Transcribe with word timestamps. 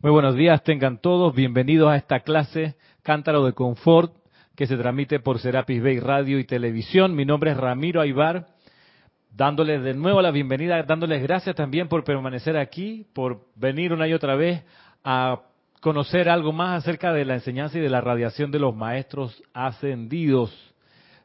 Muy 0.00 0.10
buenos 0.10 0.34
días, 0.34 0.62
tengan 0.64 0.98
todos 1.00 1.34
bienvenidos 1.34 1.90
a 1.90 1.96
esta 1.96 2.20
clase 2.20 2.76
Cántaro 3.02 3.44
de 3.44 3.52
Confort 3.52 4.12
que 4.56 4.66
se 4.66 4.76
transmite 4.76 5.20
por 5.20 5.38
Serapis 5.38 5.82
Bay 5.82 6.00
Radio 6.00 6.38
y 6.38 6.44
Televisión. 6.44 7.14
Mi 7.14 7.24
nombre 7.24 7.52
es 7.52 7.56
Ramiro 7.56 8.00
Aybar, 8.00 8.48
dándoles 9.30 9.82
de 9.82 9.94
nuevo 9.94 10.20
la 10.22 10.32
bienvenida, 10.32 10.82
dándoles 10.82 11.22
gracias 11.22 11.54
también 11.54 11.88
por 11.88 12.04
permanecer 12.04 12.56
aquí, 12.56 13.06
por 13.14 13.46
venir 13.54 13.92
una 13.92 14.08
y 14.08 14.12
otra 14.12 14.34
vez 14.34 14.64
a 15.04 15.42
conocer 15.80 16.28
algo 16.28 16.52
más 16.52 16.82
acerca 16.82 17.12
de 17.12 17.24
la 17.24 17.34
enseñanza 17.34 17.78
y 17.78 17.82
de 17.82 17.90
la 17.90 18.00
radiación 18.00 18.50
de 18.50 18.58
los 18.58 18.74
maestros 18.74 19.40
ascendidos. 19.54 20.52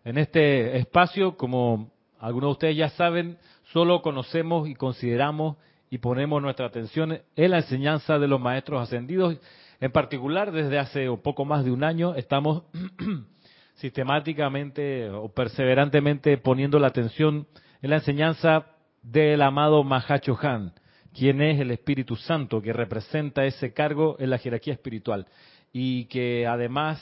En 0.06 0.18
este 0.18 0.78
espacio, 0.78 1.36
como 1.36 1.92
algunos 2.20 2.50
de 2.50 2.52
ustedes 2.52 2.78
ya 2.78 2.90
saben, 2.90 3.38
solo 3.74 4.02
conocemos 4.02 4.68
y 4.68 4.76
consideramos 4.76 5.58
y 5.92 5.98
ponemos 5.98 6.42
nuestra 6.42 6.68
atención 6.68 7.20
en 7.36 7.52
la 7.52 7.58
enseñanza 7.58 8.18
de 8.18 8.30
los 8.30 8.40
maestros 8.40 8.82
ascendidos. 8.82 9.38
En 9.82 9.92
particular, 9.92 10.54
desde 10.54 10.80
hace 10.80 11.10
un 11.10 11.22
poco 11.22 11.44
más 11.44 11.66
de 11.66 11.72
un 11.72 11.84
año, 11.84 12.16
estamos 12.16 12.64
sistemáticamente 13.76 15.10
o 15.10 15.28
perseverantemente 15.28 16.38
poniendo 16.38 16.80
la 16.80 16.88
atención 16.88 17.46
en 17.82 17.90
la 17.90 17.98
enseñanza 17.98 18.68
del 19.04 19.42
amado 19.42 19.84
Mahacho 19.84 20.38
Han, 20.42 20.74
quien 21.14 21.42
es 21.42 21.60
el 21.60 21.72
Espíritu 21.72 22.16
Santo, 22.16 22.62
que 22.62 22.72
representa 22.72 23.44
ese 23.44 23.74
cargo 23.74 24.16
en 24.18 24.30
la 24.30 24.38
jerarquía 24.38 24.74
espiritual 24.74 25.28
y 25.74 26.06
que 26.06 26.48
además 26.48 27.02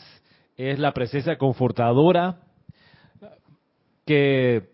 es 0.58 0.80
la 0.80 0.94
presencia 0.94 1.38
confortadora 1.38 2.40
que 4.04 4.68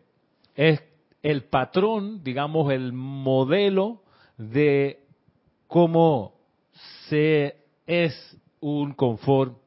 es 0.55 0.81
el 1.21 1.43
patrón, 1.43 2.23
digamos, 2.23 2.71
el 2.71 2.93
modelo 2.93 4.04
de 4.37 4.99
cómo 5.67 6.33
se 7.09 7.57
es 7.85 8.37
un 8.59 8.93
confort 8.93 9.57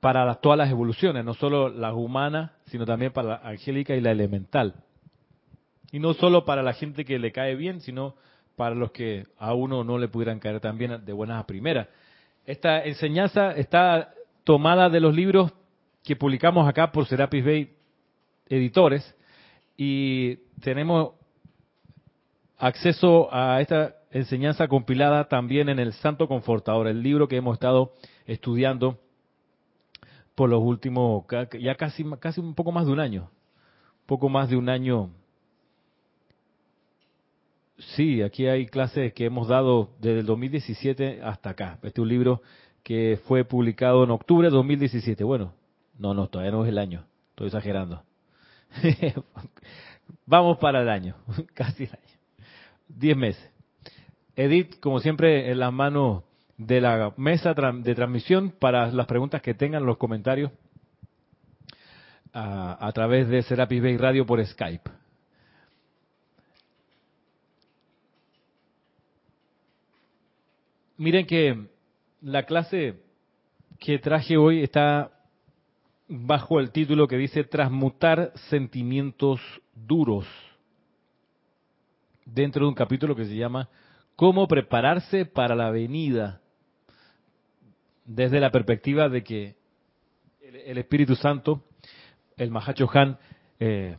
para 0.00 0.34
todas 0.36 0.58
las 0.58 0.70
evoluciones, 0.70 1.24
no 1.24 1.34
solo 1.34 1.68
las 1.68 1.94
humanas, 1.94 2.50
sino 2.66 2.84
también 2.84 3.12
para 3.12 3.28
la 3.28 3.40
angélica 3.44 3.94
y 3.94 4.00
la 4.00 4.10
elemental. 4.10 4.74
Y 5.92 6.00
no 6.00 6.14
solo 6.14 6.44
para 6.44 6.62
la 6.62 6.72
gente 6.72 7.04
que 7.04 7.18
le 7.18 7.32
cae 7.32 7.54
bien, 7.54 7.80
sino 7.80 8.16
para 8.56 8.74
los 8.74 8.90
que 8.90 9.26
a 9.38 9.54
uno 9.54 9.84
no 9.84 9.98
le 9.98 10.08
pudieran 10.08 10.40
caer 10.40 10.60
tan 10.60 10.76
bien 10.76 11.04
de 11.04 11.12
buenas 11.12 11.40
a 11.40 11.46
primeras. 11.46 11.88
Esta 12.44 12.84
enseñanza 12.84 13.52
está 13.52 14.12
tomada 14.44 14.90
de 14.90 15.00
los 15.00 15.14
libros 15.14 15.52
que 16.02 16.16
publicamos 16.16 16.68
acá 16.68 16.90
por 16.90 17.06
Serapis 17.06 17.44
Bay 17.44 17.76
Editores 18.48 19.14
y 19.76 20.36
tenemos 20.60 21.12
acceso 22.62 23.28
a 23.34 23.60
esta 23.60 23.96
enseñanza 24.12 24.68
compilada 24.68 25.26
también 25.26 25.68
en 25.68 25.80
el 25.80 25.92
Santo 25.94 26.28
Confortador, 26.28 26.86
el 26.86 27.02
libro 27.02 27.26
que 27.26 27.36
hemos 27.36 27.54
estado 27.54 27.92
estudiando 28.24 29.00
por 30.36 30.48
los 30.48 30.62
últimos, 30.62 31.24
ya 31.58 31.74
casi, 31.74 32.04
casi 32.20 32.40
un 32.40 32.54
poco 32.54 32.70
más 32.70 32.86
de 32.86 32.92
un 32.92 33.00
año, 33.00 33.30
poco 34.06 34.28
más 34.28 34.48
de 34.48 34.56
un 34.56 34.68
año. 34.68 35.10
Sí, 37.96 38.22
aquí 38.22 38.46
hay 38.46 38.66
clases 38.66 39.12
que 39.12 39.24
hemos 39.24 39.48
dado 39.48 39.90
desde 39.98 40.20
el 40.20 40.26
2017 40.26 41.20
hasta 41.20 41.50
acá. 41.50 41.78
Este 41.82 41.88
es 41.88 41.98
un 41.98 42.08
libro 42.08 42.42
que 42.84 43.18
fue 43.26 43.42
publicado 43.44 44.04
en 44.04 44.12
octubre 44.12 44.46
de 44.46 44.54
2017. 44.54 45.24
Bueno, 45.24 45.52
no, 45.98 46.14
no, 46.14 46.28
todavía 46.28 46.52
no 46.52 46.62
es 46.62 46.68
el 46.68 46.78
año, 46.78 47.06
estoy 47.30 47.48
exagerando. 47.48 48.04
Vamos 50.26 50.58
para 50.58 50.82
el 50.82 50.88
año, 50.88 51.16
casi 51.54 51.84
el 51.84 51.90
año. 51.90 52.11
10 52.96 53.16
meses. 53.16 53.50
Edith, 54.36 54.80
como 54.80 55.00
siempre, 55.00 55.50
en 55.50 55.58
las 55.58 55.72
manos 55.72 56.24
de 56.56 56.80
la 56.80 57.12
mesa 57.16 57.54
de 57.54 57.94
transmisión 57.94 58.50
para 58.50 58.90
las 58.90 59.06
preguntas 59.06 59.42
que 59.42 59.54
tengan, 59.54 59.84
los 59.84 59.96
comentarios 59.96 60.50
a, 62.32 62.90
través 62.94 63.28
de 63.28 63.42
Serapis 63.42 63.82
Bay 63.82 63.96
Radio 63.96 64.24
por 64.24 64.44
Skype. 64.44 64.90
Miren 70.96 71.26
que 71.26 71.66
la 72.22 72.44
clase 72.44 73.00
que 73.78 73.98
traje 73.98 74.36
hoy 74.36 74.62
está 74.62 75.10
bajo 76.08 76.60
el 76.60 76.70
título 76.70 77.08
que 77.08 77.16
dice 77.16 77.44
Transmutar 77.44 78.32
sentimientos 78.48 79.40
duros 79.74 80.26
dentro 82.24 82.64
de 82.64 82.68
un 82.68 82.74
capítulo 82.74 83.16
que 83.16 83.24
se 83.24 83.36
llama 83.36 83.68
Cómo 84.16 84.46
prepararse 84.46 85.24
para 85.24 85.54
la 85.54 85.70
venida, 85.70 86.40
desde 88.04 88.40
la 88.40 88.50
perspectiva 88.50 89.08
de 89.08 89.22
que 89.22 89.56
el, 90.40 90.78
Espíritu 90.78 91.16
Santo, 91.16 91.62
el 92.36 92.50
Mahacho 92.50 92.88
Han, 92.92 93.18
eh, 93.58 93.96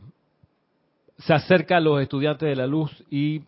se 1.18 1.34
acerca 1.34 1.78
a 1.78 1.80
los 1.80 2.00
estudiantes 2.00 2.48
de 2.48 2.56
la 2.56 2.66
luz 2.66 2.90
y 3.10 3.42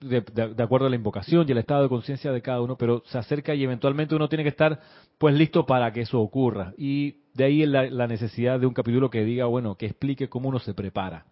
de, 0.00 0.24
acuerdo 0.62 0.86
a 0.86 0.90
la 0.90 0.96
invocación 0.96 1.46
y 1.46 1.52
el 1.52 1.58
estado 1.58 1.82
de 1.82 1.88
conciencia 1.88 2.32
de 2.32 2.40
cada 2.40 2.62
uno, 2.62 2.76
pero 2.76 3.02
se 3.06 3.18
acerca 3.18 3.54
y 3.54 3.64
eventualmente 3.64 4.14
uno 4.14 4.28
tiene 4.28 4.44
que 4.44 4.50
estar 4.50 4.80
pues 5.18 5.34
listo 5.34 5.66
para 5.66 5.92
que 5.92 6.02
eso 6.02 6.20
ocurra. 6.20 6.72
Y 6.78 7.16
de 7.34 7.44
ahí 7.44 7.66
la, 7.66 7.84
la 7.90 8.06
necesidad 8.06 8.58
de 8.58 8.66
un 8.66 8.74
capítulo 8.74 9.10
que 9.10 9.24
diga, 9.24 9.44
bueno, 9.46 9.74
que 9.74 9.86
explique 9.86 10.28
cómo 10.28 10.48
uno 10.48 10.58
se 10.58 10.72
prepara 10.72 11.26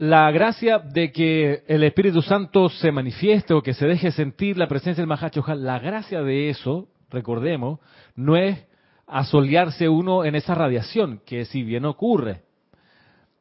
la 0.00 0.30
gracia 0.30 0.78
de 0.78 1.12
que 1.12 1.62
el 1.66 1.82
Espíritu 1.82 2.22
Santo 2.22 2.70
se 2.70 2.90
manifieste 2.90 3.52
o 3.52 3.62
que 3.62 3.74
se 3.74 3.86
deje 3.86 4.10
sentir 4.12 4.56
la 4.56 4.66
presencia 4.66 5.02
del 5.02 5.06
Mahacho 5.06 5.44
la 5.56 5.78
gracia 5.78 6.22
de 6.22 6.48
eso, 6.48 6.88
recordemos, 7.10 7.80
no 8.16 8.34
es 8.34 8.66
asolearse 9.06 9.90
uno 9.90 10.24
en 10.24 10.36
esa 10.36 10.54
radiación, 10.54 11.20
que 11.26 11.44
si 11.44 11.62
bien 11.62 11.84
ocurre, 11.84 12.40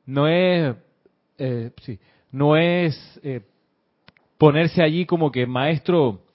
no 0.06 0.28
es, 0.28 0.76
eh, 1.38 1.72
sí, 1.82 1.98
no 2.30 2.58
es 2.58 3.22
eh, 3.24 3.40
ponerse 4.38 4.84
allí 4.84 5.06
como 5.06 5.32
que 5.32 5.48
maestro, 5.48 6.26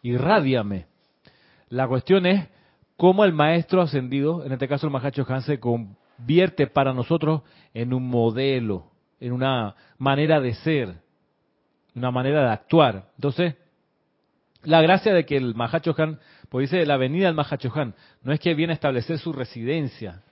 irradiame. 0.00 0.86
La 1.68 1.86
cuestión 1.86 2.24
es 2.24 2.48
cómo 2.96 3.26
el 3.26 3.34
maestro 3.34 3.82
ascendido, 3.82 4.46
en 4.46 4.52
este 4.52 4.66
caso 4.66 4.86
el 4.86 4.94
Mahacho 4.94 5.26
Han, 5.28 5.42
se 5.42 5.60
convierte 5.60 6.68
para 6.68 6.94
nosotros 6.94 7.42
en 7.74 7.92
un 7.92 8.08
modelo 8.08 8.93
en 9.24 9.32
una 9.32 9.74
manera 9.96 10.38
de 10.38 10.52
ser, 10.52 10.96
una 11.94 12.10
manera 12.10 12.42
de 12.42 12.50
actuar. 12.50 13.08
Entonces, 13.16 13.54
la 14.64 14.82
gracia 14.82 15.14
de 15.14 15.24
que 15.24 15.38
el 15.38 15.54
Mahachohan, 15.54 16.20
pues 16.50 16.70
dice 16.70 16.84
la 16.84 16.98
venida 16.98 17.26
del 17.26 17.34
Mahachohan, 17.34 17.94
no 18.22 18.32
es 18.34 18.40
que 18.40 18.54
viene 18.54 18.72
a 18.72 18.74
establecer 18.74 19.18
su 19.18 19.32
residencia, 19.32 20.22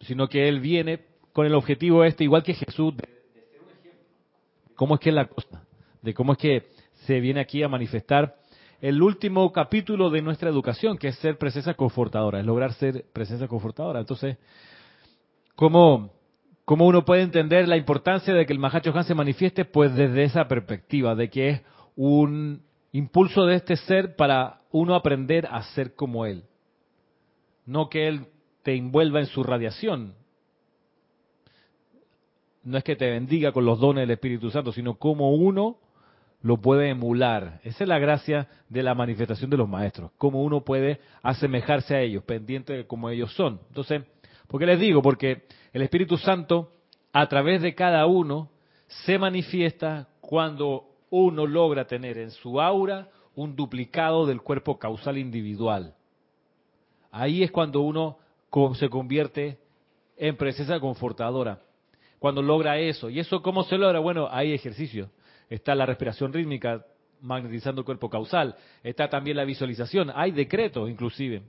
sino 0.00 0.28
que 0.28 0.48
él 0.48 0.58
viene 0.58 1.04
con 1.32 1.46
el 1.46 1.54
objetivo 1.54 2.02
este, 2.02 2.24
igual 2.24 2.42
que 2.42 2.54
Jesús, 2.54 2.96
de, 2.96 3.06
ser 3.06 3.60
un 3.60 3.68
ejemplo. 3.68 4.74
¿Cómo 4.74 4.94
es 4.94 5.00
que 5.00 5.10
es 5.10 5.14
la 5.14 5.26
cosa? 5.26 5.62
De 6.02 6.14
cómo 6.14 6.32
es 6.32 6.38
que 6.38 6.70
se 7.06 7.20
viene 7.20 7.38
aquí 7.38 7.62
a 7.62 7.68
manifestar 7.68 8.36
el 8.80 9.00
último 9.00 9.52
capítulo 9.52 10.10
de 10.10 10.22
nuestra 10.22 10.50
educación, 10.50 10.98
que 10.98 11.06
es 11.06 11.16
ser 11.18 11.38
presencia 11.38 11.74
confortadora, 11.74 12.40
es 12.40 12.46
lograr 12.46 12.72
ser 12.72 13.04
presencia 13.12 13.46
confortadora. 13.46 14.00
Entonces, 14.00 14.38
¿cómo, 15.54 16.10
¿Cómo 16.72 16.86
uno 16.86 17.04
puede 17.04 17.20
entender 17.20 17.68
la 17.68 17.76
importancia 17.76 18.32
de 18.32 18.46
que 18.46 18.52
el 18.54 18.58
Mahacho 18.58 18.96
Han 18.96 19.04
se 19.04 19.14
manifieste? 19.14 19.66
Pues 19.66 19.94
desde 19.94 20.24
esa 20.24 20.48
perspectiva, 20.48 21.14
de 21.14 21.28
que 21.28 21.48
es 21.50 21.62
un 21.96 22.62
impulso 22.92 23.44
de 23.44 23.56
este 23.56 23.76
ser 23.76 24.16
para 24.16 24.62
uno 24.70 24.94
aprender 24.94 25.46
a 25.50 25.62
ser 25.74 25.94
como 25.94 26.24
él. 26.24 26.44
No 27.66 27.90
que 27.90 28.08
él 28.08 28.24
te 28.62 28.74
envuelva 28.74 29.20
en 29.20 29.26
su 29.26 29.42
radiación. 29.42 30.14
No 32.64 32.78
es 32.78 32.84
que 32.84 32.96
te 32.96 33.10
bendiga 33.10 33.52
con 33.52 33.66
los 33.66 33.78
dones 33.78 34.04
del 34.04 34.12
Espíritu 34.12 34.50
Santo, 34.50 34.72
sino 34.72 34.94
como 34.94 35.34
uno 35.34 35.76
lo 36.40 36.56
puede 36.56 36.88
emular. 36.88 37.60
Esa 37.64 37.84
es 37.84 37.88
la 37.88 37.98
gracia 37.98 38.48
de 38.70 38.82
la 38.82 38.94
manifestación 38.94 39.50
de 39.50 39.58
los 39.58 39.68
maestros, 39.68 40.10
cómo 40.16 40.42
uno 40.42 40.62
puede 40.62 41.00
asemejarse 41.22 41.94
a 41.94 42.00
ellos, 42.00 42.24
pendiente 42.24 42.72
de 42.72 42.86
cómo 42.86 43.10
ellos 43.10 43.30
son. 43.34 43.60
Entonces, 43.68 44.04
¿por 44.48 44.58
qué 44.58 44.64
les 44.64 44.80
digo? 44.80 45.02
Porque 45.02 45.42
el 45.72 45.82
Espíritu 45.82 46.18
Santo, 46.18 46.72
a 47.12 47.26
través 47.28 47.62
de 47.62 47.74
cada 47.74 48.06
uno, 48.06 48.50
se 48.86 49.18
manifiesta 49.18 50.08
cuando 50.20 50.86
uno 51.10 51.46
logra 51.46 51.86
tener 51.86 52.18
en 52.18 52.30
su 52.30 52.60
aura 52.60 53.08
un 53.34 53.56
duplicado 53.56 54.26
del 54.26 54.42
cuerpo 54.42 54.78
causal 54.78 55.18
individual. 55.18 55.94
Ahí 57.10 57.42
es 57.42 57.50
cuando 57.50 57.80
uno 57.80 58.18
se 58.74 58.88
convierte 58.88 59.58
en 60.16 60.36
presencia 60.36 60.78
confortadora. 60.80 61.60
Cuando 62.18 62.42
logra 62.42 62.78
eso. 62.78 63.10
¿Y 63.10 63.18
eso 63.18 63.42
cómo 63.42 63.64
se 63.64 63.76
logra? 63.76 63.98
Bueno, 63.98 64.28
hay 64.30 64.52
ejercicio. 64.52 65.10
Está 65.50 65.74
la 65.74 65.86
respiración 65.86 66.32
rítmica 66.32 66.86
magnetizando 67.20 67.80
el 67.80 67.84
cuerpo 67.84 68.08
causal. 68.08 68.56
Está 68.82 69.08
también 69.08 69.36
la 69.36 69.44
visualización. 69.44 70.12
Hay 70.14 70.32
decretos 70.32 70.88
inclusive. 70.88 71.42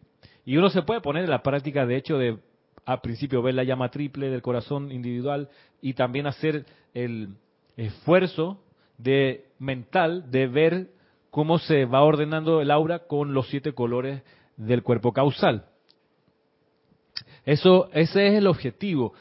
Y 0.45 0.57
uno 0.57 0.69
se 0.69 0.81
puede 0.81 1.01
poner 1.01 1.25
en 1.25 1.29
la 1.29 1.43
práctica, 1.43 1.85
de 1.85 1.97
hecho, 1.97 2.17
de 2.17 2.37
al 2.85 3.01
principio 3.01 3.41
ver 3.41 3.55
la 3.55 3.63
llama 3.63 3.89
triple 3.89 4.29
del 4.29 4.41
corazón 4.41 4.91
individual 4.91 5.49
y 5.81 5.93
también 5.93 6.27
hacer 6.27 6.65
el 6.93 7.35
esfuerzo 7.77 8.61
de 8.97 9.45
mental 9.59 10.29
de 10.31 10.47
ver 10.47 10.87
cómo 11.29 11.59
se 11.59 11.85
va 11.85 12.03
ordenando 12.03 12.61
el 12.61 12.71
aura 12.71 12.99
con 12.99 13.33
los 13.33 13.47
siete 13.49 13.73
colores 13.73 14.21
del 14.57 14.83
cuerpo 14.83 15.13
causal. 15.13 15.65
Eso, 17.45 17.89
ese 17.93 18.27
es 18.27 18.33
el 18.35 18.47
objetivo. 18.47 19.13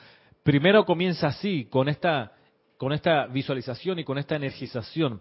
Primero 0.42 0.84
comienza 0.84 1.28
así, 1.28 1.64
con 1.66 1.88
esta, 1.88 2.32
con 2.76 2.92
esta 2.92 3.26
visualización 3.26 3.98
y 3.98 4.04
con 4.04 4.18
esta 4.18 4.36
energización, 4.36 5.20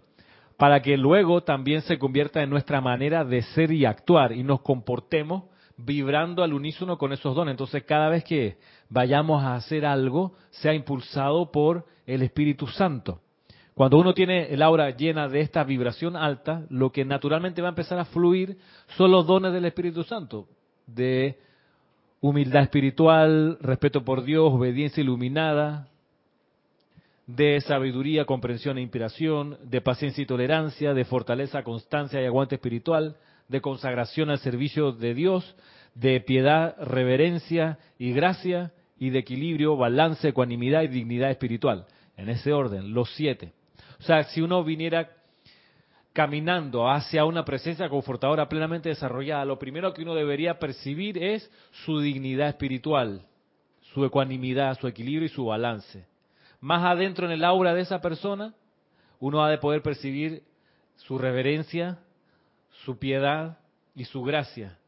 para 0.56 0.82
que 0.82 0.96
luego 0.96 1.42
también 1.42 1.82
se 1.82 1.98
convierta 1.98 2.42
en 2.42 2.50
nuestra 2.50 2.80
manera 2.80 3.24
de 3.24 3.42
ser 3.42 3.72
y 3.72 3.84
actuar 3.84 4.32
y 4.32 4.42
nos 4.42 4.60
comportemos 4.60 5.44
vibrando 5.76 6.42
al 6.42 6.52
unísono 6.52 6.98
con 6.98 7.12
esos 7.12 7.34
dones. 7.34 7.52
Entonces, 7.52 7.84
cada 7.84 8.08
vez 8.08 8.24
que 8.24 8.56
vayamos 8.88 9.42
a 9.42 9.54
hacer 9.54 9.86
algo, 9.86 10.34
sea 10.50 10.74
impulsado 10.74 11.50
por 11.50 11.86
el 12.06 12.22
Espíritu 12.22 12.66
Santo. 12.66 13.20
Cuando 13.74 13.98
uno 13.98 14.12
tiene 14.12 14.52
el 14.52 14.62
aura 14.62 14.90
llena 14.90 15.28
de 15.28 15.40
esta 15.40 15.64
vibración 15.64 16.14
alta, 16.14 16.66
lo 16.68 16.92
que 16.92 17.04
naturalmente 17.04 17.62
va 17.62 17.68
a 17.68 17.70
empezar 17.70 17.98
a 17.98 18.04
fluir 18.04 18.58
son 18.96 19.10
los 19.10 19.26
dones 19.26 19.52
del 19.52 19.64
Espíritu 19.64 20.02
Santo, 20.02 20.46
de 20.86 21.38
humildad 22.20 22.62
espiritual, 22.62 23.56
respeto 23.60 24.04
por 24.04 24.24
Dios, 24.24 24.52
obediencia 24.52 25.00
iluminada, 25.00 25.88
de 27.26 27.60
sabiduría, 27.62 28.26
comprensión 28.26 28.76
e 28.76 28.82
inspiración, 28.82 29.56
de 29.64 29.80
paciencia 29.80 30.22
y 30.22 30.26
tolerancia, 30.26 30.92
de 30.92 31.04
fortaleza, 31.04 31.62
constancia 31.62 32.20
y 32.20 32.26
aguante 32.26 32.56
espiritual, 32.56 33.16
de 33.52 33.60
consagración 33.60 34.30
al 34.30 34.38
servicio 34.38 34.90
de 34.92 35.14
Dios, 35.14 35.54
de 35.94 36.20
piedad, 36.20 36.74
reverencia 36.82 37.78
y 37.98 38.12
gracia, 38.12 38.72
y 38.98 39.10
de 39.10 39.18
equilibrio, 39.18 39.76
balance, 39.76 40.28
ecuanimidad 40.28 40.82
y 40.82 40.88
dignidad 40.88 41.30
espiritual. 41.30 41.86
En 42.16 42.28
ese 42.28 42.52
orden, 42.52 42.94
los 42.94 43.12
siete. 43.14 43.52
O 44.00 44.02
sea, 44.04 44.24
si 44.24 44.40
uno 44.40 44.64
viniera 44.64 45.10
caminando 46.12 46.88
hacia 46.88 47.24
una 47.24 47.44
presencia 47.44 47.88
confortadora 47.88 48.48
plenamente 48.48 48.88
desarrollada, 48.88 49.44
lo 49.44 49.58
primero 49.58 49.92
que 49.92 50.02
uno 50.02 50.14
debería 50.14 50.58
percibir 50.58 51.22
es 51.22 51.50
su 51.84 52.00
dignidad 52.00 52.48
espiritual, 52.48 53.22
su 53.92 54.04
ecuanimidad, 54.04 54.78
su 54.78 54.86
equilibrio 54.86 55.26
y 55.26 55.30
su 55.30 55.46
balance. 55.46 56.06
Más 56.60 56.84
adentro 56.84 57.26
en 57.26 57.32
el 57.32 57.44
aura 57.44 57.74
de 57.74 57.82
esa 57.82 58.00
persona, 58.00 58.54
uno 59.20 59.44
ha 59.44 59.50
de 59.50 59.58
poder 59.58 59.82
percibir 59.82 60.42
su 60.96 61.18
reverencia, 61.18 61.98
su 62.84 62.98
piedad 62.98 63.58
y 63.94 64.04
su 64.04 64.22
gracia. 64.22 64.78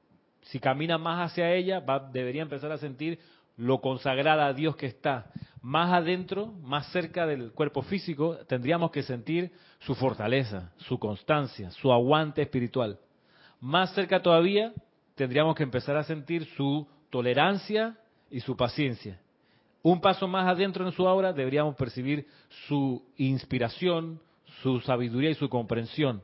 Si 0.42 0.58
camina 0.58 0.98
más 0.98 1.30
hacia 1.30 1.52
ella, 1.52 1.82
debería 2.12 2.42
empezar 2.42 2.70
a 2.72 2.78
sentir 2.78 3.18
lo 3.56 3.80
consagrada 3.80 4.46
a 4.46 4.52
Dios 4.52 4.76
que 4.76 4.86
está. 4.86 5.30
Más 5.62 5.92
adentro, 5.92 6.52
más 6.62 6.86
cerca 6.92 7.26
del 7.26 7.52
cuerpo 7.52 7.82
físico, 7.82 8.36
tendríamos 8.46 8.90
que 8.90 9.02
sentir 9.02 9.52
su 9.80 9.94
fortaleza, 9.94 10.72
su 10.76 10.98
constancia, 10.98 11.70
su 11.70 11.92
aguante 11.92 12.42
espiritual. 12.42 12.98
Más 13.60 13.94
cerca 13.94 14.20
todavía, 14.20 14.72
tendríamos 15.14 15.54
que 15.54 15.62
empezar 15.62 15.96
a 15.96 16.04
sentir 16.04 16.44
su 16.56 16.86
tolerancia 17.10 17.96
y 18.30 18.40
su 18.40 18.56
paciencia. 18.56 19.20
Un 19.82 20.00
paso 20.00 20.26
más 20.26 20.46
adentro 20.46 20.84
en 20.86 20.92
su 20.92 21.06
aura, 21.06 21.32
deberíamos 21.32 21.76
percibir 21.76 22.26
su 22.66 23.02
inspiración, 23.16 24.20
su 24.62 24.80
sabiduría 24.80 25.30
y 25.30 25.34
su 25.34 25.48
comprensión. 25.48 26.22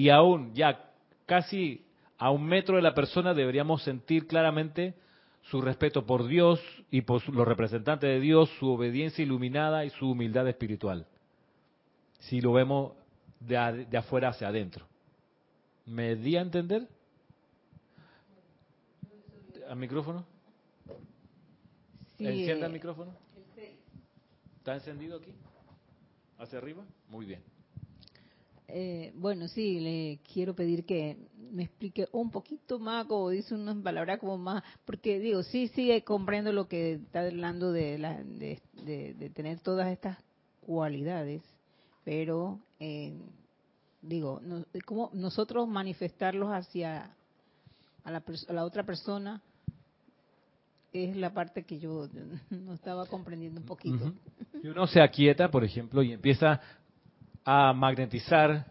Y 0.00 0.08
aún 0.08 0.54
ya 0.54 0.94
casi 1.26 1.84
a 2.16 2.30
un 2.30 2.46
metro 2.46 2.76
de 2.76 2.80
la 2.80 2.94
persona 2.94 3.34
deberíamos 3.34 3.82
sentir 3.82 4.26
claramente 4.26 4.94
su 5.42 5.60
respeto 5.60 6.06
por 6.06 6.26
Dios 6.26 6.58
y 6.90 7.02
por 7.02 7.28
los 7.28 7.46
representantes 7.46 8.08
de 8.08 8.18
Dios, 8.18 8.48
su 8.58 8.70
obediencia 8.70 9.22
iluminada 9.22 9.84
y 9.84 9.90
su 9.90 10.10
humildad 10.10 10.48
espiritual. 10.48 11.06
Si 12.20 12.40
lo 12.40 12.54
vemos 12.54 12.94
de, 13.40 13.58
afuera 13.98 14.30
hacia 14.30 14.48
adentro. 14.48 14.86
¿Me 15.84 16.16
di 16.16 16.34
a 16.38 16.40
entender? 16.40 16.88
¿Al 19.68 19.76
micrófono? 19.76 20.24
¿Encienda 22.18 22.68
el 22.68 22.72
micrófono? 22.72 23.12
¿Está 24.56 24.76
encendido 24.76 25.18
aquí? 25.18 25.34
¿Hacia 26.38 26.56
arriba? 26.56 26.84
Muy 27.10 27.26
bien. 27.26 27.59
Eh, 28.72 29.12
bueno, 29.14 29.48
sí, 29.48 29.80
le 29.80 30.20
quiero 30.32 30.54
pedir 30.54 30.84
que 30.84 31.16
me 31.50 31.64
explique 31.64 32.08
un 32.12 32.30
poquito 32.30 32.78
más, 32.78 33.06
como 33.06 33.30
dice 33.30 33.54
unas 33.54 33.76
palabras 33.78 34.18
como 34.18 34.38
más, 34.38 34.62
porque 34.84 35.18
digo, 35.18 35.42
sí, 35.42 35.68
sí, 35.68 36.00
comprendo 36.02 36.52
lo 36.52 36.68
que 36.68 36.94
está 36.94 37.20
hablando 37.20 37.72
de, 37.72 37.98
la, 37.98 38.22
de, 38.22 39.30
tener 39.34 39.60
todas 39.60 39.88
estas 39.88 40.18
cualidades, 40.64 41.42
pero 42.04 42.60
eh, 42.78 43.18
digo, 44.02 44.40
no, 44.42 44.64
como 44.84 45.10
nosotros 45.12 45.68
manifestarlos 45.68 46.50
hacia 46.50 47.10
a 48.04 48.10
la, 48.52 48.64
otra 48.64 48.84
persona 48.84 49.42
es 50.92 51.16
la 51.16 51.32
parte 51.32 51.64
que 51.64 51.78
yo 51.78 52.08
no 52.50 52.74
estaba 52.74 53.06
comprendiendo 53.06 53.60
un 53.60 53.66
poquito. 53.66 54.12
Si 54.60 54.68
uno 54.68 54.86
se 54.86 55.00
aquieta, 55.00 55.50
por 55.50 55.64
ejemplo, 55.64 56.02
y 56.02 56.12
empieza 56.12 56.60
a 57.52 57.72
magnetizar 57.72 58.66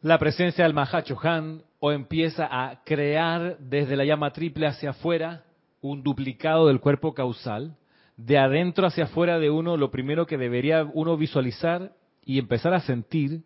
la 0.00 0.16
presencia 0.18 0.62
del 0.62 0.74
Mahachohan 0.74 1.62
o 1.80 1.90
empieza 1.90 2.46
a 2.48 2.84
crear 2.84 3.58
desde 3.58 3.96
la 3.96 4.04
llama 4.04 4.32
triple 4.32 4.68
hacia 4.68 4.90
afuera 4.90 5.42
un 5.80 6.04
duplicado 6.04 6.68
del 6.68 6.78
cuerpo 6.78 7.14
causal, 7.14 7.76
de 8.16 8.38
adentro 8.38 8.86
hacia 8.86 9.04
afuera 9.04 9.40
de 9.40 9.50
uno, 9.50 9.76
lo 9.76 9.90
primero 9.90 10.24
que 10.24 10.38
debería 10.38 10.88
uno 10.94 11.16
visualizar 11.16 11.92
y 12.24 12.38
empezar 12.38 12.74
a 12.74 12.80
sentir 12.80 13.42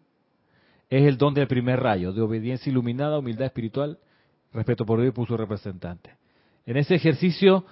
es 0.90 1.06
el 1.06 1.16
don 1.16 1.32
del 1.32 1.48
primer 1.48 1.80
rayo, 1.80 2.12
de 2.12 2.20
obediencia 2.20 2.70
iluminada, 2.70 3.18
humildad 3.18 3.46
espiritual, 3.46 3.98
respeto 4.52 4.84
por 4.84 5.00
Dios 5.00 5.14
y 5.14 5.16
por 5.16 5.26
su 5.26 5.38
representante. 5.38 6.16
En 6.66 6.76
ese 6.76 6.96
ejercicio, 6.96 7.64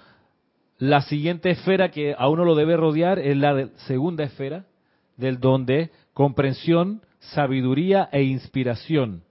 la 0.79 1.01
siguiente 1.01 1.51
esfera 1.51 1.91
que 1.91 2.15
a 2.17 2.27
uno 2.27 2.45
lo 2.45 2.55
debe 2.55 2.77
rodear 2.77 3.19
es 3.19 3.37
la 3.37 3.69
segunda 3.85 4.23
esfera 4.23 4.65
del 5.17 5.39
don 5.39 5.65
de 5.65 5.91
comprensión, 6.17 7.03
sabiduría 7.19 8.09
e 8.11 8.23
inspiración. 8.23 9.21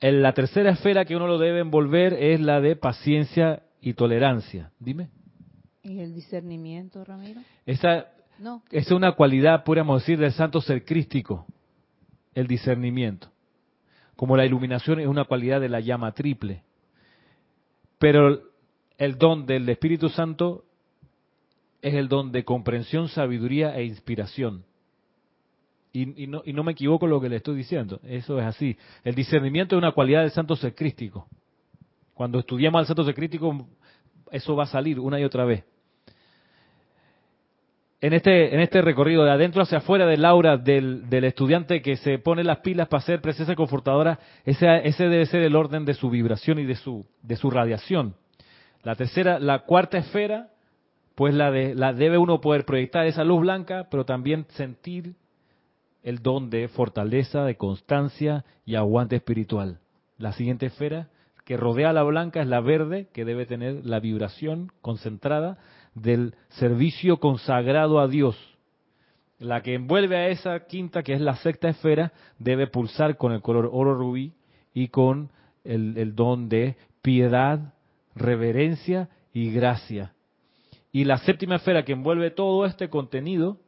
En 0.00 0.22
la 0.22 0.32
tercera 0.32 0.70
esfera 0.70 1.04
que 1.04 1.14
uno 1.14 1.26
lo 1.26 1.36
debe 1.36 1.60
envolver 1.60 2.14
es 2.14 2.40
la 2.40 2.62
de 2.62 2.76
paciencia 2.76 3.62
y 3.82 3.92
tolerancia. 3.92 4.70
Dime. 4.80 5.10
¿Y 5.82 6.00
el 6.00 6.14
discernimiento, 6.14 7.04
Ramiro? 7.04 7.42
Esa, 7.66 8.06
no. 8.38 8.62
es 8.70 8.90
una 8.90 9.12
cualidad, 9.12 9.64
podríamos 9.64 10.00
decir, 10.00 10.18
del 10.18 10.32
santo 10.32 10.62
ser 10.62 10.82
crístico, 10.82 11.44
el 12.34 12.46
discernimiento. 12.46 13.28
Como 14.16 14.34
la 14.34 14.46
iluminación 14.46 14.98
es 15.00 15.06
una 15.06 15.24
cualidad 15.24 15.60
de 15.60 15.68
la 15.68 15.80
llama 15.80 16.12
triple. 16.12 16.62
Pero 17.98 18.40
el 18.96 19.18
don 19.18 19.44
del 19.44 19.68
Espíritu 19.68 20.08
Santo 20.08 20.64
es 21.82 21.92
el 21.92 22.08
don 22.08 22.32
de 22.32 22.46
comprensión, 22.46 23.08
sabiduría 23.08 23.76
e 23.76 23.84
inspiración. 23.84 24.64
Y, 25.98 26.26
no, 26.26 26.42
y 26.44 26.52
no 26.52 26.62
me 26.62 26.72
equivoco 26.72 27.06
lo 27.06 27.18
que 27.22 27.30
le 27.30 27.36
estoy 27.36 27.56
diciendo, 27.56 28.00
eso 28.04 28.38
es 28.38 28.44
así. 28.44 28.76
El 29.02 29.14
discernimiento 29.14 29.76
es 29.76 29.78
una 29.78 29.92
cualidad 29.92 30.20
del 30.20 30.30
santo 30.30 30.54
secrístico. 30.54 31.26
Cuando 32.12 32.38
estudiamos 32.38 32.80
al 32.80 32.86
santo 32.86 33.02
secrístico, 33.02 33.66
eso 34.30 34.54
va 34.54 34.64
a 34.64 34.66
salir 34.66 35.00
una 35.00 35.18
y 35.18 35.24
otra 35.24 35.46
vez. 35.46 35.64
En 38.02 38.12
este, 38.12 38.54
en 38.54 38.60
este 38.60 38.82
recorrido 38.82 39.24
de 39.24 39.30
adentro 39.30 39.62
hacia 39.62 39.78
afuera 39.78 40.04
del 40.04 40.26
aura 40.26 40.58
del, 40.58 41.06
estudiante 41.24 41.80
que 41.80 41.96
se 41.96 42.18
pone 42.18 42.44
las 42.44 42.58
pilas 42.58 42.88
para 42.88 43.02
hacer 43.02 43.22
presencia 43.22 43.54
confortadora, 43.54 44.18
ese, 44.44 44.86
ese 44.86 45.04
debe 45.08 45.24
ser 45.24 45.44
el 45.44 45.56
orden 45.56 45.86
de 45.86 45.94
su 45.94 46.10
vibración 46.10 46.58
y 46.58 46.66
de 46.66 46.74
su, 46.74 47.06
de 47.22 47.36
su 47.36 47.50
radiación. 47.50 48.16
La 48.82 48.96
tercera, 48.96 49.38
la 49.38 49.60
cuarta 49.60 49.96
esfera, 49.96 50.50
pues 51.14 51.34
la, 51.34 51.50
de, 51.50 51.74
la 51.74 51.94
debe 51.94 52.18
uno 52.18 52.42
poder 52.42 52.66
proyectar 52.66 53.06
esa 53.06 53.24
luz 53.24 53.40
blanca, 53.40 53.88
pero 53.90 54.04
también 54.04 54.44
sentir 54.50 55.14
el 56.06 56.20
don 56.20 56.50
de 56.50 56.68
fortaleza, 56.68 57.44
de 57.44 57.56
constancia 57.56 58.44
y 58.64 58.76
aguante 58.76 59.16
espiritual. 59.16 59.80
La 60.18 60.32
siguiente 60.32 60.66
esfera 60.66 61.08
que 61.44 61.56
rodea 61.56 61.90
a 61.90 61.92
la 61.92 62.04
blanca 62.04 62.40
es 62.40 62.46
la 62.46 62.60
verde, 62.60 63.08
que 63.12 63.24
debe 63.24 63.44
tener 63.44 63.84
la 63.84 63.98
vibración 63.98 64.70
concentrada 64.82 65.58
del 65.94 66.36
servicio 66.48 67.18
consagrado 67.18 67.98
a 67.98 68.06
Dios. 68.06 68.36
La 69.40 69.62
que 69.62 69.74
envuelve 69.74 70.16
a 70.16 70.28
esa 70.28 70.66
quinta, 70.66 71.02
que 71.02 71.12
es 71.12 71.20
la 71.20 71.34
sexta 71.38 71.68
esfera, 71.70 72.12
debe 72.38 72.68
pulsar 72.68 73.16
con 73.16 73.32
el 73.32 73.42
color 73.42 73.68
oro 73.72 73.96
rubí 73.96 74.32
y 74.72 74.88
con 74.88 75.30
el, 75.64 75.98
el 75.98 76.14
don 76.14 76.48
de 76.48 76.76
piedad, 77.02 77.74
reverencia 78.14 79.08
y 79.32 79.50
gracia. 79.50 80.14
Y 80.92 81.02
la 81.02 81.18
séptima 81.18 81.56
esfera 81.56 81.84
que 81.84 81.94
envuelve 81.94 82.30
todo 82.30 82.64
este 82.64 82.88
contenido 82.90 83.58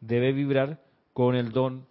debe 0.00 0.32
vibrar 0.32 0.84
con 1.16 1.34
el 1.34 1.50
don 1.50 1.86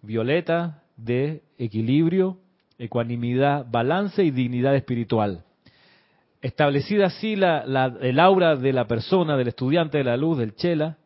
violeta 0.00 0.84
de 0.96 1.42
equilibrio, 1.58 2.38
ecuanimidad, 2.78 3.66
balance 3.68 4.22
y 4.22 4.30
dignidad 4.30 4.76
espiritual. 4.76 5.42
Establecida 6.40 7.06
así 7.06 7.34
la, 7.34 7.64
el 8.00 8.20
aura 8.20 8.54
de 8.54 8.72
la 8.72 8.86
persona, 8.86 9.36
del 9.36 9.48
estudiante 9.48 9.98
de 9.98 10.04
la 10.04 10.16
luz, 10.16 10.38
del 10.38 10.54
chela, 10.54 10.98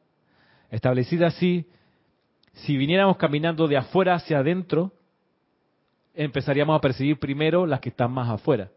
establecida 0.71 1.29
así, 1.29 1.67
si 2.53 2.77
viniéramos 2.77 3.17
caminando 3.17 3.67
de 3.67 3.79
afuera 3.79 4.17
hacia 4.17 4.41
adentro, 4.41 4.93
empezaríamos 6.13 6.77
a 6.77 6.83
percibir 6.83 7.19
primero 7.19 7.65
las 7.65 7.81
que 7.81 7.89
están 7.89 8.13
más 8.13 8.29
afuera. 8.29 8.69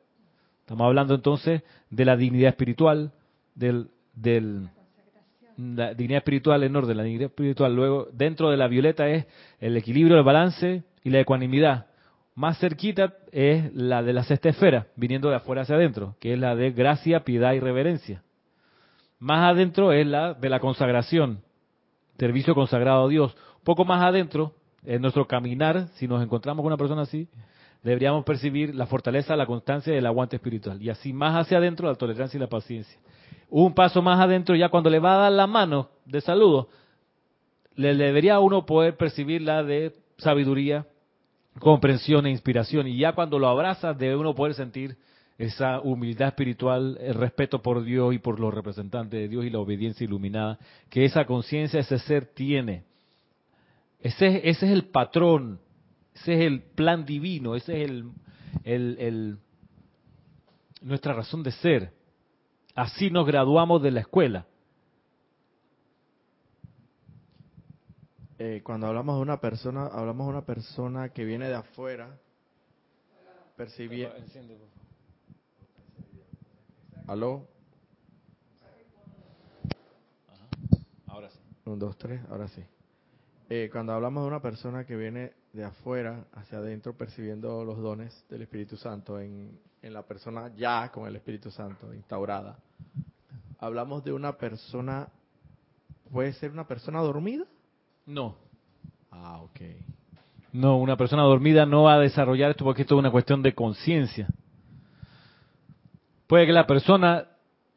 Estamos 0.62 0.86
hablando 0.86 1.13
entonces 1.13 1.62
de 1.89 2.06
la 2.06 2.15
dignidad 2.15 2.51
espiritual, 2.51 3.12
del, 3.53 3.89
del 4.13 4.70
la 5.58 5.94
dignidad 5.94 6.20
espiritual 6.20 6.64
en 6.64 6.76
orden, 6.76 6.98
la 6.98 7.04
dignidad 7.04 7.30
espiritual. 7.30 7.76
Luego, 7.76 8.08
dentro 8.14 8.50
de 8.50 8.58
la 8.58 8.68
violeta 8.68 9.10
es 9.10 9.26
el 9.60 9.76
equilibrio, 9.76 10.18
el 10.18 10.24
balance 10.24 10.84
y 11.04 11.10
la 11.10 11.20
ecuanimidad. 11.20 11.88
Más 12.36 12.60
cerquita 12.60 13.16
es 13.32 13.74
la 13.74 14.04
de 14.04 14.14
la 14.14 14.24
sexta 14.24 14.50
esfera, 14.50 14.88
viniendo 14.96 15.30
de 15.30 15.36
afuera 15.36 15.64
hacia 15.64 15.76
adentro, 15.76 16.16
que 16.20 16.34
es 16.34 16.40
la 16.40 16.56
de 16.56 16.72
gracia, 16.72 17.22
piedad 17.22 17.54
y 17.54 17.60
reverencia. 17.60 18.22
Más 19.20 19.52
adentro 19.52 19.92
es 19.92 20.06
la 20.06 20.36
de 20.36 20.50
la 20.50 20.60
consagración, 20.60 21.42
servicio 22.20 22.54
consagrado 22.54 23.06
a 23.06 23.10
Dios. 23.10 23.36
Poco 23.64 23.84
más 23.86 24.04
adentro, 24.04 24.54
en 24.86 25.02
nuestro 25.02 25.28
caminar, 25.28 25.88
si 25.96 26.08
nos 26.08 26.22
encontramos 26.22 26.62
con 26.62 26.68
una 26.68 26.78
persona 26.78 27.02
así, 27.02 27.28
deberíamos 27.82 28.24
percibir 28.24 28.76
la 28.76 28.86
fortaleza, 28.86 29.36
la 29.36 29.48
constancia 29.48 29.94
y 29.94 29.98
el 29.98 30.06
aguante 30.06 30.36
espiritual. 30.36 30.80
Y 30.82 30.92
así 30.92 31.14
más 31.14 31.36
hacia 31.36 31.58
adentro, 31.58 31.88
la 31.88 31.96
tolerancia 31.96 32.38
y 32.38 32.42
la 32.42 32.48
paciencia. 32.48 33.00
Un 33.50 33.74
paso 33.74 34.01
más 34.01 34.20
adentro, 34.20 34.56
ya 34.56 34.70
cuando 34.70 34.89
le 34.89 35.00
va 35.00 35.16
a 35.16 35.22
dar 35.24 35.32
la 35.32 35.48
mano 35.48 35.89
de 36.06 36.22
saludo, 36.22 36.70
le 37.75 37.96
debería 37.96 38.39
uno 38.39 38.66
poder 38.66 38.98
percibir 38.98 39.42
la 39.42 39.63
de 39.63 39.94
sabiduría, 40.18 40.86
comprensión 41.60 42.25
e 42.25 42.32
inspiración. 42.32 42.88
Y 42.88 42.98
ya 42.98 43.13
cuando 43.13 43.39
lo 43.39 43.48
abraza, 43.48 43.94
debe 43.94 44.16
uno 44.16 44.36
poder 44.36 44.54
sentir 44.54 44.98
esa 45.38 45.80
humildad 45.80 46.30
espiritual, 46.30 46.98
el 47.00 47.13
respeto 47.13 47.62
por 47.62 47.84
Dios 47.84 48.13
y 48.13 48.20
por 48.20 48.39
los 48.39 48.54
representantes 48.54 49.20
de 49.20 49.27
Dios 49.27 49.46
y 49.46 49.50
la 49.50 49.60
obediencia 49.60 50.04
iluminada 50.04 50.58
que 50.89 51.06
esa 51.06 51.25
conciencia, 51.25 51.80
ese 51.80 52.00
ser 52.00 52.25
tiene. 52.25 52.84
Ese, 54.00 54.50
ese 54.50 54.66
es 54.66 54.72
el 54.72 54.86
patrón 54.86 55.60
ese 56.22 56.34
es 56.34 56.39
el 56.42 56.62
plan 56.62 57.06
divino, 57.06 57.56
ese 57.56 57.84
es 57.84 57.92
el, 58.63 59.38
nuestra 60.82 61.13
razón 61.13 61.44
de 61.44 61.51
ser. 61.51 61.94
Así 62.77 63.10
nos 63.10 63.25
graduamos 63.25 63.81
de 63.81 63.89
la 63.89 64.01
escuela. 64.01 64.46
Eh, 68.38 68.62
cuando 68.63 68.86
hablamos 68.86 69.15
de 69.15 69.24
una 69.24 69.41
persona, 69.41 69.88
hablamos 69.88 70.27
de 70.27 70.34
una 70.34 70.46
persona 70.46 71.10
que 71.10 71.25
viene 71.25 71.48
de 71.48 71.55
afuera, 71.55 72.19
percibiendo. 73.55 74.15
¿Aló? 77.07 77.48
Ahora 81.07 81.31
sí. 81.31 81.39
Un, 81.65 81.79
dos, 81.79 81.98
tres, 81.98 82.22
ahora 82.29 82.48
sí. 82.50 82.63
Eh, 83.50 83.69
cuando 83.72 83.93
hablamos 83.93 84.22
de 84.22 84.27
una 84.27 84.41
persona 84.43 84.86
que 84.86 84.96
viene 84.96 85.34
de 85.51 85.63
afuera 85.63 86.27
hacia 86.34 86.60
adentro 86.60 86.96
percibiendo 86.96 87.65
los 87.65 87.79
dones 87.79 88.24
del 88.29 88.43
Espíritu 88.43 88.77
Santo 88.77 89.19
en, 89.19 89.60
en 89.81 89.93
la 89.93 90.03
persona 90.03 90.51
ya 90.55 90.91
con 90.91 91.07
el 91.07 91.15
Espíritu 91.15 91.51
Santo 91.51 91.93
instaurada, 91.93 92.57
hablamos 93.60 94.03
de 94.03 94.13
una 94.13 94.34
persona, 94.34 95.07
¿puede 96.12 96.34
ser 96.34 96.51
una 96.51 96.67
persona 96.67 97.00
dormida? 97.01 97.46
No. 98.05 98.36
Ah, 99.12 99.39
ok. 99.41 99.62
No, 100.53 100.77
una 100.77 100.98
persona 100.98 101.24
dormida 101.24 101.65
no 101.65 101.84
va 101.84 101.96
a 101.96 102.00
desarrollar 102.00 102.51
esto 102.51 102.63
porque 102.63 102.84
esto 102.84 102.96
es 102.96 103.00
una 103.00 103.12
cuestión 103.12 103.41
de 103.41 103.53
conciencia. 103.53 104.27
Puede 106.25 106.46
que 106.46 106.53
la 106.53 106.67
persona 106.67 107.27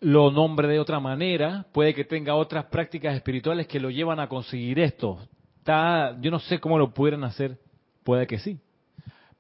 lo 0.01 0.31
nombre 0.31 0.67
de 0.67 0.81
otra 0.81 0.99
manera, 0.99 1.67
puede 1.73 1.95
que 1.95 2.05
tenga 2.05 2.35
otras 2.35 2.65
prácticas 2.67 3.15
espirituales 3.15 3.67
que 3.67 3.81
lo 3.81 3.91
llevan 3.91 4.19
a 4.19 4.29
conseguir 4.29 4.79
esto 4.81 5.19
yo 6.21 6.31
no 6.31 6.39
sé 6.41 6.59
cómo 6.59 6.79
lo 6.79 6.93
pudieran 6.93 7.25
hacer, 7.25 7.59
puede 8.05 8.27
que 8.27 8.39
sí. 8.39 8.59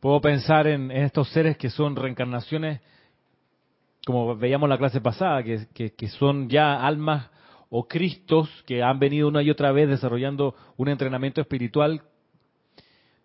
Puedo 0.00 0.18
pensar 0.22 0.66
en, 0.66 0.90
estos 0.90 1.28
seres 1.28 1.58
que 1.58 1.68
son 1.68 1.94
reencarnaciones, 1.94 2.80
como 4.06 4.34
veíamos 4.34 4.66
en 4.66 4.70
la 4.70 4.78
clase 4.78 5.00
pasada, 5.02 5.42
que, 5.42 6.08
son 6.18 6.48
ya 6.48 6.86
almas 6.86 7.28
o 7.68 7.86
Cristos 7.86 8.48
que 8.66 8.82
han 8.82 8.98
venido 8.98 9.28
una 9.28 9.42
y 9.42 9.50
otra 9.50 9.72
vez 9.72 9.88
desarrollando 9.90 10.54
un 10.78 10.88
entrenamiento 10.88 11.42
espiritual. 11.42 12.02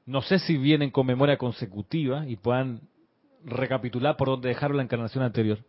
No 0.05 0.22
sé 0.22 0.38
si 0.39 0.58
vienen 0.58 0.91
con 0.91 1.08
memoria 1.08 1.38
consecutiva 1.38 2.27
y 2.27 2.36
puedan 2.36 2.82
recapitular 3.46 4.17
por 4.17 4.27
donde 4.27 4.50
dejaron 4.50 4.75
la 4.75 4.84
encarnación 4.84 5.24
anterior. 5.24 5.60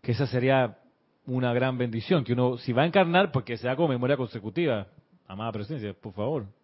Que 0.00 0.12
esa 0.12 0.26
sería 0.26 0.78
una 1.26 1.52
gran 1.52 1.76
bendición, 1.76 2.24
que 2.24 2.32
uno, 2.32 2.56
si 2.56 2.72
va 2.72 2.82
a 2.82 2.86
encarnar, 2.86 3.30
pues 3.30 3.44
que 3.44 3.58
sea 3.58 3.76
con 3.76 3.90
memoria 3.90 4.16
consecutiva. 4.16 4.86
Amada 5.28 5.52
presencia, 5.52 5.92
por 5.92 6.14
favor 6.14 6.59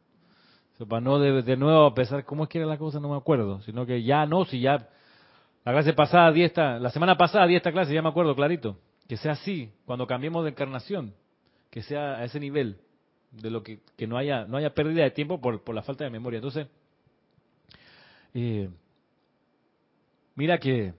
para 0.84 1.00
no 1.00 1.18
de, 1.18 1.56
nuevo 1.56 1.94
pesar, 1.94 2.24
¿cómo 2.24 2.44
es 2.44 2.50
que 2.50 2.58
era 2.58 2.66
la 2.66 2.76
cosa? 2.76 3.00
No 3.00 3.08
me 3.08 3.16
acuerdo. 3.16 3.62
Sino 3.62 3.86
que 3.86 4.02
ya 4.02 4.26
no, 4.26 4.44
si 4.44 4.60
ya 4.60 4.88
la 5.64 5.72
clase 5.72 5.94
pasada 5.94 6.30
di 6.32 6.42
esta, 6.42 6.78
la 6.78 6.90
semana 6.90 7.16
pasada 7.16 7.46
di 7.46 7.56
esta 7.56 7.72
clase, 7.72 7.94
ya 7.94 8.02
me 8.02 8.08
acuerdo 8.08 8.34
clarito. 8.34 8.76
Que 9.08 9.16
sea 9.16 9.32
así, 9.32 9.70
cuando 9.84 10.06
cambiemos 10.06 10.44
de 10.44 10.50
encarnación, 10.50 11.14
que 11.70 11.82
sea 11.82 12.16
a 12.16 12.24
ese 12.24 12.40
nivel, 12.40 12.76
de 13.30 13.50
lo 13.50 13.62
que, 13.62 13.80
que 13.96 14.06
no 14.06 14.16
haya 14.16 14.44
no 14.46 14.56
haya 14.56 14.74
pérdida 14.74 15.04
de 15.04 15.10
tiempo 15.10 15.40
por, 15.40 15.62
por 15.62 15.74
la 15.74 15.82
falta 15.82 16.04
de 16.04 16.10
memoria. 16.10 16.38
Entonces, 16.38 16.68
eh, 18.34 18.68
mira 20.34 20.58
que 20.58 20.94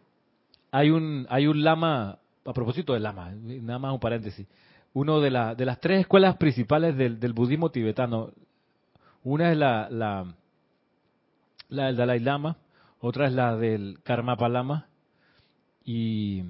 hay 0.72 0.90
un 0.90 1.26
hay 1.30 1.48
un 1.48 1.64
lama, 1.64 2.20
a 2.46 2.54
propósito 2.54 2.94
del 2.94 3.04
lama, 3.04 3.32
nada 3.32 3.80
más 3.80 3.94
un 3.94 4.00
paréntesis, 4.00 4.48
uno 4.94 5.20
de, 5.20 5.32
la, 5.32 5.56
de 5.56 5.66
las 5.66 5.80
tres 5.80 6.02
escuelas 6.02 6.38
principales 6.38 6.96
del, 6.98 7.20
del 7.20 7.34
budismo 7.34 7.70
tibetano, 7.70 8.32
una 9.28 9.52
es 9.52 9.58
la, 9.58 9.90
la, 9.90 11.86
del 11.86 11.98
Dalai 11.98 12.20
Lama, 12.20 12.56
otra 13.02 13.28
es 13.28 13.34
la 13.34 13.58
del 13.58 14.00
Karmapa 14.04 14.48
Lama 14.48 14.88
y, 15.84 16.44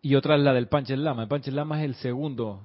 y 0.00 0.14
otra 0.14 0.36
es 0.36 0.40
la 0.40 0.54
del 0.54 0.68
Panchen 0.68 1.04
Lama. 1.04 1.22
El 1.22 1.28
Panchen 1.28 1.56
Lama 1.56 1.78
es 1.80 1.84
el 1.84 1.94
segundo. 1.96 2.62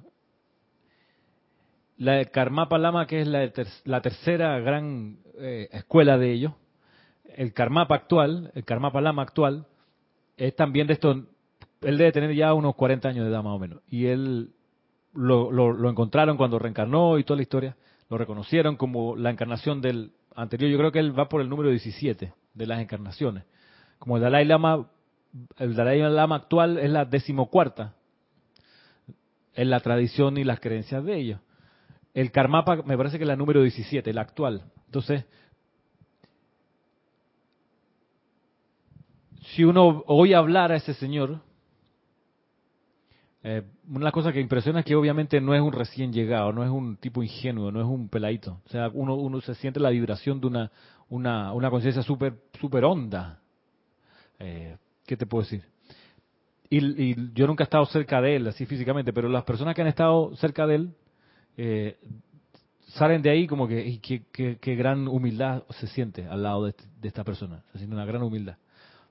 La 1.98 2.12
del 2.14 2.30
Karmapa 2.30 2.78
Lama, 2.78 3.06
que 3.06 3.20
es 3.20 3.28
la, 3.28 3.50
la 3.84 4.00
tercera 4.00 4.58
gran 4.58 5.18
eh, 5.38 5.68
escuela 5.72 6.16
de 6.16 6.32
ellos. 6.32 6.52
El 7.36 7.52
Karmapa 7.52 7.94
actual, 7.94 8.50
el 8.54 8.64
Karmapa 8.64 9.02
Lama 9.02 9.22
actual, 9.22 9.66
es 10.38 10.56
también 10.56 10.86
de 10.86 10.94
esto. 10.94 11.26
Él 11.82 11.98
debe 11.98 12.10
tener 12.10 12.34
ya 12.34 12.54
unos 12.54 12.74
40 12.74 13.06
años 13.06 13.26
de 13.26 13.30
edad 13.30 13.42
más 13.42 13.54
o 13.54 13.58
menos. 13.58 13.82
Y 13.90 14.06
él 14.06 14.50
lo, 15.12 15.52
lo 15.52 15.90
encontraron 15.90 16.38
cuando 16.38 16.58
reencarnó 16.58 17.18
y 17.18 17.24
toda 17.24 17.36
la 17.36 17.42
historia 17.42 17.76
lo 18.14 18.18
reconocieron 18.18 18.76
como 18.76 19.16
la 19.16 19.30
encarnación 19.30 19.80
del 19.80 20.12
anterior. 20.36 20.70
Yo 20.70 20.78
creo 20.78 20.92
que 20.92 21.00
él 21.00 21.18
va 21.18 21.28
por 21.28 21.40
el 21.40 21.48
número 21.48 21.70
17 21.70 22.32
de 22.54 22.66
las 22.66 22.80
encarnaciones. 22.80 23.42
Como 23.98 24.16
el 24.16 24.22
Dalai 24.22 24.44
Lama, 24.44 24.88
el 25.58 25.74
Dalai 25.74 26.00
Lama 26.00 26.36
actual 26.36 26.78
es 26.78 26.90
la 26.90 27.04
decimocuarta 27.04 27.94
en 29.54 29.68
la 29.68 29.80
tradición 29.80 30.38
y 30.38 30.44
las 30.44 30.60
creencias 30.60 31.04
de 31.04 31.16
ellos. 31.16 31.40
El 32.12 32.30
Karmapa 32.30 32.76
me 32.84 32.96
parece 32.96 33.18
que 33.18 33.24
es 33.24 33.28
la 33.28 33.34
número 33.34 33.62
17, 33.62 34.12
la 34.12 34.20
actual. 34.20 34.62
Entonces, 34.86 35.24
si 39.40 39.64
uno 39.64 40.04
oye 40.06 40.36
hablar 40.36 40.70
a 40.70 40.76
ese 40.76 40.94
señor, 40.94 41.40
eh, 43.46 43.62
una 43.90 44.06
de 44.06 44.12
cosas 44.12 44.32
que 44.32 44.40
impresiona 44.40 44.80
es 44.80 44.86
que 44.86 44.96
obviamente 44.96 45.38
no 45.38 45.54
es 45.54 45.60
un 45.60 45.70
recién 45.70 46.14
llegado, 46.14 46.50
no 46.50 46.64
es 46.64 46.70
un 46.70 46.96
tipo 46.96 47.22
ingenuo, 47.22 47.70
no 47.70 47.78
es 47.78 47.86
un 47.86 48.08
peladito. 48.08 48.62
O 48.64 48.68
sea, 48.70 48.88
uno, 48.94 49.16
uno 49.16 49.42
se 49.42 49.54
siente 49.56 49.78
la 49.80 49.90
vibración 49.90 50.40
de 50.40 50.46
una, 50.46 50.72
una, 51.10 51.52
una 51.52 51.68
conciencia 51.68 52.02
súper 52.02 52.36
super 52.58 52.86
honda. 52.86 53.38
Eh, 54.38 54.78
¿Qué 55.06 55.18
te 55.18 55.26
puedo 55.26 55.42
decir? 55.42 55.62
Y, 56.70 57.34
yo 57.34 57.46
nunca 57.46 57.64
he 57.64 57.66
estado 57.66 57.84
cerca 57.84 58.22
de 58.22 58.36
él, 58.36 58.46
así 58.46 58.64
físicamente, 58.64 59.12
pero 59.12 59.28
las 59.28 59.44
personas 59.44 59.74
que 59.74 59.82
han 59.82 59.88
estado 59.88 60.34
cerca 60.36 60.66
de 60.66 60.76
él 60.76 60.94
eh, 61.58 61.98
salen 62.94 63.20
de 63.20 63.28
ahí 63.28 63.46
como 63.46 63.68
que 63.68 64.00
qué, 64.00 64.74
gran 64.74 65.06
humildad 65.06 65.64
se 65.68 65.86
siente 65.88 66.26
al 66.26 66.42
lado 66.42 66.64
de, 66.64 66.74
esta 67.02 67.24
persona. 67.24 67.62
Se 67.72 67.78
siente 67.78 67.94
una 67.94 68.06
gran 68.06 68.22
humildad. 68.22 68.56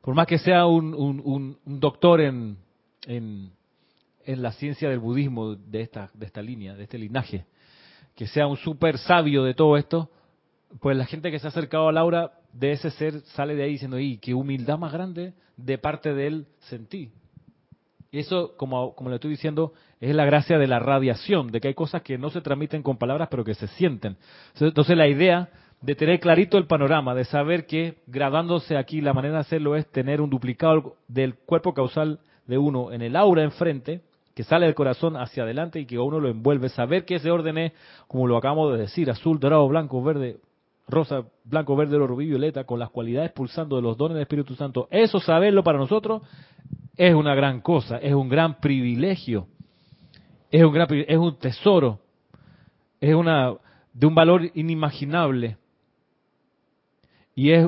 Por 0.01 0.15
más 0.15 0.25
que 0.25 0.39
sea 0.39 0.65
un 0.65 1.59
doctor 1.65 2.19
en, 2.19 2.57
en 3.05 3.51
en 4.25 4.41
la 4.41 4.51
ciencia 4.51 4.89
del 4.89 4.99
budismo 4.99 5.55
de 5.55 5.81
esta, 5.81 6.09
de 6.13 6.25
esta 6.25 6.41
línea, 6.41 6.75
de 6.75 6.83
este 6.83 6.97
linaje, 6.97 7.45
que 8.15 8.27
sea 8.27 8.47
un 8.47 8.57
súper 8.57 8.97
sabio 8.97 9.43
de 9.43 9.53
todo 9.53 9.77
esto, 9.77 10.09
pues 10.79 10.97
la 10.97 11.05
gente 11.05 11.31
que 11.31 11.39
se 11.39 11.47
ha 11.47 11.49
acercado 11.49 11.87
a 11.87 11.91
Laura 11.91 12.31
de 12.51 12.71
ese 12.71 12.91
ser 12.91 13.21
sale 13.21 13.55
de 13.55 13.63
ahí 13.63 13.71
diciendo, 13.71 13.99
y 13.99 14.17
qué 14.17 14.33
humildad 14.33 14.77
más 14.77 14.93
grande 14.93 15.33
de 15.57 15.77
parte 15.77 16.13
de 16.13 16.27
él 16.27 16.47
sentí. 16.59 17.11
Y 18.11 18.19
eso, 18.19 18.55
como, 18.57 18.93
como 18.93 19.09
le 19.09 19.15
estoy 19.15 19.31
diciendo, 19.31 19.73
es 19.99 20.13
la 20.13 20.25
gracia 20.25 20.59
de 20.59 20.67
la 20.67 20.77
radiación, 20.77 21.51
de 21.51 21.59
que 21.59 21.69
hay 21.69 21.73
cosas 21.73 22.03
que 22.03 22.17
no 22.19 22.29
se 22.29 22.41
transmiten 22.41 22.83
con 22.83 22.97
palabras, 22.97 23.27
pero 23.31 23.43
que 23.43 23.55
se 23.55 23.67
sienten. 23.69 24.17
Entonces 24.59 24.95
la 24.95 25.07
idea 25.07 25.49
de 25.81 25.95
tener 25.95 26.19
clarito 26.19 26.57
el 26.57 26.67
panorama, 26.67 27.15
de 27.15 27.25
saber 27.25 27.65
que 27.65 27.97
graduándose 28.05 28.77
aquí 28.77 29.01
la 29.01 29.13
manera 29.13 29.35
de 29.35 29.39
hacerlo 29.41 29.75
es 29.75 29.87
tener 29.91 30.21
un 30.21 30.29
duplicado 30.29 30.95
del 31.07 31.35
cuerpo 31.35 31.73
causal 31.73 32.19
de 32.45 32.57
uno 32.57 32.91
en 32.91 33.01
el 33.01 33.15
aura 33.15 33.43
enfrente, 33.43 34.01
que 34.33 34.43
sale 34.43 34.65
del 34.65 34.75
corazón 34.75 35.15
hacia 35.15 35.43
adelante 35.43 35.79
y 35.79 35.85
que 35.85 35.99
uno 35.99 36.19
lo 36.19 36.29
envuelve. 36.29 36.69
Saber 36.69 37.05
que 37.05 37.15
ese 37.15 37.29
orden 37.29 37.57
es, 37.57 37.73
como 38.07 38.27
lo 38.27 38.37
acabamos 38.37 38.73
de 38.73 38.79
decir, 38.79 39.09
azul, 39.09 39.39
dorado, 39.39 39.67
blanco, 39.67 40.01
verde, 40.01 40.39
rosa, 40.87 41.23
blanco, 41.43 41.75
verde, 41.75 41.95
oro, 41.95 42.07
rubí, 42.07 42.25
violeta, 42.25 42.63
con 42.63 42.79
las 42.79 42.89
cualidades 42.89 43.31
pulsando 43.31 43.75
de 43.75 43.81
los 43.81 43.97
dones 43.97 44.15
del 44.15 44.23
Espíritu 44.23 44.55
Santo, 44.55 44.87
eso 44.91 45.19
saberlo 45.19 45.63
para 45.63 45.77
nosotros 45.77 46.23
es 46.95 47.13
una 47.13 47.35
gran 47.35 47.61
cosa, 47.61 47.97
es 47.97 48.13
un 48.13 48.29
gran 48.29 48.59
privilegio, 48.59 49.47
es 50.51 50.63
un 50.63 50.73
gran 50.73 50.87
es 50.91 51.17
un 51.17 51.37
tesoro, 51.37 51.99
es 52.99 53.15
una 53.15 53.53
de 53.93 54.07
un 54.07 54.15
valor 54.15 54.49
inimaginable 54.53 55.57
y 57.35 57.51
es 57.51 57.67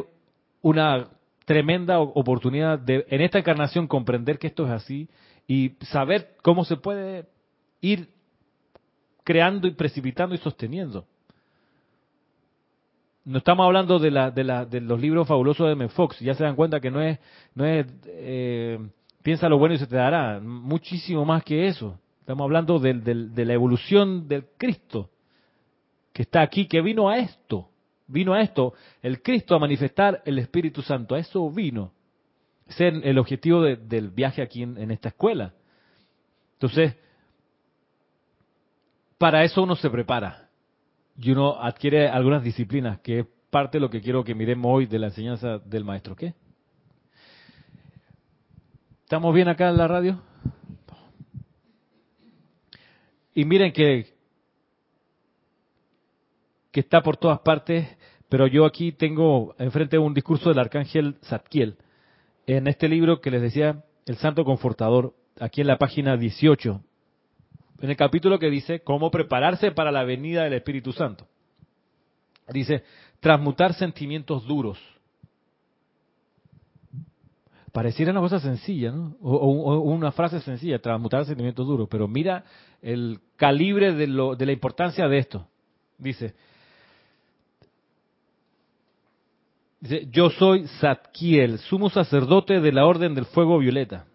una 0.62 1.07
tremenda 1.45 2.00
oportunidad 2.00 2.79
de 2.79 3.05
en 3.10 3.22
esta 3.22 3.39
encarnación 3.39 3.88
comprender 3.88 4.39
que 4.39 4.48
esto 4.48 4.65
es 4.65 4.72
así 4.72 5.07
y 5.47 5.73
saber 5.81 6.35
cómo 6.41 6.65
se 6.65 6.77
puede 6.77 7.25
ir 7.81 8.09
creando 9.23 9.67
y 9.67 9.71
precipitando 9.71 10.35
y 10.35 10.39
sosteniendo. 10.39 11.05
No 13.23 13.39
estamos 13.39 13.65
hablando 13.65 13.97
de, 13.97 14.11
la, 14.11 14.29
de, 14.29 14.43
de 14.43 14.81
los 14.81 14.99
libros 14.99 15.27
fabulosos 15.27 15.67
de 15.67 15.73
M. 15.73 15.89
Fox, 15.89 16.19
ya 16.19 16.35
se 16.35 16.43
dan 16.43 16.55
cuenta 16.55 16.79
que 16.79 16.91
no 16.91 17.01
es, 17.01 17.19
no 17.55 17.65
es 17.65 17.87
eh, 18.05 18.79
piensa 19.23 19.49
lo 19.49 19.57
bueno 19.57 19.73
y 19.73 19.79
se 19.79 19.87
te 19.87 19.95
dará, 19.95 20.39
muchísimo 20.39 21.25
más 21.25 21.43
que 21.43 21.65
eso. 21.65 21.99
Estamos 22.19 22.43
hablando 22.43 22.77
de, 22.77 22.93
de 22.93 23.45
la 23.45 23.53
evolución 23.53 24.27
del 24.27 24.45
Cristo, 24.57 25.09
que 26.13 26.21
está 26.21 26.41
aquí, 26.41 26.67
que 26.67 26.81
vino 26.81 27.09
a 27.09 27.17
esto, 27.17 27.69
vino 28.07 28.33
a 28.35 28.41
esto, 28.41 28.73
el 29.01 29.23
Cristo 29.23 29.55
a 29.55 29.59
manifestar 29.59 30.21
el 30.25 30.37
Espíritu 30.37 30.83
Santo, 30.83 31.15
a 31.15 31.19
eso 31.19 31.49
vino. 31.49 31.91
Ese 32.67 32.88
es 32.88 32.93
el 33.03 33.17
objetivo 33.17 33.62
del 33.62 34.10
viaje 34.10 34.41
aquí 34.41 34.63
en 34.63 34.91
esta 34.91 35.10
escuela. 35.10 35.53
Entonces, 36.53 36.95
para 39.17 39.43
eso 39.43 39.63
uno 39.63 39.75
se 39.75 39.89
prepara 39.89 40.50
y 41.17 41.31
uno 41.31 41.62
adquiere 41.62 42.07
algunas 42.07 42.43
disciplinas, 42.43 43.00
que 43.00 43.19
es 43.19 43.25
parte 43.50 43.77
de 43.77 43.81
lo 43.81 43.89
que 43.89 44.01
quiero 44.01 44.24
que 44.24 44.36
miremos 44.36 44.72
hoy 44.74 44.86
de 44.86 45.00
la 45.00 45.07
enseñanza 45.07 45.60
del 45.60 45.86
maestro. 45.86 46.15
¿Qué? 46.15 46.34
¿Estamos 49.03 49.34
bien 49.34 49.48
acá 49.48 49.69
en 49.69 49.77
la 49.77 49.88
radio? 49.88 50.22
Y 53.34 53.45
miren 53.45 53.72
que, 53.72 54.13
que 56.72 56.79
está 56.79 57.01
por 57.01 57.17
todas 57.17 57.39
partes, 57.39 57.88
pero 58.29 58.48
yo 58.48 58.65
aquí 58.65 58.91
tengo 58.91 59.55
enfrente 59.57 59.98
un 59.98 60.13
discurso 60.13 60.50
del 60.50 60.60
arcángel 60.60 61.17
Zadkiel, 61.24 61.77
en 62.47 62.67
este 62.67 62.87
libro 62.87 63.21
que 63.21 63.31
les 63.31 63.41
decía, 63.41 63.83
El 64.05 64.17
Santo 64.17 64.45
Confortador, 64.45 65.13
aquí 65.39 65.61
en 65.61 65.67
la 65.67 65.77
página 65.77 66.17
18, 66.17 66.81
en 67.81 67.89
el 67.89 67.97
capítulo 67.97 68.39
que 68.39 68.49
dice 68.49 68.81
cómo 68.81 69.11
prepararse 69.11 69.71
para 69.71 69.91
la 69.91 70.03
venida 70.03 70.43
del 70.43 70.53
Espíritu 70.53 70.91
Santo. 70.91 71.27
Dice, 72.49 72.83
transmutar 73.19 73.73
sentimientos 73.73 74.45
duros. 74.45 74.79
Pareciera 77.71 78.11
una 78.11 78.21
cosa 78.21 78.39
sencilla, 78.39 78.91
¿no? 78.91 79.17
O, 79.21 79.79
una 79.79 80.11
frase 80.11 80.39
sencilla, 80.39 80.79
transmutar 80.79 81.25
sentimientos 81.25 81.67
duros, 81.67 81.89
pero 81.89 82.07
mira 82.07 82.45
el 82.81 83.19
calibre 83.35 83.93
de, 83.93 84.07
lo, 84.07 84.35
de 84.35 84.45
la 84.45 84.53
importancia 84.53 85.07
de 85.09 85.17
esto. 85.17 85.47
Dice, 85.97 86.33
dice, 86.33 86.35
yo 90.12 90.30
soy 90.32 90.68
Zadkiel, 90.80 91.60
sumo 91.60 91.89
sacerdote 91.89 92.60
de 92.60 92.72
la 92.72 92.86
Orden 92.86 93.13
del 93.13 93.25
Fuego 93.25 93.60
Violeta, 93.60 94.06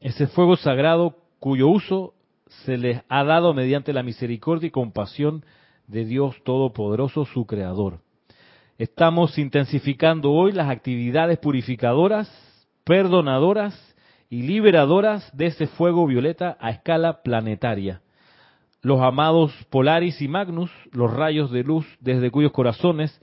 ese 0.00 0.26
fuego 0.26 0.56
sagrado 0.56 1.16
cuyo 1.38 1.68
uso 1.68 2.14
se 2.64 2.76
les 2.76 3.02
ha 3.08 3.24
dado 3.24 3.54
mediante 3.54 3.92
la 3.92 4.02
misericordia 4.02 4.68
y 4.68 4.70
compasión 4.70 5.44
de 5.86 6.04
Dios 6.04 6.36
Todopoderoso, 6.44 7.24
su 7.24 7.46
Creador. 7.46 8.00
Estamos 8.76 9.38
intensificando 9.38 10.32
hoy 10.32 10.52
las 10.52 10.68
actividades 10.68 11.38
purificadoras, 11.38 12.28
perdonadoras 12.84 13.74
y 14.28 14.42
liberadoras 14.42 15.34
de 15.36 15.46
ese 15.46 15.66
fuego 15.66 16.06
violeta 16.06 16.56
a 16.60 16.70
escala 16.70 17.22
planetaria. 17.22 18.02
Los 18.82 19.00
amados 19.00 19.52
Polaris 19.70 20.20
y 20.20 20.28
Magnus, 20.28 20.70
los 20.92 21.12
rayos 21.12 21.50
de 21.50 21.62
luz 21.62 21.86
desde 22.00 22.30
cuyos 22.30 22.52
corazones 22.52 23.18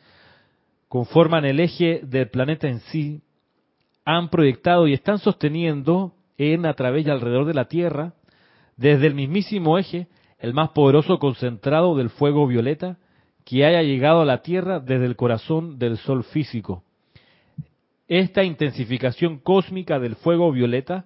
conforman 0.91 1.45
el 1.45 1.61
eje 1.61 2.01
del 2.03 2.27
planeta 2.27 2.67
en 2.67 2.81
sí, 2.81 3.21
han 4.03 4.29
proyectado 4.29 4.87
y 4.87 4.93
están 4.93 5.19
sosteniendo 5.19 6.11
en 6.37 6.65
a 6.65 6.73
través 6.73 7.07
y 7.07 7.09
alrededor 7.09 7.45
de 7.45 7.53
la 7.53 7.69
Tierra 7.69 8.11
desde 8.75 9.07
el 9.07 9.15
mismísimo 9.15 9.77
eje, 9.77 10.09
el 10.37 10.53
más 10.53 10.71
poderoso 10.71 11.17
concentrado 11.17 11.95
del 11.95 12.09
fuego 12.09 12.45
violeta 12.45 12.97
que 13.45 13.63
haya 13.63 13.81
llegado 13.83 14.19
a 14.19 14.25
la 14.25 14.41
Tierra 14.41 14.81
desde 14.81 15.05
el 15.05 15.15
corazón 15.15 15.79
del 15.79 15.97
Sol 15.97 16.25
físico. 16.25 16.83
Esta 18.09 18.43
intensificación 18.43 19.37
cósmica 19.37 19.97
del 19.97 20.17
fuego 20.17 20.51
violeta 20.51 21.05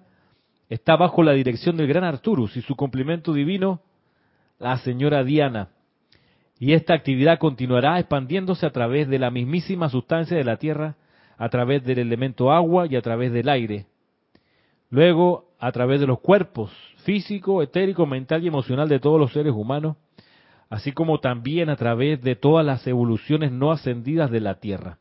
está 0.68 0.96
bajo 0.96 1.22
la 1.22 1.30
dirección 1.30 1.76
del 1.76 1.86
gran 1.86 2.02
Arturus 2.02 2.56
y 2.56 2.62
su 2.62 2.74
complemento 2.74 3.32
divino, 3.32 3.82
la 4.58 4.78
señora 4.78 5.22
Diana. 5.22 5.68
Y 6.58 6.72
esta 6.72 6.94
actividad 6.94 7.38
continuará 7.38 7.98
expandiéndose 7.98 8.66
a 8.66 8.70
través 8.70 9.08
de 9.08 9.18
la 9.18 9.30
mismísima 9.30 9.88
sustancia 9.88 10.36
de 10.36 10.44
la 10.44 10.56
Tierra, 10.56 10.96
a 11.36 11.48
través 11.48 11.84
del 11.84 11.98
elemento 11.98 12.50
agua 12.50 12.86
y 12.86 12.96
a 12.96 13.02
través 13.02 13.32
del 13.32 13.48
aire. 13.48 13.86
Luego, 14.88 15.50
a 15.58 15.72
través 15.72 16.00
de 16.00 16.06
los 16.06 16.20
cuerpos 16.20 16.70
físico, 17.04 17.62
etérico, 17.62 18.06
mental 18.06 18.42
y 18.42 18.48
emocional 18.48 18.88
de 18.88 18.98
todos 18.98 19.20
los 19.20 19.32
seres 19.32 19.52
humanos, 19.52 19.96
así 20.68 20.92
como 20.92 21.20
también 21.20 21.68
a 21.68 21.76
través 21.76 22.20
de 22.22 22.34
todas 22.34 22.66
las 22.66 22.86
evoluciones 22.86 23.52
no 23.52 23.70
ascendidas 23.70 24.30
de 24.30 24.40
la 24.40 24.58
Tierra. 24.58 24.98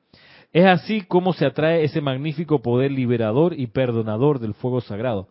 Es 0.53 0.65
así 0.65 1.01
como 1.01 1.33
se 1.33 1.45
atrae 1.45 1.83
ese 1.83 2.01
magnífico 2.01 2.61
poder 2.61 2.91
liberador 2.91 3.59
y 3.59 3.67
perdonador 3.67 4.39
del 4.39 4.53
fuego 4.53 4.81
sagrado, 4.81 5.27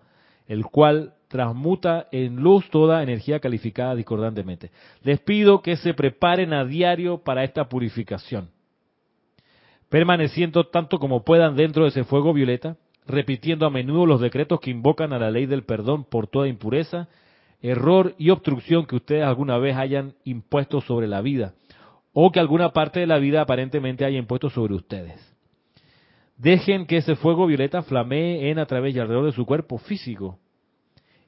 el 0.46 0.64
cual 0.66 1.14
transmuta 1.35 2.07
en 2.12 2.37
luz 2.37 2.70
toda 2.70 3.03
energía 3.03 3.40
calificada 3.40 3.97
discordantemente. 3.97 4.70
Les 5.03 5.18
pido 5.18 5.62
que 5.62 5.75
se 5.75 5.92
preparen 5.92 6.53
a 6.53 6.64
diario 6.64 7.25
para 7.25 7.42
esta 7.42 7.68
purificación, 7.68 8.51
permaneciendo 9.88 10.68
tanto 10.68 11.01
como 11.01 11.25
puedan 11.25 11.57
dentro 11.57 11.83
de 11.83 11.88
ese 11.88 12.05
fuego 12.05 12.33
violeta, 12.33 12.77
repitiendo 13.05 13.66
a 13.66 13.70
menudo 13.70 14.07
los 14.07 14.20
decretos 14.20 14.61
que 14.61 14.70
invocan 14.70 15.12
a 15.12 15.18
la 15.18 15.33
ley 15.33 15.47
del 15.47 15.64
perdón 15.64 16.05
por 16.05 16.29
toda 16.29 16.47
impureza, 16.47 17.09
error 17.61 18.14
y 18.16 18.31
obstrucción 18.31 18.87
que 18.87 18.94
ustedes 18.94 19.25
alguna 19.25 19.59
vez 19.59 19.77
hayan 19.77 20.14
impuesto 20.23 20.83
sobre 20.83 21.09
la 21.09 21.20
vida, 21.20 21.55
o 22.12 22.31
que 22.31 22.38
alguna 22.38 22.73
parte 22.73 23.01
de 23.01 23.09
la 23.09 23.18
vida 23.18 23.40
aparentemente 23.40 24.05
haya 24.05 24.18
impuesto 24.18 24.51
sobre 24.51 24.75
ustedes. 24.75 25.20
Dejen 26.37 26.87
que 26.87 26.99
ese 26.99 27.16
fuego 27.16 27.49
violeta 27.49 27.83
flamee 27.83 28.53
en 28.53 28.61
a 28.61 28.66
través 28.66 28.94
y 28.94 29.01
alrededor 29.01 29.27
de 29.27 29.33
su 29.33 29.44
cuerpo 29.44 29.79
físico 29.79 30.38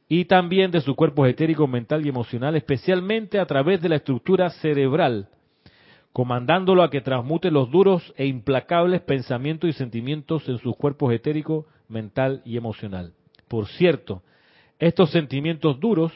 y 0.08 0.26
también 0.26 0.70
de 0.70 0.80
su 0.80 0.94
cuerpo 0.94 1.26
etérico, 1.26 1.66
mental 1.66 2.06
y 2.06 2.08
emocional, 2.08 2.54
especialmente 2.56 3.40
a 3.40 3.46
través 3.46 3.82
de 3.82 3.88
la 3.88 3.96
estructura 3.96 4.50
cerebral, 4.50 5.28
comandándolo 6.12 6.82
a 6.82 6.90
que 6.90 7.00
transmute 7.00 7.50
los 7.50 7.70
duros 7.70 8.14
e 8.16 8.26
implacables 8.26 9.00
pensamientos 9.02 9.68
y 9.68 9.72
sentimientos 9.72 10.48
en 10.48 10.58
sus 10.58 10.76
cuerpos 10.76 11.12
etérico, 11.12 11.66
mental 11.88 12.42
y 12.44 12.56
emocional. 12.56 13.12
Por 13.48 13.66
cierto, 13.66 14.22
estos 14.78 15.10
sentimientos 15.10 15.80
duros 15.80 16.12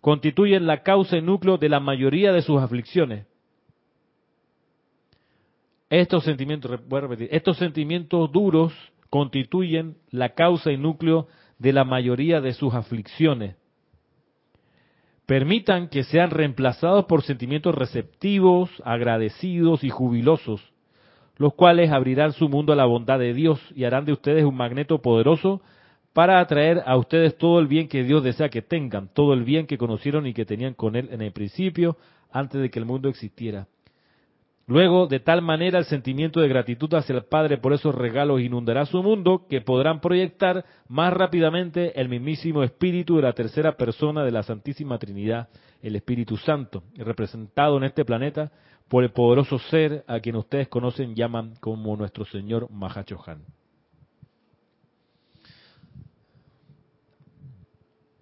constituyen 0.00 0.66
la 0.66 0.82
causa 0.82 1.16
y 1.16 1.22
núcleo 1.22 1.58
de 1.58 1.68
la 1.68 1.80
mayoría 1.80 2.32
de 2.32 2.42
sus 2.42 2.60
aflicciones. 2.60 3.26
Estos 5.90 6.24
sentimientos, 6.24 6.80
voy 6.88 6.98
a 6.98 7.00
repetir, 7.02 7.28
estos 7.30 7.58
sentimientos 7.58 8.32
duros 8.32 8.72
constituyen 9.10 9.96
la 10.10 10.30
causa 10.30 10.72
y 10.72 10.76
núcleo 10.76 11.28
de 11.58 11.72
la 11.72 11.84
mayoría 11.84 12.40
de 12.40 12.52
sus 12.52 12.74
aflicciones. 12.74 13.56
Permitan 15.26 15.88
que 15.88 16.04
sean 16.04 16.30
reemplazados 16.30 17.06
por 17.06 17.22
sentimientos 17.22 17.74
receptivos, 17.74 18.70
agradecidos 18.84 19.82
y 19.82 19.90
jubilosos, 19.90 20.72
los 21.36 21.54
cuales 21.54 21.90
abrirán 21.90 22.32
su 22.32 22.48
mundo 22.48 22.72
a 22.72 22.76
la 22.76 22.84
bondad 22.84 23.18
de 23.18 23.34
Dios 23.34 23.60
y 23.74 23.84
harán 23.84 24.04
de 24.04 24.12
ustedes 24.12 24.44
un 24.44 24.56
magneto 24.56 25.02
poderoso 25.02 25.60
para 26.12 26.40
atraer 26.40 26.82
a 26.86 26.96
ustedes 26.96 27.36
todo 27.36 27.58
el 27.58 27.66
bien 27.66 27.88
que 27.88 28.04
Dios 28.04 28.22
desea 28.22 28.48
que 28.48 28.62
tengan, 28.62 29.08
todo 29.12 29.34
el 29.34 29.44
bien 29.44 29.66
que 29.66 29.76
conocieron 29.76 30.26
y 30.26 30.32
que 30.32 30.46
tenían 30.46 30.74
con 30.74 30.96
Él 30.96 31.08
en 31.10 31.20
el 31.20 31.32
principio, 31.32 31.98
antes 32.30 32.60
de 32.60 32.70
que 32.70 32.78
el 32.78 32.86
mundo 32.86 33.08
existiera. 33.08 33.66
Luego, 34.68 35.06
de 35.06 35.20
tal 35.20 35.42
manera 35.42 35.78
el 35.78 35.84
sentimiento 35.84 36.40
de 36.40 36.48
gratitud 36.48 36.92
hacia 36.94 37.14
el 37.14 37.24
Padre 37.24 37.58
por 37.58 37.72
esos 37.72 37.94
regalos 37.94 38.40
inundará 38.40 38.84
su 38.84 39.00
mundo 39.00 39.46
que 39.48 39.60
podrán 39.60 40.00
proyectar 40.00 40.64
más 40.88 41.12
rápidamente 41.12 42.00
el 42.00 42.08
mismísimo 42.08 42.64
Espíritu 42.64 43.16
de 43.16 43.22
la 43.22 43.32
tercera 43.32 43.76
persona 43.76 44.24
de 44.24 44.32
la 44.32 44.42
Santísima 44.42 44.98
Trinidad, 44.98 45.48
el 45.82 45.94
Espíritu 45.94 46.36
Santo, 46.36 46.82
representado 46.96 47.76
en 47.76 47.84
este 47.84 48.04
planeta 48.04 48.50
por 48.88 49.04
el 49.04 49.12
poderoso 49.12 49.60
ser 49.60 50.04
a 50.08 50.18
quien 50.18 50.34
ustedes 50.34 50.66
conocen 50.66 51.14
llaman 51.14 51.54
como 51.60 51.96
nuestro 51.96 52.24
Señor 52.24 52.68
Mahachohan. 52.68 53.44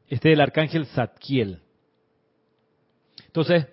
Este 0.08 0.28
es 0.28 0.34
el 0.34 0.42
arcángel 0.42 0.84
Zadkiel. 0.86 1.60
Entonces, 3.26 3.66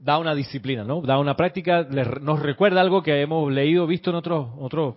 da 0.00 0.18
una 0.18 0.34
disciplina, 0.34 0.82
¿no? 0.82 1.02
Da 1.02 1.18
una 1.18 1.36
práctica, 1.36 1.86
nos 2.20 2.40
recuerda 2.40 2.80
algo 2.80 3.02
que 3.02 3.20
hemos 3.20 3.52
leído, 3.52 3.86
visto 3.86 4.10
en 4.10 4.16
otros 4.16 4.48
otro, 4.58 4.96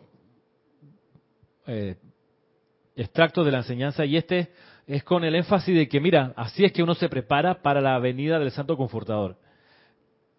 eh, 1.67 1.97
extractos 2.95 3.45
de 3.45 3.51
la 3.51 3.59
enseñanza, 3.59 4.05
y 4.05 4.15
este 4.15 4.51
es 4.87 5.03
con 5.03 5.25
el 5.25 5.35
énfasis 5.35 5.75
de 5.75 5.89
que, 5.89 5.99
mira, 5.99 6.33
así 6.37 6.63
es 6.63 6.71
que 6.71 6.81
uno 6.81 6.95
se 6.95 7.09
prepara 7.09 7.61
para 7.61 7.81
la 7.81 7.99
venida 7.99 8.39
del 8.39 8.51
Santo 8.51 8.77
Confortador. 8.77 9.37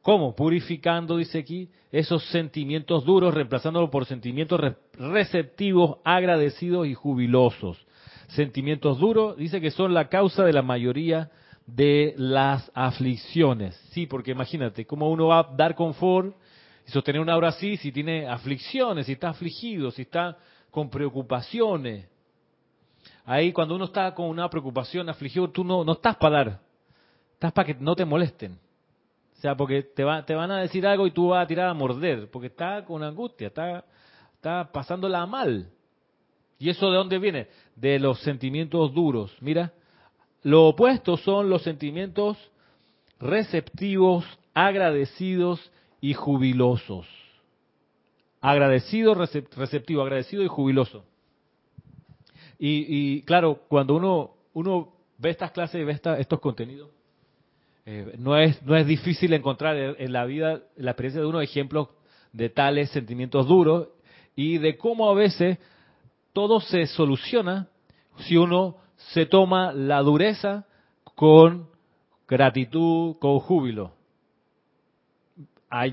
¿Cómo? 0.00 0.34
Purificando, 0.34 1.18
dice 1.18 1.38
aquí, 1.38 1.70
esos 1.92 2.24
sentimientos 2.28 3.04
duros, 3.04 3.34
reemplazándolos 3.34 3.90
por 3.90 4.06
sentimientos 4.06 4.60
receptivos, 4.98 5.98
agradecidos 6.04 6.86
y 6.86 6.94
jubilosos. 6.94 7.86
Sentimientos 8.28 8.98
duros, 8.98 9.36
dice 9.36 9.60
que 9.60 9.70
son 9.70 9.92
la 9.92 10.08
causa 10.08 10.44
de 10.44 10.52
la 10.52 10.62
mayoría 10.62 11.24
de 11.24 11.43
las 11.66 12.70
aflicciones. 12.74 13.74
Sí, 13.92 14.06
porque 14.06 14.32
imagínate, 14.32 14.86
cómo 14.86 15.10
uno 15.10 15.28
va 15.28 15.40
a 15.40 15.42
dar 15.56 15.74
confort 15.74 16.34
y 16.86 16.90
sostener 16.90 17.20
una 17.20 17.36
obra 17.36 17.48
así 17.48 17.76
si 17.76 17.92
tiene 17.92 18.26
aflicciones, 18.26 19.06
si 19.06 19.12
está 19.12 19.30
afligido, 19.30 19.90
si 19.90 20.02
está 20.02 20.36
con 20.70 20.90
preocupaciones. 20.90 22.06
Ahí 23.24 23.52
cuando 23.52 23.74
uno 23.74 23.86
está 23.86 24.14
con 24.14 24.26
una 24.26 24.48
preocupación, 24.50 25.08
afligido, 25.08 25.50
tú 25.50 25.64
no, 25.64 25.84
no 25.84 25.92
estás 25.92 26.16
para 26.16 26.36
dar, 26.36 26.60
estás 27.34 27.52
para 27.52 27.66
que 27.66 27.74
no 27.74 27.94
te 27.94 28.04
molesten 28.04 28.58
sea, 29.44 29.54
porque 29.54 29.82
te, 29.82 30.04
va, 30.04 30.24
te 30.24 30.34
van 30.34 30.50
a 30.50 30.60
decir 30.60 30.86
algo 30.86 31.06
y 31.06 31.10
tú 31.10 31.28
vas 31.28 31.44
a 31.44 31.46
tirar 31.46 31.68
a 31.68 31.74
morder, 31.74 32.30
porque 32.30 32.46
está 32.46 32.82
con 32.82 33.02
angustia, 33.02 33.48
está, 33.48 33.84
está 34.36 34.72
pasándola 34.72 35.26
mal. 35.26 35.68
¿Y 36.58 36.70
eso 36.70 36.90
de 36.90 36.96
dónde 36.96 37.18
viene? 37.18 37.48
De 37.76 37.98
los 37.98 38.20
sentimientos 38.20 38.94
duros. 38.94 39.36
Mira, 39.40 39.70
lo 40.44 40.68
opuesto 40.68 41.16
son 41.16 41.48
los 41.48 41.62
sentimientos 41.62 42.36
receptivos, 43.18 44.24
agradecidos 44.52 45.72
y 46.02 46.12
jubilosos. 46.12 47.06
Agradecido, 48.42 49.14
receptivo, 49.14 50.02
agradecido 50.02 50.42
y 50.42 50.48
jubiloso. 50.48 51.04
Y, 52.58 53.22
claro, 53.22 53.60
cuando 53.68 53.96
uno, 53.96 54.30
uno 54.52 54.92
ve 55.18 55.30
estas 55.30 55.50
clases 55.50 55.80
y 55.80 55.84
ve 55.84 55.98
estos 56.18 56.40
contenidos, 56.40 56.90
eh, 57.86 58.14
no, 58.18 58.38
es, 58.38 58.62
no 58.62 58.76
es 58.76 58.86
difícil 58.86 59.32
encontrar 59.32 59.76
en 59.76 60.12
la 60.12 60.24
vida, 60.24 60.62
en 60.76 60.84
la 60.84 60.92
experiencia 60.92 61.20
de 61.20 61.26
uno, 61.26 61.40
ejemplos 61.40 61.88
de 62.32 62.50
tales 62.50 62.90
sentimientos 62.90 63.46
duros 63.46 63.88
y 64.36 64.58
de 64.58 64.76
cómo 64.76 65.10
a 65.10 65.14
veces 65.14 65.58
todo 66.34 66.60
se 66.60 66.86
soluciona 66.86 67.68
si 68.20 68.36
uno 68.36 68.76
se 69.12 69.26
toma 69.26 69.72
la 69.72 70.00
dureza 70.00 70.66
con 71.14 71.68
gratitud, 72.26 73.16
con 73.18 73.38
júbilo. 73.40 73.92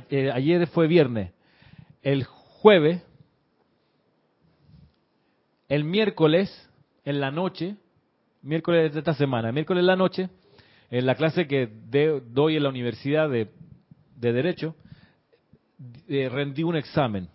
Eh, 0.10 0.32
ayer 0.32 0.68
fue 0.68 0.88
viernes. 0.88 1.32
El 2.02 2.24
jueves, 2.24 3.02
el 5.68 5.84
miércoles 5.84 6.70
en 7.06 7.20
la 7.20 7.32
noche, 7.32 7.76
miércoles 8.42 8.94
de 8.94 9.00
esta 9.00 9.14
semana, 9.14 9.52
miércoles 9.52 9.82
en 9.82 9.88
la 9.88 9.96
noche, 9.96 10.30
en 10.90 11.06
la 11.06 11.16
clase 11.16 11.48
que 11.48 11.70
doy 12.32 12.58
en 12.58 12.64
la 12.64 12.70
Universidad 12.70 13.30
de, 13.30 13.50
Derecho, 14.16 14.76
eh, 16.08 16.30
rendí 16.30 16.64
un 16.64 16.76
examen. 16.76 17.28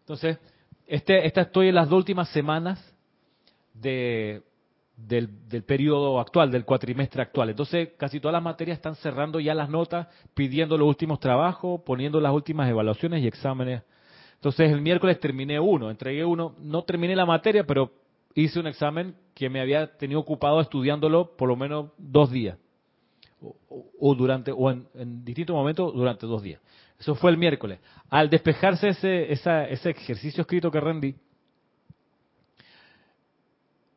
Entonces, 0.00 0.38
este, 0.86 1.26
esta 1.26 1.42
estoy 1.42 1.68
en 1.68 1.76
las 1.76 1.88
dos 1.88 1.98
últimas 1.98 2.28
semanas 2.30 2.93
del, 3.74 4.42
del 4.96 5.62
periodo 5.64 6.20
actual, 6.20 6.50
del 6.50 6.64
cuatrimestre 6.64 7.22
actual. 7.22 7.50
Entonces, 7.50 7.90
casi 7.96 8.20
todas 8.20 8.32
las 8.32 8.42
materias 8.42 8.78
están 8.78 8.94
cerrando 8.94 9.40
ya 9.40 9.54
las 9.54 9.68
notas, 9.68 10.06
pidiendo 10.34 10.78
los 10.78 10.88
últimos 10.88 11.20
trabajos, 11.20 11.80
poniendo 11.84 12.20
las 12.20 12.32
últimas 12.32 12.70
evaluaciones 12.70 13.22
y 13.22 13.26
exámenes. 13.26 13.82
Entonces, 14.36 14.70
el 14.70 14.80
miércoles 14.80 15.18
terminé 15.20 15.58
uno, 15.58 15.90
entregué 15.90 16.24
uno, 16.24 16.54
no 16.58 16.82
terminé 16.82 17.16
la 17.16 17.26
materia, 17.26 17.64
pero 17.66 17.90
hice 18.34 18.60
un 18.60 18.66
examen 18.66 19.14
que 19.34 19.48
me 19.48 19.60
había 19.60 19.96
tenido 19.96 20.20
ocupado 20.20 20.60
estudiándolo 20.60 21.36
por 21.36 21.48
lo 21.48 21.56
menos 21.56 21.90
dos 21.98 22.30
días. 22.30 22.58
O, 24.00 24.14
durante, 24.14 24.52
o 24.52 24.70
en, 24.70 25.22
distintos 25.22 25.54
momentos 25.54 25.92
durante 25.92 26.24
dos 26.26 26.42
días. 26.42 26.62
Eso 26.98 27.14
fue 27.14 27.30
el 27.30 27.36
miércoles. 27.36 27.78
Al 28.08 28.30
despejarse 28.30 28.88
ese, 28.88 29.30
ese 29.30 29.90
ejercicio 29.90 30.42
escrito 30.42 30.70
que 30.70 30.80
rendí, 30.80 31.14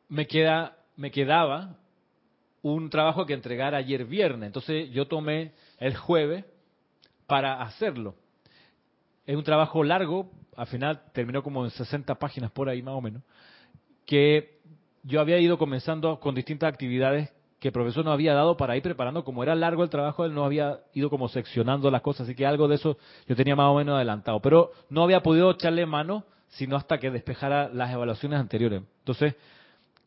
me, 0.08 0.26
queda, 0.26 0.76
me 0.96 1.10
quedaba 1.10 1.76
un 2.62 2.90
trabajo 2.90 3.26
que 3.26 3.34
entregar 3.34 3.74
ayer 3.74 4.04
viernes. 4.04 4.48
Entonces 4.48 4.90
yo 4.90 5.06
tomé 5.06 5.52
el 5.78 5.96
jueves 5.96 6.44
para 7.26 7.60
hacerlo. 7.62 8.14
Es 9.26 9.36
un 9.36 9.44
trabajo 9.44 9.84
largo, 9.84 10.30
al 10.56 10.66
final 10.66 11.02
terminó 11.12 11.42
como 11.42 11.64
en 11.64 11.70
60 11.70 12.14
páginas 12.16 12.50
por 12.50 12.68
ahí 12.68 12.82
más 12.82 12.94
o 12.94 13.00
menos 13.00 13.22
que 14.08 14.58
yo 15.02 15.20
había 15.20 15.38
ido 15.38 15.58
comenzando 15.58 16.18
con 16.18 16.34
distintas 16.34 16.72
actividades 16.72 17.30
que 17.60 17.68
el 17.68 17.72
profesor 17.72 18.06
nos 18.06 18.14
había 18.14 18.32
dado 18.32 18.56
para 18.56 18.74
ir 18.74 18.82
preparando, 18.82 19.22
como 19.22 19.42
era 19.42 19.54
largo 19.54 19.82
el 19.84 19.90
trabajo, 19.90 20.24
él 20.24 20.32
no 20.32 20.44
había 20.44 20.80
ido 20.94 21.10
como 21.10 21.28
seccionando 21.28 21.90
las 21.90 22.00
cosas, 22.00 22.22
así 22.22 22.34
que 22.34 22.46
algo 22.46 22.68
de 22.68 22.76
eso 22.76 22.96
yo 23.26 23.36
tenía 23.36 23.54
más 23.54 23.66
o 23.66 23.74
menos 23.74 23.96
adelantado, 23.96 24.40
pero 24.40 24.72
no 24.88 25.02
había 25.02 25.22
podido 25.22 25.50
echarle 25.50 25.84
mano 25.84 26.24
sino 26.48 26.76
hasta 26.76 26.96
que 26.96 27.10
despejara 27.10 27.68
las 27.68 27.92
evaluaciones 27.92 28.40
anteriores. 28.40 28.82
Entonces, 29.00 29.34